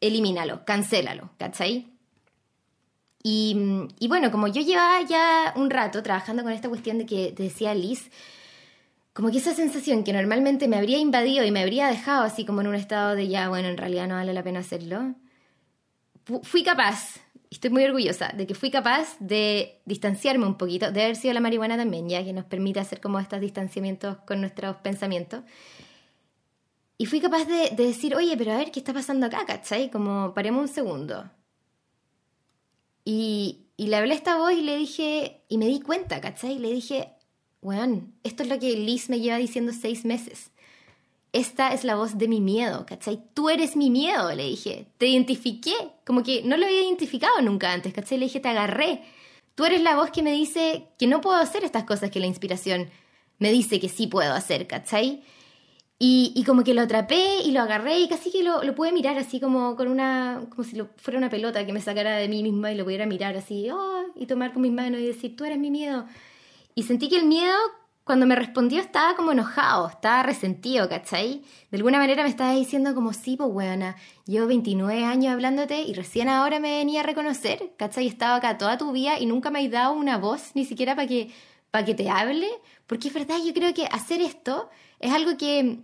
elimínalo, 0.00 0.64
cancélalo, 0.64 1.30
¿cachai? 1.38 1.86
Y, 3.22 3.56
y 3.98 4.08
bueno, 4.08 4.30
como 4.30 4.48
yo 4.48 4.62
llevaba 4.62 5.02
ya 5.02 5.52
un 5.56 5.70
rato 5.70 6.02
trabajando 6.02 6.42
con 6.42 6.52
esta 6.52 6.68
cuestión 6.68 6.98
de 6.98 7.06
que 7.06 7.32
te 7.32 7.44
decía 7.44 7.74
Liz, 7.74 8.10
como 9.16 9.30
que 9.30 9.38
esa 9.38 9.54
sensación 9.54 10.04
que 10.04 10.12
normalmente 10.12 10.68
me 10.68 10.76
habría 10.76 10.98
invadido 10.98 11.42
y 11.42 11.50
me 11.50 11.62
habría 11.62 11.86
dejado 11.86 12.22
así 12.22 12.44
como 12.44 12.60
en 12.60 12.66
un 12.66 12.74
estado 12.74 13.14
de 13.14 13.28
ya, 13.28 13.48
bueno, 13.48 13.68
en 13.68 13.78
realidad 13.78 14.06
no 14.06 14.16
vale 14.16 14.34
la 14.34 14.42
pena 14.42 14.60
hacerlo, 14.60 15.14
fui 16.42 16.62
capaz, 16.62 17.14
estoy 17.50 17.70
muy 17.70 17.84
orgullosa 17.84 18.34
de 18.36 18.46
que 18.46 18.54
fui 18.54 18.70
capaz 18.70 19.16
de 19.18 19.80
distanciarme 19.86 20.44
un 20.44 20.58
poquito, 20.58 20.92
de 20.92 21.02
haber 21.02 21.16
sido 21.16 21.32
la 21.32 21.40
marihuana 21.40 21.78
también, 21.78 22.06
ya 22.10 22.22
que 22.22 22.34
nos 22.34 22.44
permite 22.44 22.78
hacer 22.78 23.00
como 23.00 23.18
estos 23.18 23.40
distanciamientos 23.40 24.18
con 24.26 24.42
nuestros 24.42 24.76
pensamientos. 24.76 25.44
Y 26.98 27.06
fui 27.06 27.18
capaz 27.18 27.46
de, 27.46 27.70
de 27.74 27.86
decir, 27.86 28.14
oye, 28.14 28.36
pero 28.36 28.52
a 28.52 28.58
ver 28.58 28.70
qué 28.70 28.80
está 28.80 28.92
pasando 28.92 29.24
acá, 29.24 29.46
¿cachai? 29.46 29.90
Como 29.90 30.34
paremos 30.34 30.60
un 30.60 30.68
segundo. 30.68 31.30
Y, 33.02 33.68
y 33.78 33.86
le 33.86 33.96
hablé 33.96 34.12
a 34.12 34.16
esta 34.16 34.36
voz 34.36 34.52
y 34.52 34.60
le 34.60 34.76
dije, 34.76 35.40
y 35.48 35.56
me 35.56 35.68
di 35.68 35.80
cuenta, 35.80 36.20
¿cachai? 36.20 36.58
Le 36.58 36.70
dije, 36.70 37.15
weón, 37.66 38.14
esto 38.22 38.44
es 38.44 38.48
lo 38.48 38.60
que 38.60 38.76
Liz 38.76 39.10
me 39.10 39.18
lleva 39.18 39.38
diciendo 39.38 39.72
seis 39.72 40.04
meses. 40.04 40.52
Esta 41.32 41.74
es 41.74 41.82
la 41.82 41.96
voz 41.96 42.16
de 42.16 42.28
mi 42.28 42.40
miedo, 42.40 42.86
¿cachai? 42.86 43.20
Tú 43.34 43.50
eres 43.50 43.74
mi 43.74 43.90
miedo, 43.90 44.32
le 44.32 44.44
dije. 44.44 44.86
Te 44.98 45.08
identifiqué, 45.08 45.74
como 46.06 46.22
que 46.22 46.42
no 46.42 46.56
lo 46.56 46.64
había 46.64 46.82
identificado 46.82 47.42
nunca 47.42 47.72
antes, 47.72 47.92
¿cachai? 47.92 48.18
Le 48.18 48.26
dije, 48.26 48.38
te 48.38 48.48
agarré. 48.48 49.02
Tú 49.56 49.64
eres 49.64 49.82
la 49.82 49.96
voz 49.96 50.10
que 50.12 50.22
me 50.22 50.32
dice 50.32 50.86
que 50.96 51.08
no 51.08 51.20
puedo 51.20 51.36
hacer 51.36 51.64
estas 51.64 51.84
cosas 51.84 52.10
que 52.12 52.20
la 52.20 52.26
inspiración 52.26 52.88
me 53.38 53.50
dice 53.50 53.80
que 53.80 53.88
sí 53.88 54.06
puedo 54.06 54.32
hacer, 54.32 54.68
¿cachai? 54.68 55.24
Y, 55.98 56.44
como 56.46 56.62
que 56.62 56.72
lo 56.74 56.82
atrapé 56.82 57.40
y 57.44 57.50
lo 57.50 57.62
agarré 57.62 57.98
y 58.00 58.08
casi 58.08 58.30
que 58.30 58.44
lo, 58.44 58.62
lo 58.62 58.74
pude 58.74 58.92
mirar 58.92 59.18
así 59.18 59.40
como 59.40 59.76
con 59.76 59.88
una, 59.88 60.42
como 60.50 60.62
si 60.62 60.80
fuera 60.98 61.18
una 61.18 61.30
pelota 61.30 61.66
que 61.66 61.72
me 61.72 61.80
sacara 61.80 62.16
de 62.18 62.28
mí 62.28 62.42
misma 62.42 62.70
y 62.70 62.76
lo 62.76 62.84
pudiera 62.84 63.06
mirar 63.06 63.36
así, 63.36 63.70
oh, 63.70 64.04
y 64.14 64.26
tomar 64.26 64.52
con 64.52 64.62
mis 64.62 64.72
manos 64.72 65.00
y 65.00 65.06
decir, 65.06 65.36
tú 65.36 65.44
eres 65.44 65.58
mi 65.58 65.70
miedo. 65.70 66.06
Y 66.76 66.82
sentí 66.82 67.08
que 67.08 67.16
el 67.16 67.24
miedo, 67.24 67.56
cuando 68.04 68.26
me 68.26 68.36
respondió, 68.36 68.82
estaba 68.82 69.16
como 69.16 69.32
enojado, 69.32 69.88
estaba 69.88 70.22
resentido, 70.22 70.90
¿cachai? 70.90 71.42
De 71.70 71.78
alguna 71.78 71.98
manera 71.98 72.22
me 72.22 72.28
estaba 72.28 72.52
diciendo 72.52 72.94
como, 72.94 73.14
sí, 73.14 73.34
pues 73.38 73.48
weona, 73.50 73.96
llevo 74.26 74.46
29 74.46 75.02
años 75.02 75.32
hablándote 75.32 75.80
y 75.80 75.94
recién 75.94 76.28
ahora 76.28 76.60
me 76.60 76.76
venía 76.76 77.00
a 77.00 77.02
reconocer, 77.02 77.72
¿cachai? 77.78 78.06
Estaba 78.06 78.36
acá 78.36 78.58
toda 78.58 78.76
tu 78.76 78.92
vida 78.92 79.18
y 79.18 79.24
nunca 79.24 79.50
me 79.50 79.64
has 79.64 79.70
dado 79.70 79.94
una 79.94 80.18
voz 80.18 80.50
ni 80.52 80.66
siquiera 80.66 80.94
para 80.94 81.08
que, 81.08 81.30
para 81.70 81.86
que 81.86 81.94
te 81.94 82.10
hable, 82.10 82.46
porque 82.86 83.08
es 83.08 83.14
verdad, 83.14 83.38
yo 83.42 83.54
creo 83.54 83.72
que 83.72 83.86
hacer 83.86 84.20
esto 84.20 84.68
es 85.00 85.10
algo 85.14 85.38
que, 85.38 85.80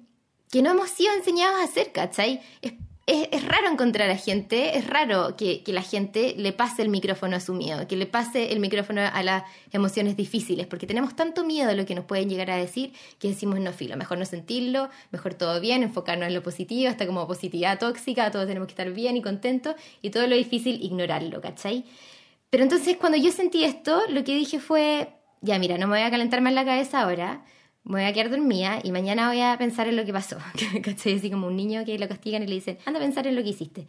que 0.50 0.60
no 0.60 0.72
hemos 0.72 0.90
sido 0.90 1.14
enseñados 1.14 1.58
a 1.58 1.64
hacer, 1.64 1.90
¿cachai? 1.90 2.42
Es, 2.60 2.74
es, 3.06 3.44
raro 3.44 3.68
encontrar 3.68 4.10
a 4.10 4.16
gente, 4.16 4.78
es 4.78 4.86
raro 4.86 5.36
que, 5.36 5.62
que, 5.64 5.72
la 5.72 5.82
gente 5.82 6.34
le 6.36 6.52
pase 6.52 6.82
el 6.82 6.88
micrófono 6.88 7.36
a 7.36 7.40
su 7.40 7.52
miedo, 7.52 7.88
que 7.88 7.96
le 7.96 8.06
pase 8.06 8.52
el 8.52 8.60
micrófono 8.60 9.00
a 9.00 9.22
las 9.22 9.42
emociones 9.72 10.16
difíciles, 10.16 10.66
porque 10.68 10.86
tenemos 10.86 11.16
tanto 11.16 11.44
miedo 11.44 11.70
a 11.70 11.74
lo 11.74 11.84
que 11.84 11.96
nos 11.96 12.04
pueden 12.04 12.28
llegar 12.28 12.50
a 12.50 12.56
decir 12.56 12.92
que 13.18 13.28
decimos 13.28 13.58
no 13.58 13.72
filo, 13.72 13.96
mejor 13.96 14.18
no 14.18 14.24
sentirlo, 14.24 14.88
mejor 15.10 15.34
todo 15.34 15.60
bien, 15.60 15.82
enfocarnos 15.82 16.28
en 16.28 16.34
lo 16.34 16.42
positivo, 16.42 16.90
hasta 16.90 17.06
como 17.06 17.26
positividad 17.26 17.78
tóxica, 17.78 18.30
todos 18.30 18.46
tenemos 18.46 18.68
que 18.68 18.72
estar 18.72 18.90
bien 18.92 19.16
y 19.16 19.22
contentos, 19.22 19.74
y 20.00 20.10
todo 20.10 20.26
lo 20.28 20.36
difícil 20.36 20.80
ignorarlo, 20.82 21.40
¿cachai? 21.40 21.84
Pero 22.50 22.62
entonces 22.62 22.96
cuando 22.98 23.18
yo 23.18 23.32
sentí 23.32 23.64
esto, 23.64 24.00
lo 24.10 24.22
que 24.22 24.36
dije 24.36 24.60
fue, 24.60 25.08
ya 25.40 25.58
mira, 25.58 25.76
no 25.76 25.88
me 25.88 25.96
voy 25.96 26.06
a 26.06 26.10
calentar 26.10 26.40
más 26.40 26.52
la 26.52 26.64
cabeza 26.64 27.00
ahora, 27.00 27.44
me 27.84 28.00
voy 28.00 28.04
a 28.04 28.12
quedar 28.12 28.30
dormida 28.30 28.80
y 28.82 28.92
mañana 28.92 29.28
voy 29.28 29.40
a 29.40 29.56
pensar 29.58 29.88
en 29.88 29.96
lo 29.96 30.04
que 30.04 30.12
pasó. 30.12 30.38
¿Cachai? 30.82 31.16
Así 31.16 31.30
como 31.30 31.48
un 31.48 31.56
niño 31.56 31.84
que 31.84 31.98
lo 31.98 32.08
castigan 32.08 32.42
y 32.42 32.46
le 32.46 32.54
dicen, 32.54 32.78
anda 32.84 33.00
a 33.00 33.02
pensar 33.02 33.26
en 33.26 33.36
lo 33.36 33.42
que 33.42 33.50
hiciste. 33.50 33.86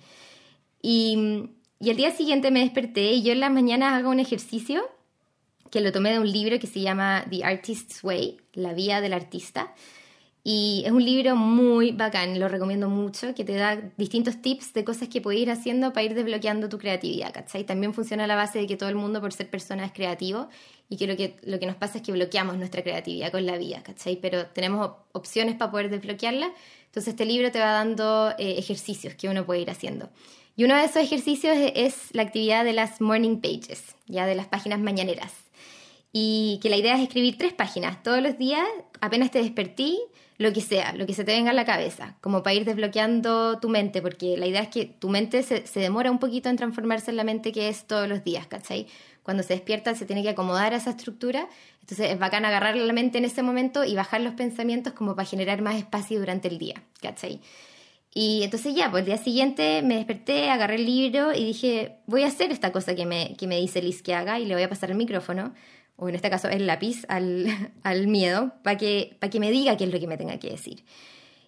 Y, 0.82 1.50
y 1.80 1.90
el 1.90 1.98
día 1.98 2.12
siguiente 2.12 2.52
me 2.52 2.62
desperté 2.62 3.14
y 3.14 3.24
yo 3.24 3.32
en 3.32 3.40
las 3.40 3.52
mañanas 3.52 3.94
hago 3.94 4.10
un 4.10 4.20
ejercicio 4.20 4.84
que 5.70 5.82
lo 5.82 5.92
tomé 5.92 6.12
de 6.12 6.20
un 6.20 6.32
libro 6.32 6.60
que 6.60 6.68
se 6.68 6.82
llama 6.82 7.26
The 7.30 7.44
Artist's 7.44 8.04
Way, 8.04 8.38
La 8.54 8.74
Vía 8.74 9.02
del 9.02 9.14
Artista. 9.14 9.74
Y 10.46 10.84
es 10.86 10.92
un 10.92 11.06
libro 11.06 11.38
muy 11.38 11.94
bacán, 11.94 12.38
lo 12.38 12.50
recomiendo 12.50 12.90
mucho, 12.90 13.34
que 13.34 13.46
te 13.46 13.54
da 13.54 13.78
distintos 13.96 14.42
tips 14.42 14.74
de 14.74 14.84
cosas 14.84 15.08
que 15.08 15.22
puedes 15.22 15.40
ir 15.40 15.50
haciendo 15.50 15.94
para 15.94 16.04
ir 16.04 16.16
desbloqueando 16.16 16.68
tu 16.68 16.78
creatividad, 16.78 17.32
¿cachai? 17.34 17.64
También 17.64 17.94
funciona 17.94 18.26
a 18.26 18.28
la 18.28 18.36
base 18.36 18.60
de 18.60 18.68
que 18.68 18.76
todo 18.76 18.90
el 18.90 18.96
mundo, 18.96 19.22
por 19.22 19.32
ser 19.32 19.50
persona, 19.50 19.86
es 19.86 19.94
creativo 19.94 20.50
y 20.90 20.98
que 20.98 21.08
lo 21.08 21.16
que, 21.16 21.38
lo 21.44 21.60
que 21.60 21.66
nos 21.66 21.78
pasa 21.78 22.00
es 22.00 22.04
que 22.04 22.12
bloqueamos 22.12 22.58
nuestra 22.58 22.84
creatividad 22.84 23.32
con 23.32 23.46
la 23.46 23.58
vida, 23.58 23.84
¿cachai? 23.84 24.18
Pero 24.18 24.48
tenemos 24.48 24.92
opciones 25.14 25.56
para 25.56 25.72
poder 25.72 25.90
desbloquearla, 25.90 26.52
entonces 26.88 27.14
este 27.14 27.26
libro 27.26 27.50
te 27.50 27.60
va 27.60 27.72
dando 27.72 28.32
eh, 28.38 28.56
ejercicios 28.58 29.16
que 29.16 29.30
uno 29.30 29.46
puede 29.46 29.62
ir 29.62 29.70
haciendo. 29.70 30.10
Y 30.58 30.66
uno 30.66 30.76
de 30.76 30.84
esos 30.84 30.98
ejercicios 30.98 31.56
es 31.74 32.10
la 32.12 32.24
actividad 32.24 32.66
de 32.66 32.74
las 32.74 33.00
morning 33.00 33.38
pages, 33.38 33.96
ya 34.08 34.26
de 34.26 34.36
las 34.36 34.48
páginas 34.48 34.82
mañaneras. 34.82 35.32
Y 36.12 36.60
que 36.62 36.70
la 36.70 36.76
idea 36.76 36.96
es 36.96 37.02
escribir 37.02 37.38
tres 37.38 37.54
páginas 37.54 38.04
todos 38.04 38.22
los 38.22 38.38
días, 38.38 38.68
apenas 39.02 39.32
te 39.32 39.40
despertí, 39.40 39.98
lo 40.38 40.52
que 40.52 40.62
sea, 40.62 40.94
lo 40.94 41.06
que 41.06 41.14
se 41.14 41.24
te 41.24 41.32
venga 41.32 41.52
a 41.52 41.54
la 41.54 41.66
cabeza, 41.66 42.16
como 42.22 42.44
para 42.44 42.56
ir 42.56 42.66
desbloqueando 42.66 43.60
tu 43.60 43.70
mente, 43.70 44.02
porque 44.02 44.38
la 44.38 44.48
idea 44.48 44.62
es 44.62 44.70
que 44.70 44.86
tu 44.86 45.10
mente 45.10 45.44
se, 45.44 45.64
demora 45.80 46.12
un 46.12 46.20
poquito 46.20 46.50
en 46.50 46.56
transformarse 46.56 47.12
en 47.12 47.18
la 47.18 47.24
mente 47.24 47.52
que 47.52 47.70
es 47.70 47.86
todos 47.86 48.08
los 48.08 48.24
días, 48.24 48.48
¿cachai? 48.48 48.88
Cuando 49.22 49.44
se 49.44 49.54
despierta 49.54 49.96
se 49.96 50.06
tiene 50.06 50.24
que 50.24 50.30
acomodar 50.30 50.74
a 50.74 50.78
esa 50.78 50.92
estructura, 50.92 51.48
entonces 51.82 52.12
es 52.12 52.20
bacán 52.20 52.46
agarrar 52.46 52.76
la 52.76 52.94
mente 52.94 53.20
en 53.20 53.26
ese 53.26 53.44
momento 53.44 53.84
y 53.84 53.96
bajar 53.96 54.22
los 54.22 54.34
pensamientos 54.34 54.94
como 54.94 55.16
para 55.16 55.28
generar 55.28 55.62
más 55.62 55.76
espacio 55.76 56.20
durante 56.20 56.48
el 56.48 56.58
día, 56.58 56.84
¿cachai? 57.02 57.40
Y 58.16 58.44
entonces 58.44 58.76
ya, 58.76 58.92
pues 58.92 59.02
el 59.02 59.08
día 59.08 59.18
siguiente 59.18 59.82
me 59.82 59.96
desperté, 59.96 60.50
agarré 60.50 60.76
el 60.76 60.86
libro 60.86 61.34
y 61.34 61.46
dije, 61.46 61.98
voy 62.06 62.24
a 62.24 62.28
hacer 62.28 62.52
esta 62.52 62.72
cosa 62.72 62.96
que 62.96 63.06
me, 63.08 63.36
que 63.38 63.48
me 63.48 63.60
dice 63.60 63.82
Liz 63.82 64.04
que 64.04 64.14
haga 64.14 64.40
y 64.40 64.46
le 64.46 64.54
voy 64.54 64.64
a 64.64 64.70
pasar 64.70 64.92
el 64.92 64.98
micrófono 64.98 65.54
o 65.96 66.10
en 66.10 66.16
este 66.16 66.30
caso 66.30 66.50
el 66.50 66.68
lápiz, 66.68 67.06
al, 67.08 67.48
al 67.84 68.08
miedo, 68.08 68.54
para 68.64 68.78
que, 68.78 69.18
que 69.32 69.40
me 69.40 69.52
diga 69.52 69.78
qué 69.78 69.86
es 69.86 69.92
lo 69.92 70.00
que 70.00 70.08
me 70.08 70.18
tenga 70.18 70.38
que 70.38 70.52
decir. 70.52 70.86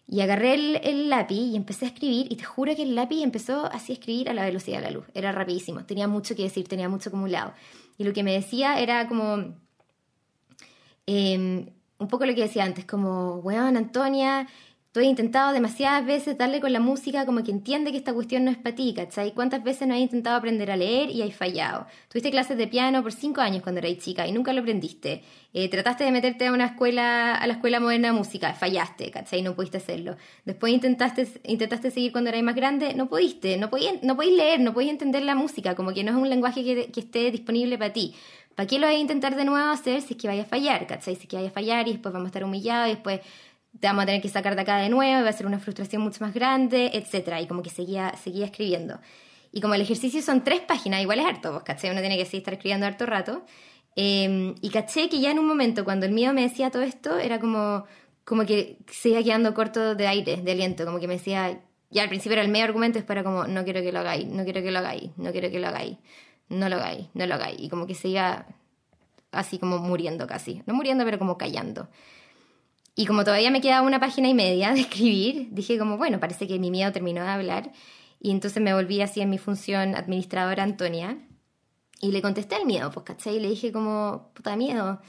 Y 0.07 0.21
agarré 0.21 0.53
el, 0.53 0.75
el, 0.83 1.09
lápiz 1.09 1.35
y 1.35 1.55
empecé 1.55 1.85
a 1.85 1.87
escribir 1.87 2.27
y 2.31 2.35
te 2.35 2.43
juro 2.43 2.75
que 2.75 2.83
el 2.83 2.93
lápiz 2.93 3.23
empezó 3.23 3.65
así 3.71 3.91
a 3.91 3.95
escribir 3.95 4.29
a 4.29 4.33
la 4.33 4.45
velocidad 4.45 4.77
de 4.77 4.83
la 4.83 4.91
luz. 4.91 5.05
Era 5.15 5.31
rapidísimo, 5.31 5.83
tenía 5.85 6.07
mucho 6.07 6.35
que 6.35 6.43
decir, 6.43 6.67
tenía 6.67 6.89
mucho 6.89 7.09
acumulado. 7.09 7.53
Y 7.97 8.03
lo 8.03 8.13
que 8.13 8.23
me 8.23 8.33
decía 8.33 8.79
era 8.79 9.07
como... 9.07 9.55
Eh, 11.07 11.71
un 11.97 12.07
poco 12.07 12.25
lo 12.25 12.35
que 12.35 12.41
decía 12.41 12.63
antes, 12.63 12.85
como, 12.85 13.37
weón, 13.37 13.77
Antonia, 13.77 14.47
Tú 14.95 15.01
has 15.01 15.07
intentado 15.07 15.51
demasiadas 15.51 16.05
veces 16.05 16.37
darle 16.37 16.61
con 16.61 16.71
la 16.71 16.79
música 16.79 17.25
como 17.25 17.43
que 17.43 17.51
entiende 17.51 17.91
que 17.91 17.97
esta 17.97 18.13
cuestión 18.13 18.45
no 18.45 18.51
es 18.51 18.55
para 18.55 18.77
ti, 18.77 18.93
¿cachai? 18.95 19.33
¿Cuántas 19.33 19.61
veces 19.61 19.89
no 19.89 19.93
has 19.93 19.99
intentado 19.99 20.37
aprender 20.37 20.71
a 20.71 20.77
leer 20.77 21.09
y 21.09 21.21
has 21.21 21.35
fallado? 21.35 21.85
Tuviste 22.07 22.31
clases 22.31 22.57
de 22.57 22.65
piano 22.65 23.03
por 23.03 23.11
cinco 23.11 23.41
años 23.41 23.61
cuando 23.61 23.79
eras 23.79 23.97
chica 23.97 24.25
y 24.25 24.31
nunca 24.31 24.53
lo 24.53 24.61
aprendiste. 24.61 25.21
Eh, 25.51 25.67
trataste 25.67 26.05
de 26.05 26.13
meterte 26.13 26.47
a 26.47 26.53
una 26.53 26.67
escuela, 26.67 27.35
a 27.35 27.45
la 27.45 27.55
escuela 27.55 27.81
moderna 27.81 28.07
de 28.07 28.13
música, 28.13 28.53
fallaste, 28.53 29.11
¿cachai? 29.11 29.41
No 29.41 29.53
pudiste 29.53 29.79
hacerlo. 29.79 30.15
Después 30.45 30.71
intentaste, 30.71 31.27
intentaste 31.43 31.91
seguir 31.91 32.13
cuando 32.13 32.29
eras 32.29 32.43
más 32.43 32.55
grande, 32.55 32.93
no 32.93 33.09
pudiste, 33.09 33.57
no 33.57 33.69
podías, 33.69 34.01
no 34.01 34.15
podías 34.15 34.35
leer, 34.37 34.61
no 34.61 34.73
podías 34.73 34.93
entender 34.93 35.23
la 35.23 35.35
música, 35.35 35.75
como 35.75 35.93
que 35.93 36.05
no 36.05 36.11
es 36.11 36.17
un 36.17 36.29
lenguaje 36.29 36.63
que, 36.63 36.89
que 36.93 37.01
esté 37.01 37.31
disponible 37.31 37.77
para 37.77 37.91
ti. 37.91 38.15
¿Para 38.55 38.67
qué 38.67 38.79
lo 38.79 38.87
vas 38.87 38.95
a 38.95 38.99
intentar 38.99 39.35
de 39.35 39.43
nuevo 39.43 39.69
hacer 39.69 40.01
si 40.01 40.13
es 40.13 40.21
que 40.21 40.29
vaya 40.29 40.43
a 40.43 40.45
fallar, 40.45 40.87
¿cachai? 40.87 41.15
Si 41.17 41.23
es 41.23 41.27
que 41.27 41.35
vaya 41.35 41.49
a 41.49 41.51
fallar 41.51 41.89
y 41.89 41.91
después 41.91 42.13
vamos 42.13 42.27
a 42.27 42.29
estar 42.29 42.45
humillados 42.45 42.87
y 42.87 42.91
después 42.91 43.19
te 43.79 43.87
vamos 43.87 44.03
a 44.03 44.05
tener 44.05 44.21
que 44.21 44.29
sacar 44.29 44.55
de 44.55 44.61
acá 44.61 44.77
de 44.77 44.89
nuevo, 44.89 45.19
y 45.19 45.23
va 45.23 45.29
a 45.29 45.33
ser 45.33 45.45
una 45.45 45.59
frustración 45.59 46.01
mucho 46.01 46.23
más 46.23 46.33
grande, 46.33 46.91
etc. 46.93 47.41
Y 47.41 47.47
como 47.47 47.61
que 47.61 47.69
seguía, 47.69 48.13
seguía 48.21 48.45
escribiendo. 48.45 48.99
Y 49.51 49.61
como 49.61 49.73
el 49.73 49.81
ejercicio 49.81 50.21
son 50.21 50.43
tres 50.43 50.61
páginas, 50.61 51.01
igual 51.01 51.19
es 51.19 51.25
harto, 51.25 51.51
pues, 51.51 51.63
¿caché? 51.63 51.91
Uno 51.91 52.01
tiene 52.01 52.17
que 52.17 52.25
seguir 52.25 52.39
estar 52.39 52.53
escribiendo 52.53 52.85
harto 52.85 53.05
rato. 53.05 53.45
Em, 53.95 54.55
y 54.61 54.69
caché 54.69 55.07
que 55.09 55.19
ya 55.21 55.31
en 55.31 55.39
un 55.39 55.47
momento, 55.47 55.85
cuando 55.85 56.05
el 56.05 56.11
mío 56.11 56.33
me 56.33 56.41
decía 56.41 56.69
todo 56.71 56.81
esto, 56.81 57.17
era 57.17 57.39
como, 57.39 57.85
como 58.25 58.45
que 58.45 58.79
se 58.91 59.09
iba 59.09 59.23
quedando 59.23 59.53
corto 59.53 59.95
de 59.95 60.07
aire, 60.07 60.37
de 60.37 60.51
aliento, 60.51 60.85
como 60.85 60.99
que 60.99 61.07
me 61.07 61.13
decía, 61.13 61.61
ya 61.89 62.03
al 62.03 62.09
principio 62.09 62.33
era 62.33 62.41
el 62.41 62.49
medio 62.49 62.65
argumento, 62.65 62.99
es 62.99 63.05
para 63.05 63.23
como, 63.23 63.45
no 63.47 63.63
quiero 63.63 63.81
que 63.81 63.93
lo 63.93 63.99
hagáis, 63.99 64.27
no 64.27 64.43
quiero 64.43 64.61
que 64.61 64.71
lo 64.71 64.79
hagáis, 64.79 65.11
no 65.17 65.31
quiero 65.31 65.49
que 65.49 65.59
lo 65.59 65.67
hagáis, 65.67 65.97
no 66.49 66.67
lo 66.67 66.75
hagáis, 66.75 67.07
no 67.13 67.25
lo 67.25 67.35
hagáis. 67.35 67.57
Y 67.59 67.69
como 67.69 67.87
que 67.87 67.95
se 67.95 68.09
iba 68.09 68.45
así 69.31 69.57
como 69.57 69.77
muriendo 69.79 70.27
casi, 70.27 70.61
no 70.65 70.73
muriendo, 70.73 71.05
pero 71.05 71.17
como 71.17 71.37
callando. 71.37 71.87
Y 72.95 73.05
como 73.05 73.23
todavía 73.25 73.51
me 73.51 73.61
quedaba 73.61 73.85
una 73.85 73.99
página 73.99 74.29
y 74.29 74.33
media 74.33 74.71
de 74.73 74.81
escribir, 74.81 75.49
dije 75.51 75.77
como, 75.77 75.97
bueno, 75.97 76.19
parece 76.19 76.47
que 76.47 76.57
mi 76.59 76.71
miedo 76.71 76.91
terminó 76.91 77.21
de 77.21 77.29
hablar. 77.29 77.71
Y 78.21 78.31
entonces 78.31 78.63
me 78.63 78.73
volví 78.73 79.01
así 79.01 79.21
en 79.21 79.29
mi 79.29 79.37
función 79.37 79.95
administradora 79.95 80.63
Antonia. 80.63 81.17
Y 81.99 82.11
le 82.11 82.21
contesté 82.21 82.55
el 82.55 82.65
miedo, 82.65 82.91
pues, 82.91 83.05
¿cachai? 83.05 83.39
Le 83.39 83.49
dije 83.49 83.71
como, 83.71 84.31
puta 84.33 84.55
miedo, 84.55 85.01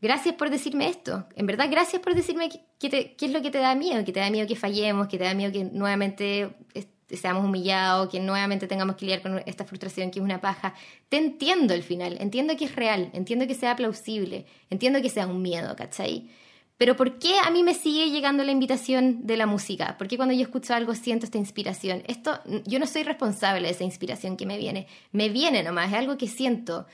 gracias 0.00 0.34
por 0.36 0.50
decirme 0.50 0.88
esto. 0.88 1.26
En 1.34 1.46
verdad, 1.46 1.68
gracias 1.70 2.00
por 2.00 2.14
decirme 2.14 2.48
qué, 2.78 3.14
qué 3.16 3.26
es 3.26 3.32
lo 3.32 3.42
que 3.42 3.50
te 3.50 3.58
da 3.58 3.74
miedo. 3.74 4.04
Que 4.04 4.12
te 4.12 4.20
da 4.20 4.30
miedo 4.30 4.46
que 4.46 4.56
fallemos, 4.56 5.08
que 5.08 5.18
te 5.18 5.24
da 5.24 5.34
miedo 5.34 5.52
que 5.52 5.64
nuevamente 5.64 6.54
seamos 7.14 7.44
humillados, 7.44 8.08
que 8.08 8.20
nuevamente 8.20 8.66
tengamos 8.66 8.96
que 8.96 9.04
lidiar 9.04 9.22
con 9.22 9.40
esta 9.46 9.64
frustración 9.64 10.10
que 10.10 10.18
es 10.18 10.24
una 10.24 10.40
paja. 10.40 10.74
Te 11.08 11.16
entiendo 11.16 11.74
al 11.74 11.82
final, 11.82 12.16
entiendo 12.20 12.56
que 12.56 12.64
es 12.64 12.74
real, 12.74 13.10
entiendo 13.12 13.46
que 13.46 13.54
sea 13.54 13.76
plausible, 13.76 14.46
entiendo 14.70 15.00
que 15.00 15.08
sea 15.08 15.26
un 15.26 15.42
miedo, 15.42 15.76
¿cachai? 15.76 16.30
Pero 16.78 16.94
¿por 16.94 17.18
qué 17.18 17.38
a 17.38 17.50
mí 17.50 17.62
me 17.62 17.74
sigue 17.74 18.10
llegando 18.10 18.44
la 18.44 18.52
invitación 18.52 19.26
de 19.26 19.36
la 19.36 19.46
música? 19.46 19.96
¿Por 19.96 20.08
qué 20.08 20.16
cuando 20.16 20.34
yo 20.34 20.42
escucho 20.42 20.74
algo 20.74 20.94
siento 20.94 21.24
esta 21.24 21.38
inspiración? 21.38 22.02
Esto, 22.06 22.40
yo 22.66 22.78
no 22.78 22.86
soy 22.86 23.02
responsable 23.02 23.68
de 23.68 23.72
esa 23.72 23.84
inspiración 23.84 24.36
que 24.36 24.44
me 24.44 24.58
viene. 24.58 24.86
Me 25.12 25.30
viene 25.30 25.62
nomás, 25.62 25.88
es 25.88 25.98
algo 25.98 26.18
que 26.18 26.28
siento. 26.28 26.86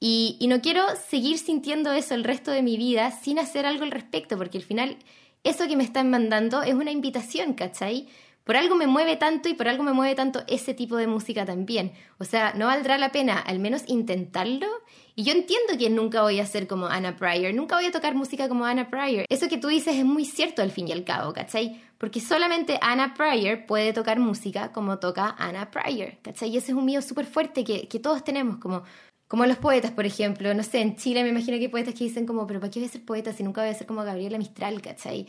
Y, 0.00 0.36
y 0.40 0.46
no 0.46 0.62
quiero 0.62 0.82
seguir 1.08 1.38
sintiendo 1.38 1.92
eso 1.92 2.14
el 2.14 2.24
resto 2.24 2.50
de 2.50 2.62
mi 2.62 2.78
vida 2.78 3.10
sin 3.10 3.38
hacer 3.38 3.66
algo 3.66 3.84
al 3.84 3.90
respecto, 3.90 4.38
porque 4.38 4.58
al 4.58 4.64
final 4.64 4.96
eso 5.44 5.68
que 5.68 5.76
me 5.76 5.84
están 5.84 6.10
mandando 6.10 6.62
es 6.62 6.74
una 6.74 6.90
invitación, 6.90 7.54
¿cachai? 7.54 8.08
Por 8.46 8.56
algo 8.56 8.76
me 8.76 8.86
mueve 8.86 9.16
tanto 9.16 9.48
y 9.48 9.54
por 9.54 9.66
algo 9.66 9.82
me 9.82 9.92
mueve 9.92 10.14
tanto 10.14 10.44
ese 10.46 10.72
tipo 10.72 10.96
de 10.96 11.08
música 11.08 11.44
también. 11.44 11.92
O 12.18 12.24
sea, 12.24 12.54
no 12.54 12.66
valdrá 12.66 12.96
la 12.96 13.10
pena 13.10 13.40
al 13.40 13.58
menos 13.58 13.82
intentarlo. 13.88 14.68
Y 15.16 15.24
yo 15.24 15.32
entiendo 15.32 15.76
que 15.76 15.90
nunca 15.90 16.22
voy 16.22 16.38
a 16.38 16.46
ser 16.46 16.68
como 16.68 16.86
Anna 16.86 17.16
Pryor, 17.16 17.52
nunca 17.54 17.74
voy 17.74 17.86
a 17.86 17.90
tocar 17.90 18.14
música 18.14 18.48
como 18.48 18.64
Anna 18.64 18.88
Pryor. 18.88 19.24
Eso 19.28 19.48
que 19.48 19.58
tú 19.58 19.66
dices 19.66 19.96
es 19.96 20.04
muy 20.04 20.24
cierto 20.24 20.62
al 20.62 20.70
fin 20.70 20.86
y 20.86 20.92
al 20.92 21.02
cabo, 21.02 21.32
¿cachai? 21.32 21.82
Porque 21.98 22.20
solamente 22.20 22.78
Anna 22.80 23.14
Pryor 23.14 23.66
puede 23.66 23.92
tocar 23.92 24.20
música 24.20 24.70
como 24.70 25.00
toca 25.00 25.34
Anna 25.36 25.72
Pryor, 25.72 26.18
¿cachai? 26.22 26.50
Y 26.50 26.58
ese 26.58 26.70
es 26.70 26.78
un 26.78 26.84
miedo 26.84 27.02
súper 27.02 27.26
fuerte 27.26 27.64
que, 27.64 27.88
que 27.88 27.98
todos 27.98 28.22
tenemos, 28.22 28.58
como 28.58 28.84
como 29.28 29.44
los 29.44 29.56
poetas, 29.56 29.90
por 29.90 30.06
ejemplo, 30.06 30.54
no 30.54 30.62
sé, 30.62 30.80
en 30.80 30.94
Chile 30.94 31.24
me 31.24 31.30
imagino 31.30 31.56
que 31.56 31.64
hay 31.64 31.68
poetas 31.68 31.94
que 31.94 32.04
dicen 32.04 32.26
como, 32.26 32.46
pero 32.46 32.60
¿para 32.60 32.70
qué 32.70 32.78
voy 32.78 32.88
a 32.88 32.92
ser 32.92 33.04
poeta 33.04 33.32
si 33.32 33.42
nunca 33.42 33.60
voy 33.60 33.70
a 33.70 33.74
ser 33.74 33.84
como 33.84 34.04
Gabriela 34.04 34.38
Mistral, 34.38 34.80
¿cachai? 34.80 35.26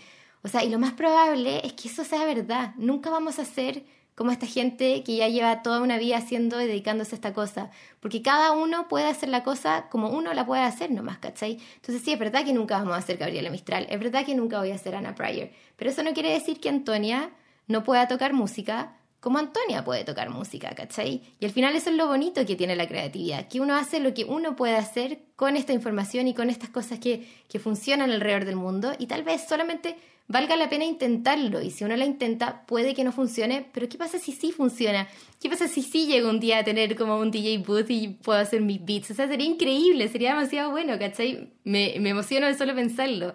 O 0.47 0.49
sea, 0.49 0.63
y 0.63 0.69
lo 0.69 0.79
más 0.79 0.93
probable 0.93 1.59
es 1.65 1.73
que 1.73 1.89
eso 1.89 2.05
sea 2.05 2.23
verdad. 2.23 2.73
Nunca 2.77 3.09
vamos 3.09 3.37
a 3.37 3.43
ser 3.43 3.83
como 4.15 4.31
esta 4.31 4.45
gente 4.47 5.03
que 5.03 5.17
ya 5.17 5.27
lleva 5.27 5.61
toda 5.61 5.81
una 5.81 5.97
vida 5.97 6.15
haciendo 6.15 6.61
y 6.61 6.67
dedicándose 6.67 7.15
a 7.15 7.17
esta 7.17 7.33
cosa. 7.33 7.69
Porque 7.99 8.21
cada 8.21 8.53
uno 8.53 8.87
puede 8.87 9.07
hacer 9.07 9.27
la 9.27 9.43
cosa 9.43 9.89
como 9.89 10.07
uno 10.07 10.33
la 10.33 10.45
puede 10.45 10.61
hacer 10.61 10.89
nomás, 10.89 11.17
¿cachai? 11.17 11.59
Entonces 11.75 12.01
sí, 12.01 12.13
es 12.13 12.19
verdad 12.19 12.45
que 12.45 12.53
nunca 12.53 12.77
vamos 12.77 12.95
a 12.97 13.01
ser 13.01 13.17
Gabriela 13.17 13.49
Mistral, 13.49 13.87
es 13.89 13.99
verdad 13.99 14.25
que 14.25 14.35
nunca 14.35 14.59
voy 14.59 14.71
a 14.71 14.77
ser 14.77 14.95
Anna 14.95 15.15
Pryor, 15.15 15.49
pero 15.75 15.91
eso 15.91 16.01
no 16.01 16.13
quiere 16.13 16.31
decir 16.31 16.61
que 16.61 16.69
Antonia 16.69 17.29
no 17.67 17.83
pueda 17.83 18.07
tocar 18.07 18.31
música 18.31 18.93
como 19.19 19.39
Antonia 19.39 19.83
puede 19.83 20.05
tocar 20.05 20.29
música, 20.29 20.69
¿cachai? 20.75 21.21
Y 21.39 21.45
al 21.45 21.51
final 21.51 21.75
eso 21.75 21.89
es 21.89 21.95
lo 21.97 22.07
bonito 22.07 22.45
que 22.45 22.55
tiene 22.55 22.75
la 22.75 22.87
creatividad, 22.87 23.47
que 23.47 23.59
uno 23.59 23.75
hace 23.75 23.99
lo 23.99 24.13
que 24.13 24.23
uno 24.23 24.55
puede 24.55 24.77
hacer 24.77 25.19
con 25.35 25.57
esta 25.57 25.73
información 25.73 26.27
y 26.27 26.33
con 26.33 26.49
estas 26.49 26.69
cosas 26.69 26.99
que, 26.99 27.27
que 27.49 27.59
funcionan 27.59 28.11
alrededor 28.11 28.45
del 28.45 28.55
mundo 28.55 28.93
y 28.97 29.07
tal 29.07 29.23
vez 29.23 29.45
solamente 29.45 29.97
valga 30.27 30.55
la 30.55 30.69
pena 30.69 30.85
intentarlo 30.85 31.61
y 31.61 31.71
si 31.71 31.83
uno 31.83 31.95
la 31.95 32.05
intenta 32.05 32.65
puede 32.65 32.93
que 32.93 33.03
no 33.03 33.11
funcione, 33.11 33.65
pero 33.73 33.87
¿qué 33.87 33.97
pasa 33.97 34.19
si 34.19 34.31
sí 34.31 34.51
funciona? 34.51 35.07
¿Qué 35.41 35.49
pasa 35.49 35.67
si 35.67 35.81
sí 35.81 36.05
llego 36.07 36.29
un 36.29 36.39
día 36.39 36.59
a 36.59 36.63
tener 36.63 36.95
como 36.95 37.17
un 37.17 37.31
DJ 37.31 37.59
booth 37.59 37.89
y 37.89 38.09
puedo 38.09 38.39
hacer 38.39 38.61
mis 38.61 38.83
beats? 38.83 39.11
O 39.11 39.13
sea, 39.13 39.27
sería 39.27 39.47
increíble, 39.47 40.07
sería 40.07 40.29
demasiado 40.33 40.71
bueno, 40.71 40.97
¿cachai? 40.99 41.51
Me, 41.63 41.95
me 41.99 42.09
emociono 42.09 42.47
de 42.47 42.55
solo 42.55 42.75
pensarlo. 42.75 43.33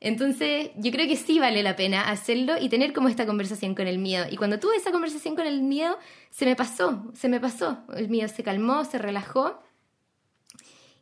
Entonces, 0.00 0.70
yo 0.76 0.92
creo 0.92 1.08
que 1.08 1.16
sí 1.16 1.40
vale 1.40 1.62
la 1.62 1.74
pena 1.74 2.08
hacerlo 2.08 2.54
y 2.60 2.68
tener 2.68 2.92
como 2.92 3.08
esta 3.08 3.26
conversación 3.26 3.74
con 3.74 3.88
el 3.88 3.98
miedo. 3.98 4.26
Y 4.30 4.36
cuando 4.36 4.60
tuve 4.60 4.76
esa 4.76 4.92
conversación 4.92 5.34
con 5.34 5.46
el 5.46 5.60
miedo, 5.62 5.98
se 6.30 6.46
me 6.46 6.54
pasó, 6.54 7.10
se 7.14 7.28
me 7.28 7.40
pasó. 7.40 7.78
El 7.96 8.08
miedo 8.08 8.28
se 8.28 8.44
calmó, 8.44 8.84
se 8.84 8.98
relajó. 8.98 9.60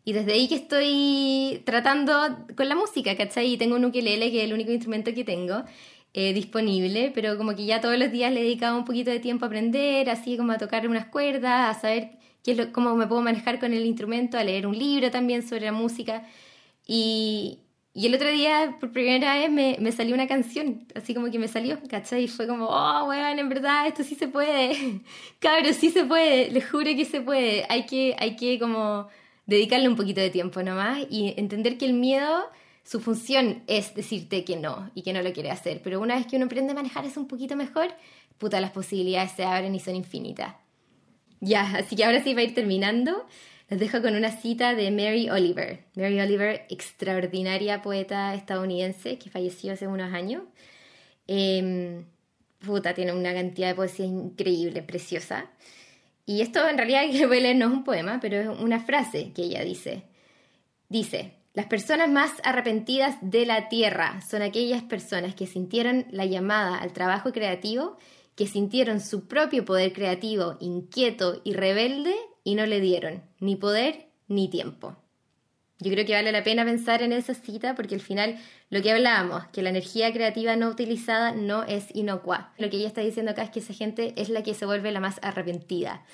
Y 0.06 0.12
desde 0.12 0.34
ahí 0.34 0.46
que 0.46 0.54
estoy 0.54 1.62
tratando 1.64 2.14
con 2.56 2.68
la 2.68 2.76
música, 2.76 3.16
¿cachai? 3.16 3.54
Y 3.54 3.56
tengo 3.58 3.74
un 3.74 3.86
ukelele, 3.86 4.30
que 4.30 4.38
es 4.38 4.44
el 4.44 4.54
único 4.54 4.70
instrumento 4.70 5.12
que 5.12 5.24
tengo 5.24 5.64
eh, 6.14 6.32
disponible, 6.32 7.10
pero 7.12 7.36
como 7.36 7.56
que 7.56 7.64
ya 7.66 7.80
todos 7.80 7.98
los 7.98 8.12
días 8.12 8.32
le 8.32 8.38
he 8.40 8.44
dedicado 8.44 8.78
un 8.78 8.84
poquito 8.84 9.10
de 9.10 9.18
tiempo 9.18 9.46
a 9.46 9.48
aprender, 9.48 10.08
así 10.08 10.36
como 10.36 10.52
a 10.52 10.58
tocar 10.58 10.86
unas 10.86 11.06
cuerdas, 11.06 11.76
a 11.76 11.80
saber 11.80 12.10
qué 12.44 12.52
es 12.52 12.56
lo, 12.56 12.72
cómo 12.72 12.94
me 12.94 13.08
puedo 13.08 13.20
manejar 13.20 13.58
con 13.58 13.72
el 13.72 13.84
instrumento, 13.84 14.38
a 14.38 14.44
leer 14.44 14.68
un 14.68 14.78
libro 14.78 15.10
también 15.10 15.42
sobre 15.42 15.62
la 15.66 15.72
música. 15.72 16.22
Y, 16.86 17.58
y 17.92 18.06
el 18.06 18.14
otro 18.14 18.30
día, 18.30 18.76
por 18.78 18.92
primera 18.92 19.34
vez, 19.34 19.50
me, 19.50 19.76
me, 19.80 19.90
salió 19.90 20.14
una 20.14 20.28
canción, 20.28 20.86
así 20.94 21.14
como 21.14 21.32
que 21.32 21.40
me 21.40 21.48
salió, 21.48 21.80
¿cachai? 21.90 22.24
Y 22.24 22.28
fue 22.28 22.46
como, 22.46 22.66
oh, 22.68 23.06
weón, 23.08 23.40
en 23.40 23.48
verdad, 23.48 23.88
esto 23.88 24.04
sí 24.04 24.14
se 24.14 24.28
puede. 24.28 25.00
Cabrón, 25.40 25.74
sí 25.74 25.90
se 25.90 26.04
puede, 26.04 26.52
les 26.52 26.70
juro 26.70 26.84
que 26.84 27.04
se 27.04 27.20
puede. 27.22 27.66
Hay 27.68 27.86
que, 27.86 28.14
hay 28.20 28.36
que 28.36 28.60
como 28.60 29.08
dedicarle 29.46 29.88
un 29.88 29.96
poquito 29.96 30.20
de 30.20 30.30
tiempo 30.30 30.62
nomás 30.62 31.06
y 31.08 31.34
entender 31.36 31.78
que 31.78 31.86
el 31.86 31.94
miedo, 31.94 32.50
su 32.84 33.00
función 33.00 33.62
es 33.66 33.94
decirte 33.94 34.44
que 34.44 34.56
no 34.56 34.90
y 34.94 35.02
que 35.02 35.12
no 35.12 35.22
lo 35.22 35.32
quiere 35.32 35.50
hacer. 35.50 35.80
Pero 35.82 36.00
una 36.00 36.16
vez 36.16 36.26
que 36.26 36.36
uno 36.36 36.46
aprende 36.46 36.72
a 36.72 36.74
manejar 36.74 37.04
eso 37.06 37.20
un 37.20 37.28
poquito 37.28 37.56
mejor, 37.56 37.88
puta, 38.38 38.60
las 38.60 38.72
posibilidades 38.72 39.32
se 39.32 39.44
abren 39.44 39.74
y 39.74 39.80
son 39.80 39.96
infinitas. 39.96 40.54
Ya, 41.40 41.76
así 41.76 41.96
que 41.96 42.04
ahora 42.04 42.22
sí 42.22 42.34
va 42.34 42.40
a 42.40 42.44
ir 42.44 42.54
terminando. 42.54 43.26
Les 43.68 43.80
dejo 43.80 44.00
con 44.00 44.14
una 44.14 44.30
cita 44.30 44.74
de 44.74 44.90
Mary 44.90 45.28
Oliver. 45.28 45.84
Mary 45.96 46.20
Oliver, 46.20 46.66
extraordinaria 46.70 47.82
poeta 47.82 48.34
estadounidense 48.34 49.18
que 49.18 49.30
falleció 49.30 49.72
hace 49.72 49.86
unos 49.86 50.12
años. 50.12 50.44
Eh, 51.26 52.04
puta, 52.64 52.94
tiene 52.94 53.12
una 53.12 53.34
cantidad 53.34 53.68
de 53.68 53.74
poesía 53.74 54.06
increíble, 54.06 54.82
preciosa. 54.82 55.50
Y 56.26 56.40
esto 56.40 56.68
en 56.68 56.76
realidad 56.76 57.02
que 57.10 57.26
no 57.54 57.66
es 57.66 57.72
un 57.72 57.84
poema, 57.84 58.18
pero 58.20 58.36
es 58.36 58.60
una 58.60 58.80
frase 58.80 59.32
que 59.32 59.42
ella 59.42 59.64
dice. 59.64 60.02
Dice, 60.88 61.34
las 61.54 61.66
personas 61.66 62.10
más 62.10 62.32
arrepentidas 62.44 63.16
de 63.22 63.46
la 63.46 63.68
tierra 63.68 64.20
son 64.20 64.42
aquellas 64.42 64.82
personas 64.82 65.34
que 65.34 65.46
sintieron 65.46 66.06
la 66.10 66.26
llamada 66.26 66.76
al 66.76 66.92
trabajo 66.92 67.32
creativo, 67.32 67.96
que 68.34 68.46
sintieron 68.46 69.00
su 69.00 69.26
propio 69.26 69.64
poder 69.64 69.92
creativo 69.92 70.58
inquieto 70.60 71.40
y 71.44 71.54
rebelde 71.54 72.14
y 72.44 72.56
no 72.56 72.66
le 72.66 72.80
dieron 72.80 73.22
ni 73.40 73.56
poder 73.56 74.08
ni 74.28 74.48
tiempo. 74.48 74.96
Yo 75.78 75.90
creo 75.90 76.06
que 76.06 76.14
vale 76.14 76.32
la 76.32 76.42
pena 76.42 76.64
pensar 76.64 77.02
en 77.02 77.12
esa 77.12 77.34
cita 77.34 77.74
porque 77.74 77.94
al 77.94 78.00
final 78.00 78.38
lo 78.70 78.80
que 78.80 78.90
hablábamos, 78.90 79.46
que 79.48 79.62
la 79.62 79.70
energía 79.70 80.12
creativa 80.12 80.56
no 80.56 80.68
utilizada 80.68 81.32
no 81.32 81.64
es 81.64 81.94
inocua. 81.94 82.52
Lo 82.56 82.70
que 82.70 82.78
ella 82.78 82.88
está 82.88 83.02
diciendo 83.02 83.32
acá 83.32 83.42
es 83.42 83.50
que 83.50 83.60
esa 83.60 83.74
gente 83.74 84.14
es 84.16 84.30
la 84.30 84.42
que 84.42 84.54
se 84.54 84.64
vuelve 84.64 84.90
la 84.90 85.00
más 85.00 85.18
arrepentida. 85.22 86.04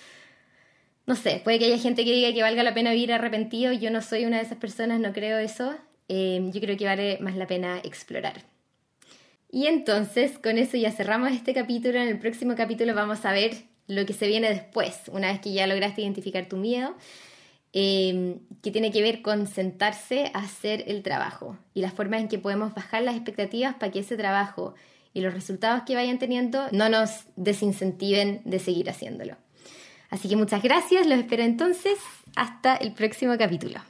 No 1.07 1.15
sé, 1.15 1.41
puede 1.45 1.59
que 1.59 1.67
haya 1.67 1.79
gente 1.79 2.05
que 2.05 2.13
diga 2.13 2.33
que 2.33 2.43
valga 2.43 2.63
la 2.63 2.75
pena 2.75 2.91
vivir 2.93 3.13
arrepentido, 3.13 3.73
yo 3.73 3.91
no 3.91 4.03
soy 4.03 4.25
una 4.25 4.39
de 4.39 4.45
esas 4.45 4.59
personas, 4.59 5.01
no 5.01 5.13
creo 5.13 5.39
eso. 5.39 5.75
Eh, 6.09 6.51
yo 6.53 6.61
creo 6.61 6.77
que 6.77 6.85
vale 6.85 7.19
más 7.21 7.37
la 7.37 7.47
pena 7.47 7.79
explorar. 7.85 8.43
Y 9.51 9.67
entonces, 9.67 10.39
con 10.39 10.59
eso 10.59 10.77
ya 10.77 10.91
cerramos 10.91 11.31
este 11.33 11.55
capítulo. 11.55 12.01
En 12.01 12.09
el 12.09 12.19
próximo 12.19 12.55
capítulo 12.57 12.95
vamos 12.95 13.25
a 13.25 13.33
ver 13.33 13.53
lo 13.87 14.07
que 14.07 14.13
se 14.13 14.27
viene 14.27 14.49
después, 14.49 15.03
una 15.13 15.31
vez 15.31 15.41
que 15.41 15.53
ya 15.53 15.67
lograste 15.67 16.03
identificar 16.03 16.47
tu 16.47 16.57
miedo, 16.57 16.95
em, 17.73 18.41
que 18.63 18.71
tiene 18.71 18.91
que 18.91 19.03
ver 19.03 19.23
con 19.23 19.47
sentarse 19.47 20.31
a 20.35 20.41
hacer 20.41 20.85
el 20.87 21.03
trabajo 21.03 21.57
y 21.75 21.81
las 21.81 21.93
formas 21.93 22.21
en 22.21 22.29
que 22.29 22.39
podemos 22.39 22.75
bajar 22.75 23.03
las 23.03 23.15
expectativas 23.15 23.75
para 23.75 23.91
que 23.91 24.01
ese 24.01 24.17
trabajo 24.17 24.75
y 25.15 25.21
los 25.21 25.35
resultados 25.35 25.83
que 25.87 25.95
vayan 25.95 26.19
teniendo 26.19 26.69
no 26.73 26.89
nos 26.89 27.25
desincentiven 27.37 28.43
de 28.45 28.59
seguir 28.59 28.89
haciéndolo. 28.89 29.37
Así 30.11 30.29
que 30.29 30.37
muchas 30.37 30.63
gracias, 30.63 31.07
los 31.07 31.19
espero 31.19 31.43
entonces 31.43 31.99
hasta 32.37 32.77
el 32.77 32.93
próximo 32.93 33.37
capítulo. 33.39 33.81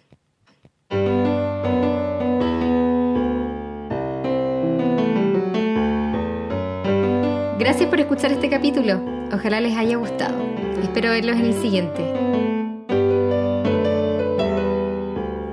Gracias 7.58 7.88
por 7.88 8.00
escuchar 8.00 8.32
este 8.32 8.50
capítulo. 8.50 9.00
Ojalá 9.32 9.60
les 9.60 9.76
haya 9.76 9.96
gustado. 9.96 10.36
Espero 10.82 11.10
verlos 11.10 11.36
en 11.36 11.46
el 11.46 11.54
siguiente. 11.54 12.31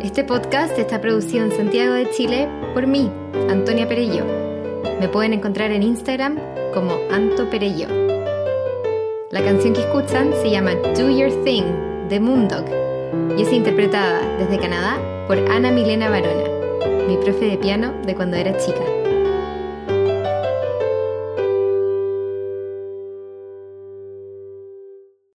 Este 0.10 0.24
podcast 0.24 0.76
está 0.80 1.00
producido 1.00 1.46
en 1.46 1.52
Santiago 1.52 1.94
de 1.94 2.10
Chile 2.10 2.50
por 2.74 2.88
mí, 2.88 3.12
Antonia 3.48 3.88
Perello. 3.88 4.26
Me 5.00 5.08
pueden 5.08 5.34
encontrar 5.34 5.70
en 5.70 5.84
Instagram 5.84 6.40
como 6.74 6.98
Anto 7.12 7.48
Perello. 7.48 7.88
La 9.30 9.44
canción 9.44 9.76
que 9.76 9.82
escuchan 9.82 10.34
se 10.42 10.50
llama 10.50 10.74
Do 10.98 11.12
Your 11.12 11.44
Thing 11.44 11.64
de 12.10 12.20
Moondog 12.20 12.66
y 13.38 13.44
es 13.44 13.54
interpretada 13.54 14.20
desde 14.40 14.58
Canadá 14.58 14.98
por 15.28 15.38
Ana 15.52 15.70
Milena 15.70 16.10
Barona, 16.10 17.06
mi 17.08 17.16
profe 17.18 17.46
de 17.46 17.58
piano 17.60 17.94
de 18.04 18.16
cuando 18.16 18.36
era 18.36 18.58
chica. 18.58 18.99